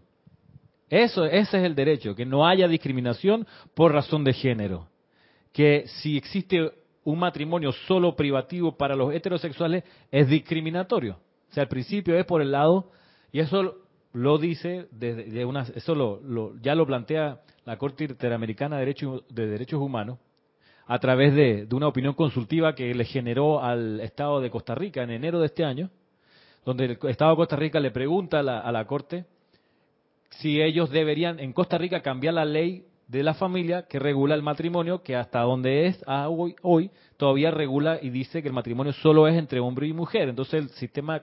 Eso, 0.89 1.25
ese 1.25 1.59
es 1.59 1.65
el 1.65 1.75
derecho, 1.75 2.15
que 2.15 2.27
no 2.27 2.47
haya 2.47 2.69
discriminación 2.69 3.47
por 3.75 3.93
razón 3.93 4.25
de 4.25 4.35
género. 4.35 4.89
Que 5.53 5.85
si 5.87 6.17
existe 6.17 6.71
un 7.05 7.19
matrimonio 7.19 7.73
solo 7.73 8.15
privativo 8.15 8.77
para 8.77 8.95
los 8.95 9.13
heterosexuales 9.13 9.85
es 10.11 10.29
discriminatorio. 10.29 11.19
O 11.51 11.55
sea, 11.55 11.65
al 11.65 11.69
principio 11.69 12.17
es 12.17 12.25
por 12.25 12.41
el 12.41 12.53
lado, 12.53 12.91
y 13.33 13.41
eso 13.41 13.77
lo 14.13 14.39
dice 14.39 14.89
desde 14.91 15.45
una, 15.45 15.63
eso 15.75 15.95
lo, 15.95 16.57
ya 16.61 16.75
lo 16.75 16.87
plantea 16.87 17.41
la 17.65 17.79
Corte 17.79 18.05
Interamericana 18.05 18.77
de 18.77 18.81
Derechos, 18.81 19.25
de 19.29 19.47
Derechos 19.47 19.81
Humanos 19.81 20.19
a 20.87 20.99
través 20.99 21.35
de, 21.35 21.67
una 21.73 21.89
opinión 21.89 22.15
consultiva 22.15 22.75
que 22.75 22.95
le 22.95 23.05
generó 23.05 23.63
al 23.63 24.01
Estado 24.01 24.41
de 24.41 24.51
Costa 24.51 24.75
Rica 24.75 25.03
en 25.03 25.11
enero 25.11 25.41
de 25.41 25.47
este 25.47 25.65
año, 25.65 25.91
donde 26.65 26.85
el 26.85 26.99
Estado 27.09 27.31
de 27.31 27.37
Costa 27.37 27.57
Rica 27.57 27.81
le 27.81 27.91
pregunta 27.91 28.41
a 28.41 28.43
la, 28.43 28.61
a 28.61 28.73
la 28.73 28.87
Corte 28.87 29.25
si 30.31 30.61
ellos 30.61 30.91
deberían 30.91 31.39
en 31.41 31.53
Costa 31.53 31.79
Rica 31.79 32.03
cambiar 32.03 32.35
la 32.35 32.45
ley 32.45 32.85
de 33.13 33.23
la 33.23 33.35
familia 33.35 33.83
que 33.83 33.99
regula 33.99 34.35
el 34.35 34.43
matrimonio, 34.43 35.03
que 35.03 35.17
hasta 35.17 35.41
donde 35.41 35.87
es 35.87 36.03
hoy, 36.07 36.57
hoy 36.63 36.91
todavía 37.19 37.51
regula 37.51 37.99
y 38.01 38.09
dice 38.09 38.41
que 38.41 38.49
el 38.49 38.55
matrimonio 38.55 38.95
solo 38.95 39.29
es 39.29 39.37
entre 39.37 39.61
hombre 39.61 39.87
y 39.87 39.93
mujer. 39.93 40.31
Entonces 40.31 40.55
el 40.63 40.71
sistema 40.71 41.23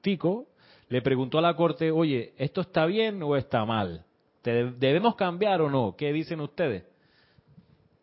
tico 0.00 0.46
le 0.88 1.02
preguntó 1.02 1.38
a 1.38 1.42
la 1.42 1.56
corte, 1.56 1.90
oye, 1.90 2.34
¿esto 2.38 2.60
está 2.60 2.86
bien 2.86 3.20
o 3.20 3.34
está 3.34 3.64
mal? 3.64 4.04
¿Debemos 4.44 5.16
cambiar 5.16 5.60
o 5.60 5.68
no? 5.68 5.96
¿Qué 5.98 6.12
dicen 6.12 6.40
ustedes? 6.40 6.84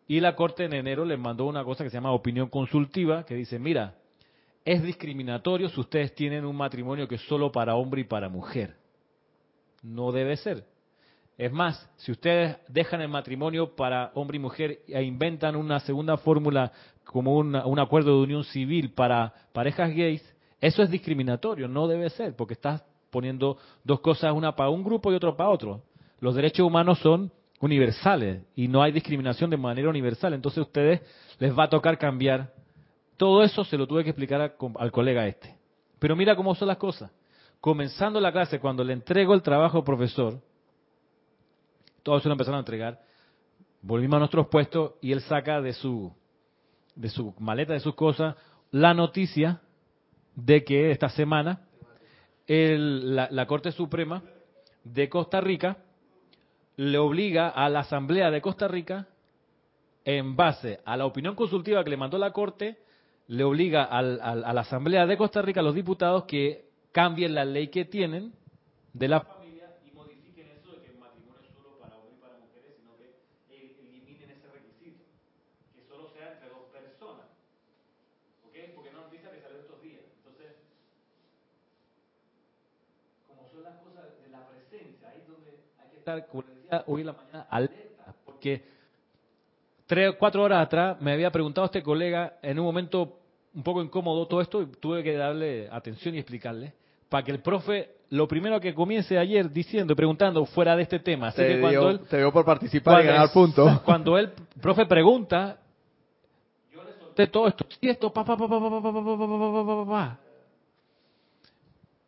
Y 0.06 0.20
la 0.20 0.36
corte 0.36 0.64
en 0.64 0.74
enero 0.74 1.06
les 1.06 1.18
mandó 1.18 1.46
una 1.46 1.64
cosa 1.64 1.84
que 1.84 1.90
se 1.90 1.96
llama 1.96 2.12
opinión 2.12 2.50
consultiva, 2.50 3.24
que 3.24 3.34
dice, 3.34 3.58
mira, 3.58 3.94
es 4.62 4.82
discriminatorio 4.82 5.70
si 5.70 5.80
ustedes 5.80 6.14
tienen 6.14 6.44
un 6.44 6.54
matrimonio 6.54 7.08
que 7.08 7.14
es 7.14 7.22
solo 7.22 7.50
para 7.50 7.76
hombre 7.76 8.02
y 8.02 8.04
para 8.04 8.28
mujer. 8.28 8.76
No 9.82 10.12
debe 10.12 10.36
ser. 10.36 10.70
Es 11.42 11.50
más, 11.50 11.90
si 11.96 12.12
ustedes 12.12 12.56
dejan 12.68 13.00
el 13.00 13.08
matrimonio 13.08 13.74
para 13.74 14.12
hombre 14.14 14.36
y 14.36 14.38
mujer 14.38 14.78
e 14.86 15.02
inventan 15.02 15.56
una 15.56 15.80
segunda 15.80 16.16
fórmula 16.16 16.70
como 17.02 17.36
un 17.36 17.78
acuerdo 17.80 18.16
de 18.16 18.22
unión 18.22 18.44
civil 18.44 18.92
para 18.92 19.34
parejas 19.52 19.92
gays, 19.92 20.22
eso 20.60 20.84
es 20.84 20.90
discriminatorio, 20.92 21.66
no 21.66 21.88
debe 21.88 22.10
ser, 22.10 22.36
porque 22.36 22.54
estás 22.54 22.84
poniendo 23.10 23.58
dos 23.82 23.98
cosas, 23.98 24.32
una 24.32 24.54
para 24.54 24.70
un 24.70 24.84
grupo 24.84 25.10
y 25.10 25.16
otra 25.16 25.36
para 25.36 25.50
otro. 25.50 25.82
Los 26.20 26.36
derechos 26.36 26.64
humanos 26.64 27.00
son 27.00 27.32
universales 27.58 28.44
y 28.54 28.68
no 28.68 28.80
hay 28.80 28.92
discriminación 28.92 29.50
de 29.50 29.56
manera 29.56 29.88
universal, 29.88 30.34
entonces 30.34 30.58
a 30.58 30.62
ustedes 30.62 31.00
les 31.40 31.58
va 31.58 31.64
a 31.64 31.70
tocar 31.70 31.98
cambiar. 31.98 32.52
Todo 33.16 33.42
eso 33.42 33.64
se 33.64 33.76
lo 33.76 33.88
tuve 33.88 34.04
que 34.04 34.10
explicar 34.10 34.54
al 34.78 34.92
colega 34.92 35.26
este. 35.26 35.56
Pero 35.98 36.14
mira 36.14 36.36
cómo 36.36 36.54
son 36.54 36.68
las 36.68 36.76
cosas. 36.76 37.10
Comenzando 37.60 38.20
la 38.20 38.30
clase, 38.30 38.60
cuando 38.60 38.84
le 38.84 38.92
entrego 38.92 39.34
el 39.34 39.42
trabajo 39.42 39.78
al 39.78 39.84
profesor, 39.84 40.38
todos 42.02 42.22
se 42.22 42.28
lo 42.28 42.34
empezaron 42.34 42.56
a 42.56 42.60
entregar. 42.60 43.00
Volvimos 43.80 44.16
a 44.16 44.20
nuestros 44.20 44.48
puestos 44.48 44.92
y 45.00 45.12
él 45.12 45.20
saca 45.22 45.60
de 45.60 45.72
su, 45.72 46.12
de 46.94 47.08
su 47.08 47.34
maleta, 47.38 47.72
de 47.72 47.80
sus 47.80 47.94
cosas, 47.94 48.36
la 48.70 48.94
noticia 48.94 49.60
de 50.34 50.64
que 50.64 50.90
esta 50.90 51.08
semana 51.10 51.66
la, 52.46 53.46
Corte 53.46 53.72
Suprema 53.72 54.22
de 54.84 55.08
Costa 55.08 55.40
Rica 55.40 55.78
le 56.76 56.98
obliga 56.98 57.48
a 57.48 57.68
la 57.68 57.80
Asamblea 57.80 58.30
de 58.30 58.40
Costa 58.40 58.68
Rica, 58.68 59.08
en 60.04 60.34
base 60.34 60.80
a 60.84 60.96
la 60.96 61.06
opinión 61.06 61.36
consultiva 61.36 61.84
que 61.84 61.90
le 61.90 61.96
mandó 61.96 62.18
la 62.18 62.32
Corte, 62.32 62.78
le 63.28 63.44
obliga 63.44 63.84
a 63.84 64.02
la 64.02 64.60
Asamblea 64.60 65.06
de 65.06 65.16
Costa 65.16 65.42
Rica, 65.42 65.60
a 65.60 65.62
los 65.62 65.74
diputados, 65.74 66.24
que 66.24 66.66
cambien 66.90 67.34
la 67.34 67.44
ley 67.44 67.68
que 67.68 67.84
tienen 67.84 68.32
de 68.92 69.08
la 69.08 69.20
estar, 86.02 86.26
como 86.26 86.42
decía, 86.42 86.84
hoy 86.86 87.00
en 87.00 87.06
la 87.06 87.12
mañana 87.12 87.46
alerta, 87.48 88.14
porque 88.24 88.62
tres, 89.86 90.14
cuatro 90.18 90.42
horas 90.42 90.66
atrás 90.66 91.00
me 91.00 91.12
había 91.12 91.30
preguntado 91.30 91.66
este 91.66 91.82
colega 91.82 92.38
en 92.42 92.58
un 92.58 92.64
momento 92.64 93.18
un 93.54 93.62
poco 93.62 93.82
incómodo 93.82 94.26
todo 94.26 94.40
esto 94.40 94.62
y 94.62 94.66
tuve 94.66 95.02
que 95.02 95.14
darle 95.14 95.68
atención 95.70 96.14
y 96.14 96.18
explicarle 96.18 96.72
para 97.08 97.22
que 97.22 97.32
el 97.32 97.40
profe 97.40 97.90
lo 98.08 98.26
primero 98.26 98.60
que 98.60 98.74
comience 98.74 99.18
ayer 99.18 99.50
diciendo, 99.50 99.94
preguntando 99.94 100.44
fuera 100.46 100.76
de 100.76 100.82
este 100.82 100.98
tema. 100.98 101.28
Así 101.28 101.38
te, 101.38 101.48
que 101.48 101.60
cuando 101.60 101.90
él, 101.90 102.00
te 102.00 102.30
por 102.30 102.44
participar 102.44 103.02
y 103.02 103.06
ganar 103.06 103.32
puntos. 103.32 103.80
Cuando 103.82 104.18
el 104.18 104.30
profe 104.60 104.86
pregunta, 104.86 105.58
yo 106.74 106.82
le 106.84 106.92
solté 106.98 107.26
todo 107.28 107.48
esto, 107.48 107.66
y 107.80 107.88
esto, 107.88 108.12
pa, 108.12 108.24
pa, 108.24 108.36
pa, 108.36 108.48
pa, 108.48 108.60
pa, 108.60 108.70
pa, 108.70 108.82
pa, 108.82 108.92
pa, 108.92 109.64
pa, 109.66 109.86
pa, 109.86 110.18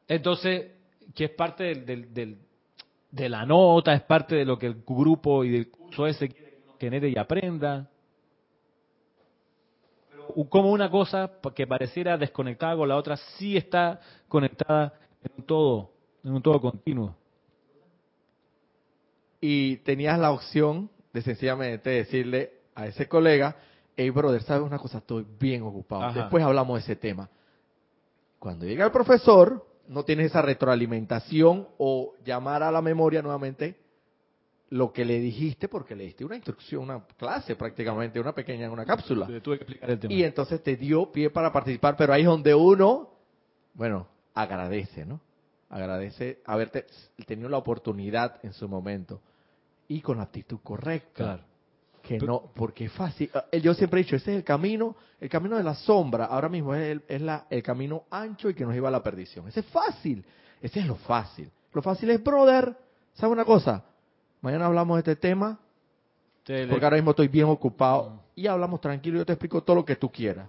Entonces, 0.09 0.73
que 1.15 1.25
es 1.25 1.31
parte 1.31 1.65
del, 1.65 1.87
del, 1.87 2.15
del, 2.15 2.39
de 3.15 3.29
la 3.29 3.47
nota, 3.47 3.95
es 3.95 4.03
parte 4.03 4.35
de 4.35 4.45
lo 4.45 4.59
que 4.59 4.67
el 4.67 4.83
grupo 4.85 5.45
y 5.45 5.51
del 5.51 5.71
curso 5.71 6.07
ese 6.07 6.29
quiere 6.29 6.51
que 6.51 6.63
uno 6.65 6.77
genere 6.81 7.09
y 7.09 7.17
aprenda. 7.17 7.89
Pero 10.11 10.49
como 10.49 10.73
una 10.73 10.91
cosa 10.91 11.31
que 11.55 11.67
pareciera 11.67 12.19
desconectada 12.19 12.77
con 12.77 12.89
la 12.89 12.97
otra, 12.97 13.17
sí 13.39 13.57
está 13.57 14.01
conectada 14.27 14.95
en 15.23 15.31
un 15.39 15.45
todo, 15.45 15.91
en 16.25 16.33
un 16.33 16.43
todo 16.43 16.61
continuo. 16.61 17.15
Y 19.41 19.77
tenías 19.79 20.19
la 20.19 20.33
opción 20.33 20.91
de 21.13 21.23
sencillamente 21.23 21.91
decirle 21.91 22.51
a 22.75 22.87
ese 22.87 23.09
colega, 23.09 23.55
hey 23.97 24.11
brother, 24.11 24.43
¿sabes 24.43 24.67
una 24.67 24.79
cosa? 24.79 24.99
Estoy 24.99 25.25
bien 25.39 25.63
ocupado. 25.63 26.13
Después 26.13 26.43
hablamos 26.43 26.79
de 26.79 26.81
ese 26.81 26.97
tema. 26.97 27.29
Cuando 28.41 28.65
llega 28.67 28.85
el 28.85 28.91
profesor, 28.91 29.65
no 29.89 30.05
tienes 30.05 30.27
esa 30.27 30.43
retroalimentación 30.43 31.69
o 31.79 32.15
llamar 32.25 32.63
a 32.63 32.71
la 32.71 32.83
memoria 32.83 33.23
nuevamente 33.23 33.77
lo 34.71 34.93
que 34.93 35.05
le 35.05 35.21
dijiste 35.21 35.69
porque 35.69 35.95
le 35.95 36.05
diste 36.05 36.25
una 36.25 36.37
instrucción, 36.37 36.83
una 36.83 37.05
clase 37.17 37.55
prácticamente, 37.55 38.19
una 38.19 38.35
pequeña, 38.35 38.71
una 38.71 38.85
cápsula. 38.85 39.29
Y 40.09 40.25
entonces 40.25 40.63
te 40.63 40.77
dio 40.77 41.13
pie 41.13 41.31
para 41.31 41.53
participar, 41.53 41.97
pero 41.97 42.13
ahí 42.13 42.23
es 42.23 42.27
donde 42.27 42.55
uno, 42.55 43.11
bueno, 43.75 44.09
agradece, 44.35 45.05
¿no? 45.05 45.21
Agradece 45.69 46.41
haberte 46.45 46.87
tenido 47.27 47.49
la 47.49 47.59
oportunidad 47.59 48.41
en 48.43 48.53
su 48.53 48.69
momento 48.69 49.21
y 49.87 50.01
con 50.01 50.17
la 50.17 50.25
actitud 50.25 50.59
correcta. 50.63 51.15
Claro 51.15 51.54
que 52.07 52.19
no, 52.19 52.51
porque 52.55 52.85
es 52.85 52.93
fácil. 52.93 53.31
Ah, 53.35 53.45
yo 53.57 53.73
siempre 53.75 54.01
he 54.01 54.05
dicho, 54.05 54.17
ese 54.17 54.33
es 54.33 54.37
el 54.39 54.45
camino, 54.45 54.95
el 55.21 55.29
camino 55.29 55.57
de 55.57 55.63
la 55.63 55.75
sombra, 55.75 56.27
ahora 56.27 56.49
mismo 56.51 56.75
es, 56.75 56.83
el, 56.83 57.03
es 57.09 57.23
la, 57.23 57.47
el 57.49 57.63
camino 57.63 58.05
ancho 58.11 58.51
y 58.51 58.55
que 58.55 58.65
nos 58.65 58.75
lleva 58.75 58.89
a 58.89 58.93
la 58.93 59.03
perdición. 59.03 59.49
Ese 59.49 59.61
es 59.61 59.67
fácil, 59.67 60.25
ese 60.61 60.81
es 60.81 60.87
lo 60.87 60.97
fácil. 60.97 61.51
Lo 61.73 61.81
fácil 61.81 62.11
es, 62.11 62.23
brother, 62.23 62.77
¿sabe 63.15 63.33
una 63.33 63.45
cosa? 63.45 63.83
Mañana 64.43 64.67
hablamos 64.67 64.97
de 64.97 65.13
este 65.13 65.17
tema, 65.17 65.59
porque 66.45 66.85
ahora 66.85 66.97
mismo 66.97 67.13
estoy 67.13 67.29
bien 67.29 67.47
ocupado 67.47 68.21
y 68.35 68.47
hablamos 68.47 68.81
tranquilo, 68.83 69.19
yo 69.19 69.27
te 69.27 69.33
explico 69.33 69.63
todo 69.63 69.77
lo 69.77 69.85
que 69.85 69.97
tú 69.97 70.13
quieras, 70.13 70.49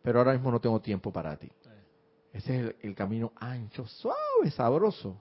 pero 0.00 0.20
ahora 0.20 0.32
mismo 0.32 0.50
no 0.52 0.60
tengo 0.60 0.80
tiempo 0.80 1.12
para 1.12 1.36
ti. 1.36 1.50
Ese 2.32 2.54
es 2.54 2.60
el, 2.60 2.76
el 2.82 2.94
camino 2.94 3.32
ancho, 3.36 3.84
suave, 3.86 4.50
sabroso. 4.54 5.20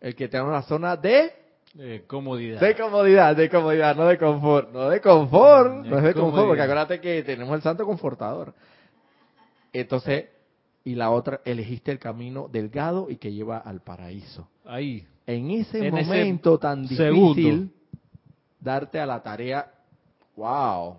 El 0.00 0.14
que 0.14 0.28
tenga 0.28 0.44
una 0.44 0.62
zona 0.62 0.96
de 0.96 1.45
de 1.76 2.04
comodidad. 2.06 2.60
De 2.60 2.74
comodidad, 2.74 3.36
de 3.36 3.50
comodidad, 3.50 3.94
no 3.94 4.06
de 4.06 4.16
confort. 4.16 4.72
No 4.72 4.88
de 4.88 5.00
confort, 5.00 5.84
no 5.84 5.98
es 5.98 6.04
de 6.04 6.14
confort, 6.14 6.46
porque 6.46 6.62
acuérdate 6.62 7.00
que 7.00 7.22
tenemos 7.22 7.54
el 7.54 7.62
santo 7.62 7.84
confortador. 7.84 8.54
Entonces, 9.72 10.26
y 10.84 10.94
la 10.94 11.10
otra, 11.10 11.40
elegiste 11.44 11.92
el 11.92 11.98
camino 11.98 12.48
delgado 12.50 13.10
y 13.10 13.16
que 13.16 13.32
lleva 13.32 13.58
al 13.58 13.82
paraíso. 13.82 14.48
Ahí. 14.64 15.06
En 15.26 15.50
ese 15.50 15.90
momento 15.90 16.58
tan 16.58 16.86
difícil, 16.86 17.70
darte 18.58 18.98
a 18.98 19.04
la 19.04 19.22
tarea, 19.22 19.70
wow. 20.36 20.96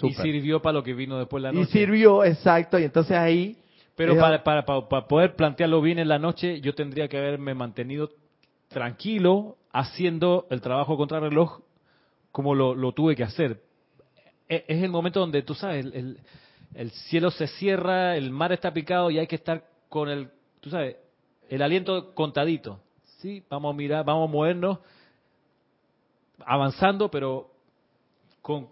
Y 0.00 0.14
sirvió 0.14 0.62
para 0.62 0.74
lo 0.74 0.82
que 0.82 0.94
vino 0.94 1.18
después 1.18 1.42
la 1.42 1.52
noche. 1.52 1.68
Y 1.68 1.72
sirvió, 1.72 2.24
exacto, 2.24 2.78
y 2.78 2.84
entonces 2.84 3.16
ahí... 3.16 3.58
Pero 3.96 4.16
para, 4.16 4.44
para, 4.44 4.64
para 4.64 5.08
poder 5.08 5.34
plantearlo 5.34 5.82
bien 5.82 5.98
en 5.98 6.06
la 6.06 6.20
noche, 6.20 6.60
yo 6.60 6.72
tendría 6.72 7.08
que 7.08 7.18
haberme 7.18 7.52
mantenido 7.52 8.08
tranquilo, 8.68 9.56
haciendo 9.72 10.46
el 10.50 10.60
trabajo 10.60 10.96
contra 10.96 11.20
reloj 11.20 11.60
como 12.30 12.54
lo, 12.54 12.92
tuve 12.92 13.16
que 13.16 13.24
hacer. 13.24 13.62
E, 14.48 14.64
es 14.68 14.82
el 14.82 14.90
momento 14.90 15.20
donde, 15.20 15.42
tú 15.42 15.54
sabes, 15.54 15.86
el, 15.86 16.18
el, 16.74 16.90
cielo 16.90 17.30
se 17.30 17.46
cierra, 17.46 18.16
el 18.16 18.30
mar 18.30 18.52
está 18.52 18.72
picado 18.72 19.10
y 19.10 19.18
hay 19.18 19.26
que 19.26 19.36
estar 19.36 19.64
con 19.88 20.08
el, 20.08 20.30
tú 20.60 20.70
sabes, 20.70 20.96
el 21.48 21.62
aliento 21.62 22.14
contadito. 22.14 22.80
Sí, 23.18 23.42
vamos 23.48 23.74
a 23.74 23.76
mirar, 23.76 24.04
vamos 24.04 24.28
a 24.28 24.32
movernos, 24.32 24.78
avanzando, 26.44 27.10
pero 27.10 27.50
con, 28.42 28.68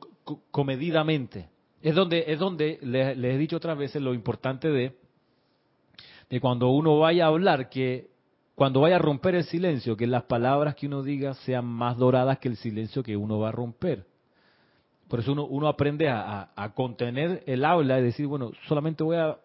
comedidamente. 0.50 1.48
Es 1.82 1.94
donde, 1.94 2.24
es 2.26 2.38
donde 2.38 2.78
les, 2.82 3.16
les 3.16 3.34
he 3.34 3.38
dicho 3.38 3.56
otras 3.56 3.76
veces 3.76 4.02
lo 4.02 4.14
importante 4.14 4.68
de, 4.68 4.96
de 6.30 6.40
cuando 6.40 6.68
uno 6.68 6.98
vaya 6.98 7.24
a 7.24 7.28
hablar, 7.28 7.68
que 7.68 8.08
cuando 8.56 8.80
vaya 8.80 8.96
a 8.96 8.98
romper 8.98 9.34
el 9.34 9.44
silencio, 9.44 9.98
que 9.98 10.06
las 10.06 10.22
palabras 10.22 10.74
que 10.74 10.86
uno 10.86 11.02
diga 11.02 11.34
sean 11.34 11.66
más 11.66 11.98
doradas 11.98 12.38
que 12.38 12.48
el 12.48 12.56
silencio 12.56 13.02
que 13.02 13.14
uno 13.14 13.38
va 13.38 13.50
a 13.50 13.52
romper. 13.52 14.06
Por 15.08 15.20
eso 15.20 15.32
uno, 15.34 15.68
aprende 15.68 16.08
a, 16.08 16.72
contener 16.74 17.44
el 17.46 17.66
habla 17.66 18.00
y 18.00 18.02
decir, 18.02 18.26
bueno, 18.26 18.52
solamente 18.66 19.04
voy 19.04 19.18
a 19.18 19.36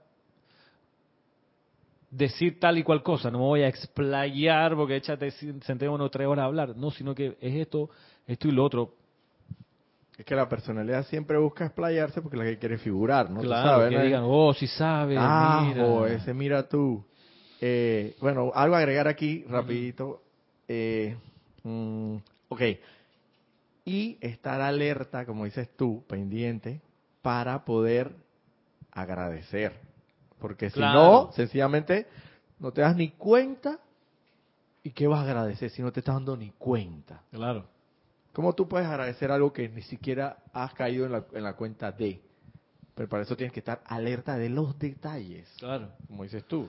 decir 2.09 2.57
tal 2.57 2.77
y 2.77 2.83
cual 2.83 3.03
cosa, 3.03 3.29
no 3.29 3.39
me 3.39 3.45
voy 3.45 3.61
a 3.63 3.67
explayar 3.67 4.75
porque 4.77 4.95
échate, 4.95 5.29
sentémonos 5.31 6.09
tres 6.09 6.25
horas 6.25 6.43
a 6.43 6.45
hablar. 6.45 6.77
No, 6.77 6.89
sino 6.89 7.13
que 7.13 7.37
es 7.41 7.55
esto, 7.55 7.89
esto 8.25 8.47
y 8.47 8.51
lo 8.51 8.63
otro. 8.63 8.93
Es 10.17 10.25
que 10.25 10.35
la 10.35 10.47
personalidad 10.47 11.05
siempre 11.07 11.37
busca 11.37 11.65
explayarse 11.65 12.21
porque 12.21 12.37
la 12.37 12.45
que 12.45 12.57
quiere 12.57 12.77
figurar, 12.77 13.29
¿no? 13.29 13.41
Claro, 13.41 13.89
que 13.89 13.99
digan, 13.99 14.23
oh, 14.25 14.53
si 14.53 14.67
sabe, 14.67 15.17
ah, 15.19 15.65
mira. 15.67 16.13
ese 16.13 16.33
mira 16.33 16.67
tú. 16.69 17.03
Eh, 17.61 18.15
bueno, 18.19 18.51
algo 18.55 18.75
a 18.75 18.79
agregar 18.79 19.07
aquí 19.07 19.43
rapidito. 19.47 20.21
Eh, 20.67 21.15
mm, 21.63 22.15
ok, 22.49 22.61
y 23.85 24.17
estar 24.21 24.61
alerta, 24.61 25.25
como 25.25 25.45
dices 25.45 25.69
tú, 25.75 26.03
pendiente, 26.07 26.81
para 27.21 27.63
poder 27.65 28.15
agradecer. 28.91 29.73
Porque 30.39 30.69
si 30.69 30.77
Claro. 30.77 30.99
no, 31.27 31.31
sencillamente 31.33 32.07
no 32.59 32.71
te 32.71 32.81
das 32.81 32.95
ni 32.95 33.09
cuenta. 33.11 33.79
¿Y 34.83 34.91
qué 34.91 35.05
vas 35.07 35.19
a 35.19 35.23
agradecer 35.29 35.69
si 35.69 35.83
no 35.83 35.91
te 35.91 35.99
estás 35.99 36.15
dando 36.15 36.35
ni 36.35 36.49
cuenta? 36.51 37.21
Claro. 37.31 37.65
¿Cómo 38.33 38.53
tú 38.53 38.67
puedes 38.67 38.87
agradecer 38.87 39.29
algo 39.31 39.53
que 39.53 39.69
ni 39.69 39.83
siquiera 39.83 40.37
has 40.53 40.73
caído 40.73 41.05
en 41.05 41.11
la, 41.11 41.25
en 41.33 41.43
la 41.43 41.53
cuenta 41.55 41.91
de? 41.91 42.19
Pero 42.95 43.07
para 43.07 43.23
eso 43.23 43.35
tienes 43.35 43.53
que 43.53 43.59
estar 43.59 43.81
alerta 43.85 44.37
de 44.37 44.49
los 44.49 44.77
detalles, 44.79 45.47
Claro. 45.59 45.91
como 46.07 46.23
dices 46.23 46.43
tú. 46.45 46.67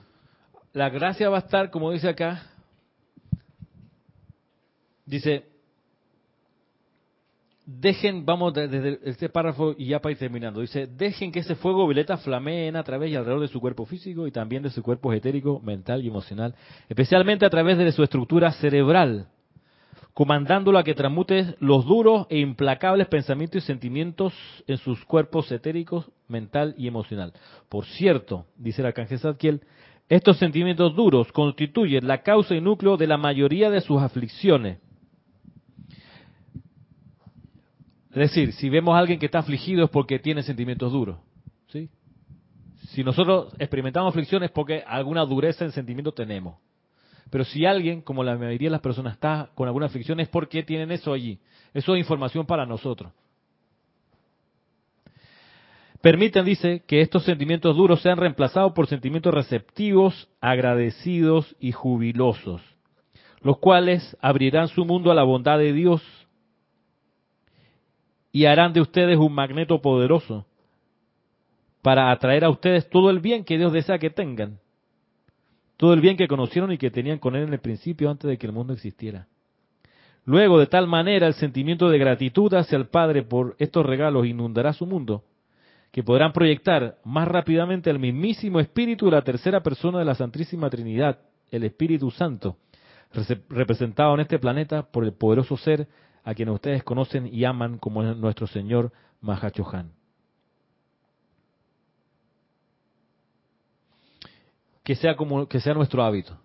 La 0.73 0.89
gracia 0.89 1.29
va 1.29 1.37
a 1.37 1.41
estar, 1.41 1.69
como 1.69 1.91
dice 1.91 2.09
acá, 2.09 2.41
dice, 5.05 5.45
dejen, 7.65 8.25
vamos 8.25 8.55
de- 8.55 8.67
desde 8.67 8.99
este 9.07 9.29
párrafo 9.29 9.75
y 9.77 9.87
ya 9.89 9.99
para 9.99 10.13
ir 10.13 10.17
terminando, 10.17 10.61
dice, 10.61 10.87
dejen 10.87 11.31
que 11.31 11.39
ese 11.41 11.53
fuego 11.55 11.85
violeta 11.85 12.17
flameen 12.17 12.75
a 12.75 12.83
través 12.83 13.11
y 13.11 13.15
alrededor 13.15 13.41
de 13.41 13.49
su 13.49 13.61
cuerpo 13.61 13.85
físico 13.85 14.25
y 14.25 14.31
también 14.31 14.63
de 14.63 14.71
su 14.71 14.81
cuerpo 14.81 15.13
etérico, 15.13 15.59
mental 15.59 16.03
y 16.03 16.07
emocional, 16.07 16.55
especialmente 16.89 17.45
a 17.45 17.51
través 17.51 17.77
de 17.77 17.91
su 17.91 18.01
estructura 18.01 18.51
cerebral, 18.53 19.27
comandándolo 20.15 20.79
a 20.79 20.83
que 20.83 20.95
transmute 20.95 21.55
los 21.59 21.85
duros 21.85 22.25
e 22.31 22.39
implacables 22.39 23.07
pensamientos 23.09 23.63
y 23.63 23.67
sentimientos 23.67 24.33
en 24.65 24.77
sus 24.77 25.05
cuerpos 25.05 25.51
etéricos, 25.51 26.09
mental 26.27 26.73
y 26.79 26.87
emocional. 26.87 27.31
Por 27.69 27.85
cierto, 27.85 28.47
dice 28.57 28.81
el 28.81 28.87
arcángel 28.87 29.19
Zadkiel, 29.19 29.61
estos 30.15 30.37
sentimientos 30.37 30.95
duros 30.95 31.31
constituyen 31.31 32.07
la 32.07 32.21
causa 32.21 32.53
y 32.53 32.61
núcleo 32.61 32.97
de 32.97 33.07
la 33.07 33.17
mayoría 33.17 33.71
de 33.71 33.81
sus 33.81 33.99
aflicciones. 33.99 34.77
Es 38.11 38.17
decir, 38.17 38.53
si 38.53 38.69
vemos 38.69 38.93
a 38.93 38.99
alguien 38.99 39.17
que 39.17 39.25
está 39.25 39.39
afligido 39.39 39.85
es 39.85 39.89
porque 39.89 40.19
tiene 40.19 40.43
sentimientos 40.43 40.91
duros. 40.91 41.17
¿sí? 41.69 41.89
Si 42.89 43.03
nosotros 43.03 43.55
experimentamos 43.57 44.11
aflicciones 44.11 44.49
es 44.49 44.53
porque 44.53 44.83
alguna 44.85 45.25
dureza 45.25 45.65
en 45.65 45.71
sentimiento 45.71 46.11
tenemos. 46.11 46.57
Pero 47.31 47.43
si 47.43 47.65
alguien, 47.65 48.01
como 48.01 48.23
la 48.23 48.37
mayoría 48.37 48.67
de 48.67 48.73
las 48.73 48.81
personas, 48.81 49.13
está 49.13 49.49
con 49.55 49.67
alguna 49.67 49.87
aflicción 49.87 50.19
es 50.19 50.29
porque 50.29 50.61
tienen 50.61 50.91
eso 50.91 51.11
allí. 51.11 51.39
Eso 51.73 51.95
es 51.95 51.99
información 51.99 52.45
para 52.45 52.67
nosotros. 52.67 53.11
Permiten, 56.03 56.43
dice, 56.43 56.83
que 56.85 56.99
estos 56.99 57.23
sentimientos 57.23 57.77
duros 57.77 58.01
sean 58.01 58.17
reemplazados 58.17 58.73
por 58.73 58.87
sentimientos 58.87 59.33
receptivos, 59.33 60.27
agradecidos 60.41 61.55
y 61.61 61.71
jubilosos, 61.71 62.61
los 63.39 63.57
cuales 63.59 64.17
abrirán 64.19 64.67
su 64.67 64.83
mundo 64.83 65.11
a 65.11 65.15
la 65.15 65.23
bondad 65.23 65.59
de 65.59 65.71
Dios 65.71 66.03
y 68.33 68.47
harán 68.47 68.73
de 68.73 68.81
ustedes 68.81 69.17
un 69.17 69.31
magneto 69.31 69.81
poderoso 69.81 70.45
para 71.81 72.11
atraer 72.11 72.43
a 72.43 72.49
ustedes 72.49 72.89
todo 72.89 73.09
el 73.09 73.21
bien 73.21 73.45
que 73.45 73.57
Dios 73.57 73.71
desea 73.71 73.97
que 73.97 74.09
tengan, 74.09 74.59
todo 75.77 75.93
el 75.93 76.01
bien 76.01 76.17
que 76.17 76.27
conocieron 76.27 76.73
y 76.73 76.77
que 76.77 76.91
tenían 76.91 77.19
con 77.19 77.37
Él 77.37 77.43
en 77.43 77.53
el 77.53 77.61
principio 77.61 78.09
antes 78.09 78.29
de 78.29 78.37
que 78.37 78.45
el 78.47 78.51
mundo 78.51 78.73
existiera. 78.73 79.29
Luego, 80.25 80.59
de 80.59 80.67
tal 80.67 80.85
manera, 80.85 81.27
el 81.27 81.33
sentimiento 81.35 81.89
de 81.89 81.97
gratitud 81.97 82.53
hacia 82.55 82.77
el 82.77 82.87
Padre 82.87 83.23
por 83.23 83.55
estos 83.57 83.85
regalos 83.85 84.27
inundará 84.27 84.73
su 84.73 84.85
mundo, 84.85 85.23
que 85.93 86.01
podrán 86.01 86.33
proyectar 86.33 86.97
más 87.03 87.27
rápidamente 87.27 87.91
el 87.91 87.99
mismísimo 87.99 88.59
Espíritu 88.59 89.05
de 89.05 89.11
la 89.11 89.21
tercera 89.21 89.61
persona 89.61 89.99
de 89.99 90.05
la 90.05 90.15
Santísima 90.15 90.67
Trinidad, 90.67 91.19
el 91.51 91.63
Espíritu 91.63 92.09
Santo, 92.09 92.57
rese- 93.13 93.43
representado 93.47 94.15
en 94.15 94.21
este 94.21 94.39
planeta 94.39 94.81
por 94.91 95.03
el 95.03 95.13
poderoso 95.13 95.55
ser 95.55 95.87
a 96.23 96.33
quien 96.33 96.49
ustedes 96.49 96.83
conocen 96.83 97.27
y 97.31 97.45
aman 97.45 97.77
como 97.77 98.01
es 98.01 98.17
nuestro 98.17 98.47
Señor 98.47 98.91
Mahachohan. 99.21 99.91
Que 104.83 104.95
sea 104.95 105.15
como 105.15 105.47
que 105.47 105.59
sea 105.61 105.75
nuestro 105.75 106.03
hábito, 106.03 106.39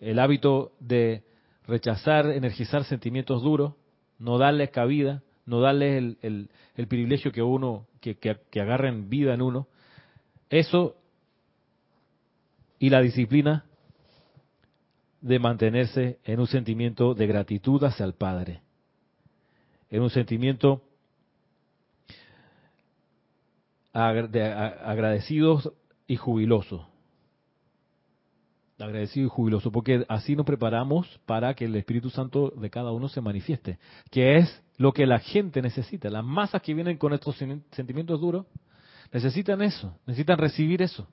el 0.00 0.18
hábito 0.18 0.72
de 0.80 1.22
rechazar, 1.68 2.26
energizar 2.26 2.82
sentimientos 2.82 3.40
duros, 3.40 3.74
no 4.18 4.36
darles 4.36 4.70
cabida, 4.70 5.22
no 5.46 5.60
darles 5.60 6.16
el- 6.22 6.50
el 6.74 6.88
privilegio 6.88 7.30
que 7.30 7.42
uno, 7.42 7.86
que, 8.12 8.60
agarren 8.60 9.08
vida 9.08 9.32
en 9.32 9.40
uno. 9.42 9.68
Eso 10.50 10.96
y 12.78 12.90
la 12.90 13.00
disciplina 13.00 13.64
de 15.22 15.38
mantenerse 15.38 16.18
en 16.24 16.40
un 16.40 16.46
sentimiento 16.46 17.14
de 17.14 17.26
gratitud 17.26 17.82
hacia 17.82 18.04
el 18.04 18.12
Padre, 18.12 18.60
en 19.88 20.02
un 20.02 20.10
sentimiento 20.10 20.82
agradecidos 23.92 25.72
y 26.06 26.16
jubilosos. 26.16 26.86
Agradecido 28.78 29.26
y 29.26 29.30
jubiloso, 29.30 29.70
porque 29.72 30.04
así 30.08 30.36
nos 30.36 30.44
preparamos 30.44 31.20
para 31.24 31.54
que 31.54 31.64
el 31.64 31.76
Espíritu 31.76 32.10
Santo 32.10 32.50
de 32.50 32.70
cada 32.70 32.90
uno 32.90 33.08
se 33.08 33.20
manifieste, 33.20 33.78
que 34.10 34.36
es 34.36 34.63
lo 34.76 34.92
que 34.92 35.06
la 35.06 35.18
gente 35.18 35.62
necesita. 35.62 36.10
Las 36.10 36.24
masas 36.24 36.62
que 36.62 36.74
vienen 36.74 36.96
con 36.98 37.12
estos 37.12 37.40
sen- 37.40 37.62
sentimientos 37.72 38.20
duros 38.20 38.46
necesitan 39.12 39.62
eso, 39.62 39.96
necesitan 40.06 40.38
recibir 40.38 40.82
eso 40.82 41.06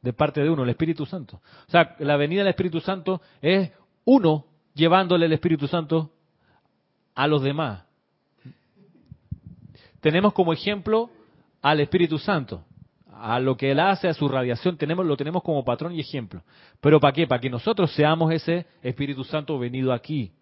de 0.00 0.12
parte 0.12 0.40
de 0.42 0.50
uno, 0.50 0.64
el 0.64 0.70
Espíritu 0.70 1.06
Santo. 1.06 1.40
O 1.68 1.70
sea, 1.70 1.96
la 2.00 2.16
venida 2.16 2.40
del 2.40 2.50
Espíritu 2.50 2.80
Santo 2.80 3.20
es 3.40 3.70
uno 4.04 4.46
llevándole 4.74 5.26
el 5.26 5.32
Espíritu 5.32 5.68
Santo 5.68 6.12
a 7.14 7.26
los 7.26 7.42
demás. 7.42 7.84
Tenemos 10.00 10.32
como 10.32 10.52
ejemplo 10.52 11.10
al 11.60 11.80
Espíritu 11.80 12.18
Santo, 12.18 12.64
a 13.14 13.38
lo 13.38 13.56
que 13.56 13.70
él 13.70 13.78
hace, 13.78 14.08
a 14.08 14.14
su 14.14 14.26
radiación, 14.28 14.76
tenemos, 14.76 15.06
lo 15.06 15.16
tenemos 15.16 15.44
como 15.44 15.64
patrón 15.64 15.94
y 15.94 16.00
ejemplo. 16.00 16.42
Pero 16.80 16.98
¿para 16.98 17.12
qué? 17.12 17.26
Para 17.28 17.40
que 17.40 17.50
nosotros 17.50 17.92
seamos 17.94 18.32
ese 18.32 18.66
Espíritu 18.82 19.22
Santo 19.22 19.56
venido 19.58 19.92
aquí. 19.92 20.32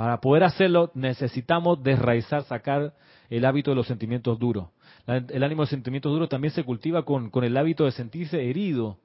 Para 0.00 0.18
poder 0.18 0.44
hacerlo 0.44 0.90
necesitamos 0.94 1.82
desraizar, 1.82 2.42
sacar 2.44 2.94
el 3.28 3.44
hábito 3.44 3.70
de 3.70 3.74
los 3.74 3.86
sentimientos 3.86 4.38
duros. 4.38 4.68
El 5.06 5.42
ánimo 5.42 5.60
de 5.60 5.68
sentimientos 5.68 6.10
duros 6.10 6.30
también 6.30 6.54
se 6.54 6.64
cultiva 6.64 7.04
con, 7.04 7.30
el 7.44 7.54
hábito 7.54 7.84
de 7.84 7.92
sentirse 7.92 8.42
herido. 8.42 8.96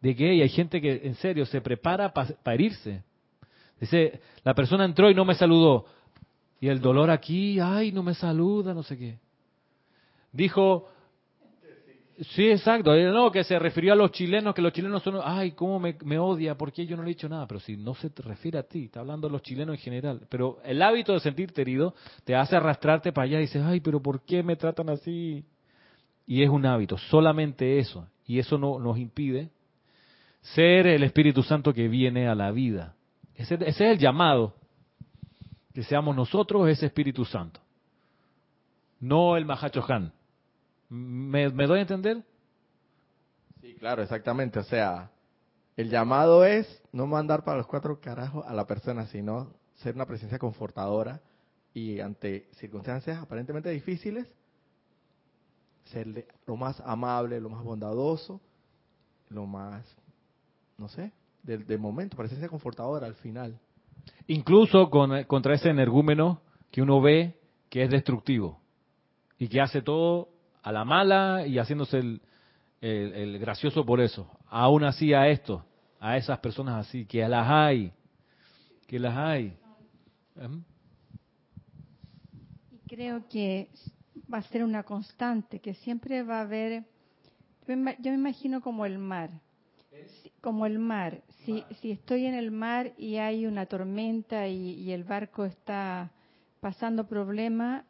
De 0.00 0.14
que 0.14 0.30
hay 0.40 0.48
gente 0.48 0.80
que 0.80 1.00
en 1.02 1.16
serio 1.16 1.44
se 1.44 1.60
prepara 1.60 2.12
para 2.14 2.54
herirse. 2.54 3.02
Dice, 3.80 4.20
la 4.44 4.54
persona 4.54 4.84
entró 4.84 5.10
y 5.10 5.14
no 5.16 5.24
me 5.24 5.34
saludó. 5.34 5.86
Y 6.60 6.68
el 6.68 6.80
dolor 6.80 7.10
aquí, 7.10 7.58
ay, 7.58 7.90
no 7.90 8.04
me 8.04 8.14
saluda, 8.14 8.72
no 8.74 8.84
sé 8.84 8.96
qué. 8.96 9.18
Dijo, 10.30 10.88
sí, 12.20 12.50
exacto, 12.50 12.94
eh, 12.94 13.10
no, 13.10 13.30
que 13.30 13.44
se 13.44 13.58
refirió 13.58 13.92
a 13.92 13.96
los 13.96 14.10
chilenos, 14.12 14.54
que 14.54 14.62
los 14.62 14.72
chilenos 14.72 15.02
son, 15.02 15.20
ay, 15.22 15.52
cómo 15.52 15.78
me, 15.78 15.96
me 16.04 16.18
odia, 16.18 16.56
porque 16.56 16.86
yo 16.86 16.96
no 16.96 17.02
le 17.02 17.10
he 17.10 17.14
dicho 17.14 17.28
nada, 17.28 17.46
pero 17.46 17.60
si 17.60 17.76
no 17.76 17.94
se 17.94 18.10
te 18.10 18.22
refiere 18.22 18.58
a 18.58 18.62
ti, 18.62 18.84
está 18.84 19.00
hablando 19.00 19.28
de 19.28 19.32
los 19.32 19.42
chilenos 19.42 19.76
en 19.76 19.80
general. 19.80 20.26
Pero 20.28 20.58
el 20.64 20.82
hábito 20.82 21.12
de 21.12 21.20
sentirte 21.20 21.62
herido 21.62 21.94
te 22.24 22.34
hace 22.34 22.56
arrastrarte 22.56 23.12
para 23.12 23.26
allá 23.26 23.38
y 23.38 23.42
dices, 23.42 23.62
ay, 23.64 23.80
pero 23.80 24.00
¿por 24.00 24.24
qué 24.24 24.42
me 24.42 24.56
tratan 24.56 24.90
así? 24.90 25.44
Y 26.26 26.42
es 26.42 26.50
un 26.50 26.66
hábito, 26.66 26.98
solamente 26.98 27.78
eso. 27.78 28.06
Y 28.26 28.38
eso 28.38 28.58
no 28.58 28.78
nos 28.78 28.98
impide 28.98 29.50
ser 30.40 30.86
el 30.86 31.02
Espíritu 31.02 31.42
Santo 31.42 31.72
que 31.72 31.88
viene 31.88 32.28
a 32.28 32.34
la 32.34 32.50
vida. 32.50 32.94
Ese, 33.34 33.54
ese 33.54 33.68
es 33.68 33.80
el 33.80 33.98
llamado. 33.98 34.54
Que 35.72 35.82
seamos 35.82 36.14
nosotros 36.14 36.68
ese 36.68 36.86
Espíritu 36.86 37.24
Santo. 37.24 37.60
No 39.00 39.36
el 39.36 39.46
Mahachohan. 39.46 40.12
¿Me, 40.88 41.50
¿Me 41.50 41.66
doy 41.66 41.80
a 41.80 41.82
entender? 41.82 42.24
Sí, 43.60 43.74
claro, 43.74 44.02
exactamente. 44.02 44.58
O 44.58 44.64
sea, 44.64 45.10
el 45.76 45.90
llamado 45.90 46.44
es 46.44 46.82
no 46.92 47.06
mandar 47.06 47.44
para 47.44 47.58
los 47.58 47.66
cuatro 47.66 48.00
carajos 48.00 48.44
a 48.46 48.54
la 48.54 48.66
persona, 48.66 49.06
sino 49.06 49.52
ser 49.76 49.94
una 49.94 50.06
presencia 50.06 50.38
confortadora 50.38 51.20
y 51.74 52.00
ante 52.00 52.48
circunstancias 52.54 53.22
aparentemente 53.22 53.70
difíciles, 53.70 54.26
ser 55.84 56.26
lo 56.46 56.56
más 56.56 56.80
amable, 56.80 57.40
lo 57.40 57.50
más 57.50 57.62
bondadoso, 57.62 58.40
lo 59.28 59.46
más, 59.46 59.84
no 60.76 60.88
sé, 60.88 61.12
del, 61.42 61.66
del 61.66 61.78
momento, 61.78 62.16
presencia 62.16 62.48
confortadora 62.48 63.06
al 63.06 63.14
final. 63.14 63.58
Incluso 64.26 64.90
con, 64.90 65.24
contra 65.24 65.54
ese 65.54 65.70
energúmeno 65.70 66.40
que 66.70 66.82
uno 66.82 67.00
ve 67.00 67.38
que 67.68 67.84
es 67.84 67.90
destructivo 67.90 68.60
y 69.38 69.48
que 69.48 69.60
hace 69.60 69.82
todo 69.82 70.30
a 70.62 70.72
la 70.72 70.84
mala 70.84 71.46
y 71.46 71.58
haciéndose 71.58 71.98
el, 71.98 72.20
el- 72.80 73.38
gracioso 73.38 73.84
por 73.84 74.00
eso. 74.00 74.28
Aún 74.48 74.84
así 74.84 75.12
a 75.14 75.28
esto, 75.28 75.64
a 76.00 76.16
esas 76.16 76.38
personas 76.38 76.86
así, 76.86 77.04
que 77.06 77.26
las 77.28 77.48
hay, 77.48 77.92
que 78.86 78.98
las 78.98 79.16
hay. 79.16 79.56
Ujú. 80.36 80.62
Y 82.72 82.78
creo 82.96 83.26
que 83.28 83.68
va 84.32 84.38
a 84.38 84.42
ser 84.42 84.64
una 84.64 84.82
constante, 84.82 85.60
que 85.60 85.74
siempre 85.74 86.22
va 86.22 86.38
a 86.38 86.42
haber, 86.42 86.84
yo 87.66 87.76
me, 87.76 87.96
imagino 88.02 88.60
como 88.60 88.86
el 88.86 88.98
mar, 88.98 89.30
como 90.40 90.66
el 90.66 90.78
mar. 90.78 91.22
si, 91.44 91.64
si 91.80 91.90
estoy 91.90 92.26
en 92.26 92.34
el 92.34 92.50
mar 92.50 92.92
y 92.96 93.16
hay 93.16 93.46
una 93.46 93.66
tormenta 93.66 94.48
y, 94.48 94.74
y 94.74 94.92
el 94.92 95.04
barco 95.04 95.44
está 95.44 96.10
pasando 96.60 97.06
problemas, 97.06 97.84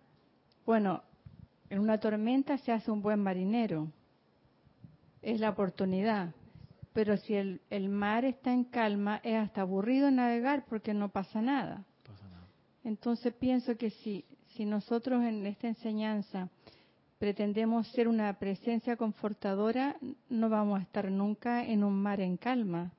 bueno, 0.67 1.03
en 1.71 1.79
una 1.79 1.99
tormenta 1.99 2.59
se 2.59 2.73
hace 2.73 2.91
un 2.91 3.03
buen 3.03 3.21
marinero. 3.21 3.89
Es 5.23 5.41
la 5.41 5.51
oportunidad. 5.51 6.35
Pero 6.93 7.17
si 7.17 7.35
el, 7.35 7.61
el 7.71 7.89
mar 7.89 8.25
está 8.25 8.53
en 8.53 8.65
calma, 8.65 9.21
es 9.23 9.37
hasta 9.37 9.61
aburrido 9.61 10.11
navegar 10.11 10.65
porque 10.69 10.95
no 10.95 11.11
pasa 11.11 11.43
nada. 11.43 11.85
Pasa 12.05 12.29
nada. 12.29 12.47
Entonces 12.85 13.33
pienso 13.35 13.77
que 13.77 13.91
si, 13.91 14.25
si 14.55 14.65
nosotros 14.65 15.23
en 15.23 15.47
esta 15.47 15.69
enseñanza 15.69 16.49
pretendemos 17.19 17.89
ser 17.89 18.09
una 18.09 18.33
presencia 18.39 18.97
confortadora, 18.97 19.97
no 20.29 20.49
vamos 20.49 20.79
a 20.79 20.83
estar 20.83 21.11
nunca 21.11 21.65
en 21.65 21.85
un 21.85 22.01
mar 22.01 22.21
en 22.21 22.37
calma. 22.37 22.93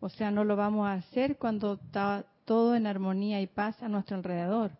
O 0.00 0.08
sea, 0.08 0.30
no 0.30 0.44
lo 0.44 0.56
vamos 0.56 0.86
a 0.86 0.94
hacer 0.94 1.36
cuando 1.36 1.74
está 1.74 2.24
todo 2.46 2.74
en 2.74 2.86
armonía 2.86 3.40
y 3.40 3.46
paz 3.46 3.82
a 3.82 3.88
nuestro 3.88 4.16
alrededor. 4.16 4.72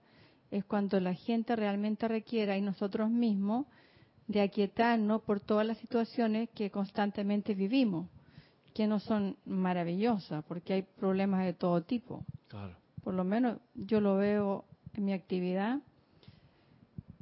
Es 0.51 0.65
cuando 0.65 0.99
la 1.01 1.15
gente 1.15 1.55
realmente 1.55 2.09
requiera 2.09 2.57
y 2.57 2.61
nosotros 2.61 3.11
mismos 3.11 3.67
de 4.27 4.41
aquietarnos 4.41 5.23
por 5.23 5.41
todas 5.41 5.67
las 5.67 5.79
situaciones 5.79 6.49
que 6.51 6.71
constantemente 6.71 7.55
vivimos, 7.55 8.09
que 8.75 8.87
no 8.87 9.01
son 9.01 9.37
maravillosas, 9.45 10.45
porque 10.45 10.75
hay 10.75 10.83
problemas 10.83 11.45
de 11.45 11.53
todo 11.53 11.83
tipo. 11.83 12.25
Claro. 12.49 12.77
Por 13.03 13.15
lo 13.15 13.25
menos 13.25 13.59
yo 13.75 14.01
lo 14.01 14.17
veo 14.17 14.65
en 14.95 15.05
mi 15.05 15.13
actividad, 15.13 15.81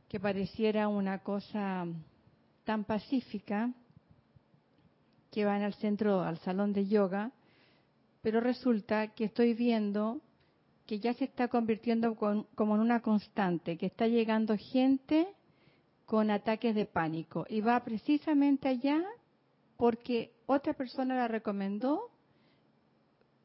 que 0.08 0.20
pareciera 0.20 0.88
una 0.88 1.18
cosa 1.18 1.86
tan 2.64 2.84
pacífica, 2.84 3.72
que 5.30 5.44
van 5.44 5.62
al 5.62 5.74
centro, 5.74 6.22
al 6.22 6.38
salón 6.38 6.72
de 6.72 6.86
yoga, 6.86 7.32
pero 8.22 8.40
resulta 8.40 9.08
que 9.08 9.24
estoy 9.24 9.54
viendo 9.54 10.20
que 10.88 11.00
ya 11.00 11.12
se 11.12 11.24
está 11.26 11.48
convirtiendo 11.48 12.16
con- 12.16 12.44
como 12.54 12.74
en 12.74 12.80
una 12.80 13.02
constante, 13.02 13.76
que 13.76 13.84
está 13.86 14.06
llegando 14.08 14.56
gente 14.56 15.28
con 16.06 16.30
ataques 16.30 16.74
de 16.74 16.86
pánico 16.86 17.44
y 17.50 17.60
va 17.60 17.78
precisamente 17.84 18.68
allá 18.68 19.04
porque 19.76 20.32
otra 20.46 20.72
persona 20.72 21.14
la 21.14 21.28
recomendó 21.28 22.10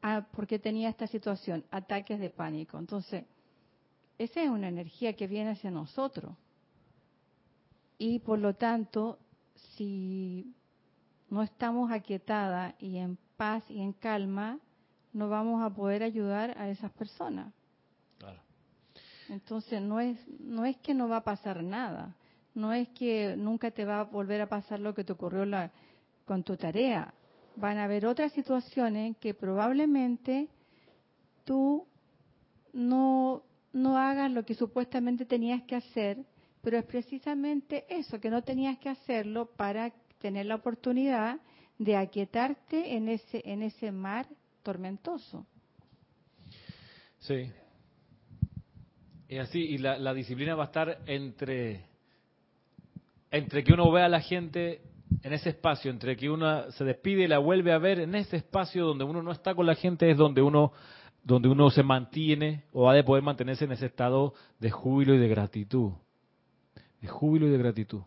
ah, 0.00 0.26
porque 0.32 0.58
tenía 0.58 0.88
esta 0.88 1.06
situación, 1.06 1.66
ataques 1.70 2.18
de 2.18 2.30
pánico. 2.30 2.78
Entonces, 2.78 3.26
esa 4.16 4.42
es 4.42 4.48
una 4.48 4.68
energía 4.68 5.12
que 5.14 5.26
viene 5.26 5.50
hacia 5.50 5.70
nosotros. 5.70 6.34
Y 7.98 8.20
por 8.20 8.38
lo 8.38 8.54
tanto, 8.54 9.18
si 9.76 10.54
no 11.28 11.42
estamos 11.42 11.90
aquietadas 11.92 12.74
y 12.78 12.96
en 12.96 13.18
paz 13.36 13.62
y 13.70 13.82
en 13.82 13.92
calma, 13.92 14.60
no 15.14 15.28
vamos 15.30 15.62
a 15.62 15.70
poder 15.70 16.02
ayudar 16.02 16.54
a 16.58 16.68
esas 16.68 16.92
personas. 16.92 17.52
Claro. 18.18 18.40
Entonces 19.30 19.80
no 19.80 20.00
es 20.00 20.18
no 20.40 20.66
es 20.66 20.76
que 20.78 20.92
no 20.92 21.08
va 21.08 21.18
a 21.18 21.24
pasar 21.24 21.62
nada, 21.62 22.14
no 22.54 22.72
es 22.72 22.88
que 22.90 23.34
nunca 23.38 23.70
te 23.70 23.84
va 23.86 24.00
a 24.00 24.04
volver 24.04 24.40
a 24.42 24.48
pasar 24.48 24.80
lo 24.80 24.92
que 24.94 25.04
te 25.04 25.12
ocurrió 25.12 25.46
la- 25.46 25.70
con 26.26 26.42
tu 26.42 26.56
tarea. 26.56 27.14
Van 27.56 27.78
a 27.78 27.84
haber 27.84 28.04
otras 28.06 28.32
situaciones 28.32 29.16
que 29.18 29.32
probablemente 29.34 30.48
tú 31.44 31.86
no 32.72 33.42
no 33.72 33.98
hagas 33.98 34.30
lo 34.30 34.44
que 34.44 34.54
supuestamente 34.54 35.24
tenías 35.24 35.62
que 35.62 35.74
hacer, 35.76 36.24
pero 36.60 36.78
es 36.78 36.84
precisamente 36.84 37.84
eso 37.88 38.20
que 38.20 38.30
no 38.30 38.42
tenías 38.42 38.78
que 38.78 38.88
hacerlo 38.88 39.46
para 39.46 39.90
tener 40.20 40.46
la 40.46 40.54
oportunidad 40.56 41.40
de 41.78 41.96
aquietarte 41.96 42.94
en 42.96 43.08
ese 43.08 43.42
en 43.44 43.62
ese 43.62 43.90
mar 43.90 44.26
tormentoso. 44.64 45.46
Sí. 47.18 47.52
Y 49.28 49.38
así, 49.38 49.60
y 49.60 49.78
la, 49.78 49.98
la 49.98 50.12
disciplina 50.12 50.56
va 50.56 50.64
a 50.64 50.66
estar 50.66 50.98
entre, 51.06 51.86
entre 53.30 53.62
que 53.62 53.72
uno 53.72 53.90
vea 53.92 54.06
a 54.06 54.08
la 54.08 54.20
gente 54.20 54.82
en 55.22 55.32
ese 55.32 55.50
espacio, 55.50 55.90
entre 55.90 56.16
que 56.16 56.28
uno 56.28 56.70
se 56.72 56.84
despide 56.84 57.24
y 57.24 57.28
la 57.28 57.38
vuelve 57.38 57.72
a 57.72 57.78
ver 57.78 58.00
en 58.00 58.14
ese 58.14 58.36
espacio 58.36 58.84
donde 58.84 59.04
uno 59.04 59.22
no 59.22 59.30
está 59.30 59.54
con 59.54 59.66
la 59.66 59.74
gente, 59.74 60.10
es 60.10 60.16
donde 60.16 60.42
uno, 60.42 60.72
donde 61.22 61.48
uno 61.48 61.70
se 61.70 61.82
mantiene 61.82 62.64
o 62.72 62.90
ha 62.90 62.94
de 62.94 63.04
poder 63.04 63.22
mantenerse 63.22 63.64
en 63.64 63.72
ese 63.72 63.86
estado 63.86 64.34
de 64.58 64.70
júbilo 64.70 65.14
y 65.14 65.18
de 65.18 65.28
gratitud. 65.28 65.92
De 67.00 67.08
júbilo 67.08 67.46
y 67.46 67.50
de 67.50 67.58
gratitud. 67.58 68.02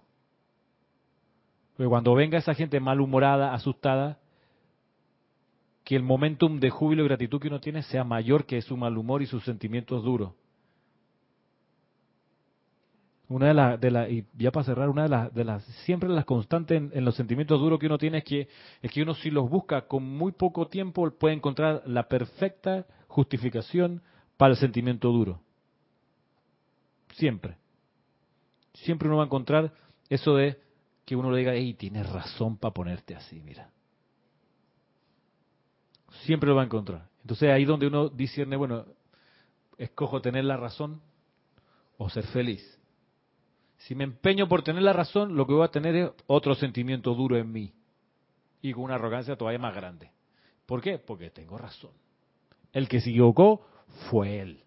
Porque 1.75 1.89
cuando 1.89 2.15
venga 2.15 2.39
esa 2.39 2.55
gente 2.55 2.79
malhumorada, 2.79 3.53
asustada, 3.53 4.19
que 5.87 5.95
el 5.95 6.03
momentum 6.03 6.59
de 6.59 6.69
júbilo 6.69 7.03
y 7.03 7.07
gratitud 7.07 7.39
que 7.39 7.47
uno 7.47 7.61
tiene 7.61 7.81
sea 7.81 8.03
mayor 8.03 8.45
que 8.45 8.61
su 8.61 8.75
mal 8.75 8.97
humor 8.97 9.21
y 9.21 9.25
sus 9.25 9.41
sentimientos 9.45 10.03
duros. 10.03 10.33
Una 13.29 13.47
de 13.47 13.53
las, 13.53 13.79
de 13.79 13.91
la, 13.91 14.09
y 14.09 14.25
ya 14.37 14.51
para 14.51 14.65
cerrar, 14.65 14.89
una 14.89 15.03
de 15.03 15.07
las, 15.07 15.33
de 15.33 15.45
las, 15.45 15.63
siempre 15.85 16.09
las 16.09 16.25
constantes 16.25 16.75
en, 16.75 16.91
en 16.93 17.05
los 17.05 17.15
sentimientos 17.15 17.61
duros 17.61 17.79
que 17.79 17.85
uno 17.85 17.97
tiene 17.97 18.17
es 18.17 18.25
que, 18.25 18.49
es 18.81 18.91
que 18.91 19.01
uno 19.01 19.13
si 19.13 19.31
los 19.31 19.49
busca 19.49 19.87
con 19.87 20.03
muy 20.03 20.33
poco 20.33 20.67
tiempo 20.67 21.09
puede 21.11 21.35
encontrar 21.35 21.83
la 21.85 22.09
perfecta 22.09 22.85
justificación 23.07 24.01
para 24.35 24.55
el 24.55 24.57
sentimiento 24.57 25.09
duro. 25.09 25.39
Siempre. 27.13 27.55
Siempre 28.73 29.07
uno 29.07 29.19
va 29.19 29.23
a 29.23 29.27
encontrar 29.27 29.71
eso 30.09 30.35
de 30.35 30.59
que 31.05 31.15
uno 31.15 31.31
le 31.31 31.37
diga, 31.37 31.53
hey, 31.53 31.75
tienes 31.75 32.09
razón 32.09 32.57
para 32.57 32.73
ponerte 32.73 33.15
así, 33.15 33.39
mira 33.39 33.69
siempre 36.23 36.49
lo 36.49 36.55
va 36.55 36.61
a 36.61 36.65
encontrar. 36.65 37.07
Entonces 37.21 37.49
ahí 37.49 37.65
donde 37.65 37.87
uno 37.87 38.09
discierne, 38.09 38.55
bueno, 38.55 38.85
escojo 39.77 40.21
tener 40.21 40.45
la 40.45 40.57
razón 40.57 41.01
o 41.97 42.09
ser 42.09 42.25
feliz. 42.27 42.79
Si 43.77 43.95
me 43.95 44.03
empeño 44.03 44.47
por 44.47 44.63
tener 44.63 44.81
la 44.81 44.93
razón, 44.93 45.35
lo 45.35 45.45
que 45.45 45.53
voy 45.53 45.65
a 45.65 45.71
tener 45.71 45.95
es 45.95 46.11
otro 46.25 46.55
sentimiento 46.55 47.13
duro 47.13 47.37
en 47.37 47.51
mí 47.51 47.73
y 48.61 48.73
con 48.73 48.83
una 48.83 48.95
arrogancia 48.95 49.35
todavía 49.35 49.59
más 49.59 49.75
grande. 49.75 50.09
¿Por 50.65 50.81
qué? 50.81 50.97
Porque 50.97 51.29
tengo 51.29 51.57
razón. 51.57 51.91
El 52.73 52.87
que 52.87 52.99
se 52.99 53.09
equivocó 53.09 53.65
fue 54.09 54.39
él, 54.39 54.63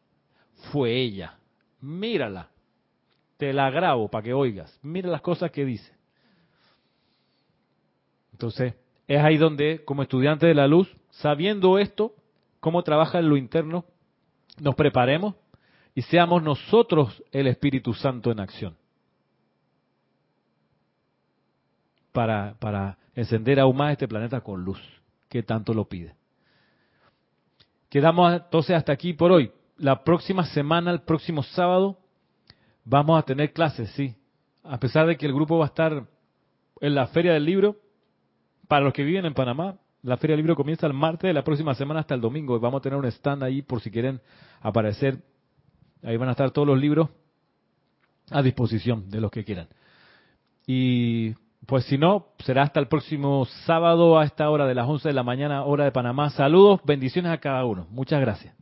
fue 0.72 0.94
ella. 0.94 1.38
Mírala, 1.80 2.50
te 3.36 3.52
la 3.52 3.70
grabo 3.70 4.08
para 4.08 4.22
que 4.22 4.32
oigas. 4.32 4.78
Mira 4.82 5.08
las 5.08 5.22
cosas 5.22 5.50
que 5.50 5.64
dice. 5.64 5.92
Entonces, 8.32 8.74
es 9.06 9.20
ahí 9.20 9.36
donde, 9.36 9.84
como 9.84 10.02
estudiante 10.02 10.46
de 10.46 10.54
la 10.54 10.66
luz, 10.66 10.94
sabiendo 11.10 11.78
esto, 11.78 12.14
cómo 12.60 12.82
trabaja 12.82 13.18
en 13.18 13.28
lo 13.28 13.36
interno, 13.36 13.84
nos 14.60 14.74
preparemos 14.74 15.34
y 15.94 16.02
seamos 16.02 16.42
nosotros 16.42 17.22
el 17.32 17.46
Espíritu 17.46 17.94
Santo 17.94 18.30
en 18.30 18.40
acción. 18.40 18.76
Para, 22.12 22.56
para 22.58 22.98
encender 23.14 23.60
aún 23.60 23.76
más 23.76 23.92
este 23.92 24.08
planeta 24.08 24.40
con 24.40 24.64
luz, 24.64 24.80
que 25.28 25.42
tanto 25.42 25.74
lo 25.74 25.84
pide. 25.88 26.14
Quedamos 27.88 28.32
entonces 28.32 28.76
hasta 28.76 28.92
aquí 28.92 29.12
por 29.12 29.32
hoy. 29.32 29.52
La 29.76 30.04
próxima 30.04 30.44
semana, 30.46 30.90
el 30.90 31.02
próximo 31.02 31.42
sábado, 31.42 31.98
vamos 32.84 33.18
a 33.18 33.22
tener 33.22 33.52
clases, 33.52 33.90
sí. 33.92 34.14
A 34.62 34.78
pesar 34.78 35.06
de 35.06 35.16
que 35.16 35.26
el 35.26 35.32
grupo 35.32 35.58
va 35.58 35.64
a 35.64 35.68
estar 35.68 36.06
en 36.80 36.94
la 36.94 37.06
Feria 37.08 37.32
del 37.32 37.44
Libro, 37.44 37.76
para 38.68 38.84
los 38.84 38.92
que 38.92 39.02
viven 39.02 39.24
en 39.24 39.34
Panamá, 39.34 39.76
la 40.02 40.16
Feria 40.16 40.34
del 40.34 40.42
Libro 40.42 40.56
comienza 40.56 40.86
el 40.86 40.94
martes 40.94 41.28
de 41.28 41.34
la 41.34 41.44
próxima 41.44 41.74
semana 41.74 42.00
hasta 42.00 42.14
el 42.14 42.20
domingo. 42.20 42.58
Vamos 42.58 42.80
a 42.80 42.82
tener 42.82 42.98
un 42.98 43.04
stand 43.06 43.42
ahí 43.42 43.62
por 43.62 43.80
si 43.80 43.90
quieren 43.90 44.20
aparecer. 44.60 45.18
Ahí 46.02 46.16
van 46.16 46.28
a 46.28 46.32
estar 46.32 46.50
todos 46.50 46.66
los 46.66 46.78
libros 46.78 47.08
a 48.30 48.42
disposición 48.42 49.10
de 49.10 49.20
los 49.20 49.30
que 49.30 49.44
quieran. 49.44 49.68
Y 50.66 51.34
pues 51.66 51.84
si 51.84 51.98
no, 51.98 52.28
será 52.38 52.62
hasta 52.62 52.80
el 52.80 52.88
próximo 52.88 53.44
sábado 53.66 54.18
a 54.18 54.24
esta 54.24 54.48
hora 54.48 54.66
de 54.66 54.74
las 54.74 54.88
11 54.88 55.08
de 55.08 55.14
la 55.14 55.22
mañana, 55.22 55.64
hora 55.64 55.84
de 55.84 55.92
Panamá. 55.92 56.30
Saludos, 56.30 56.80
bendiciones 56.84 57.32
a 57.32 57.38
cada 57.38 57.64
uno. 57.64 57.86
Muchas 57.90 58.20
gracias. 58.20 58.59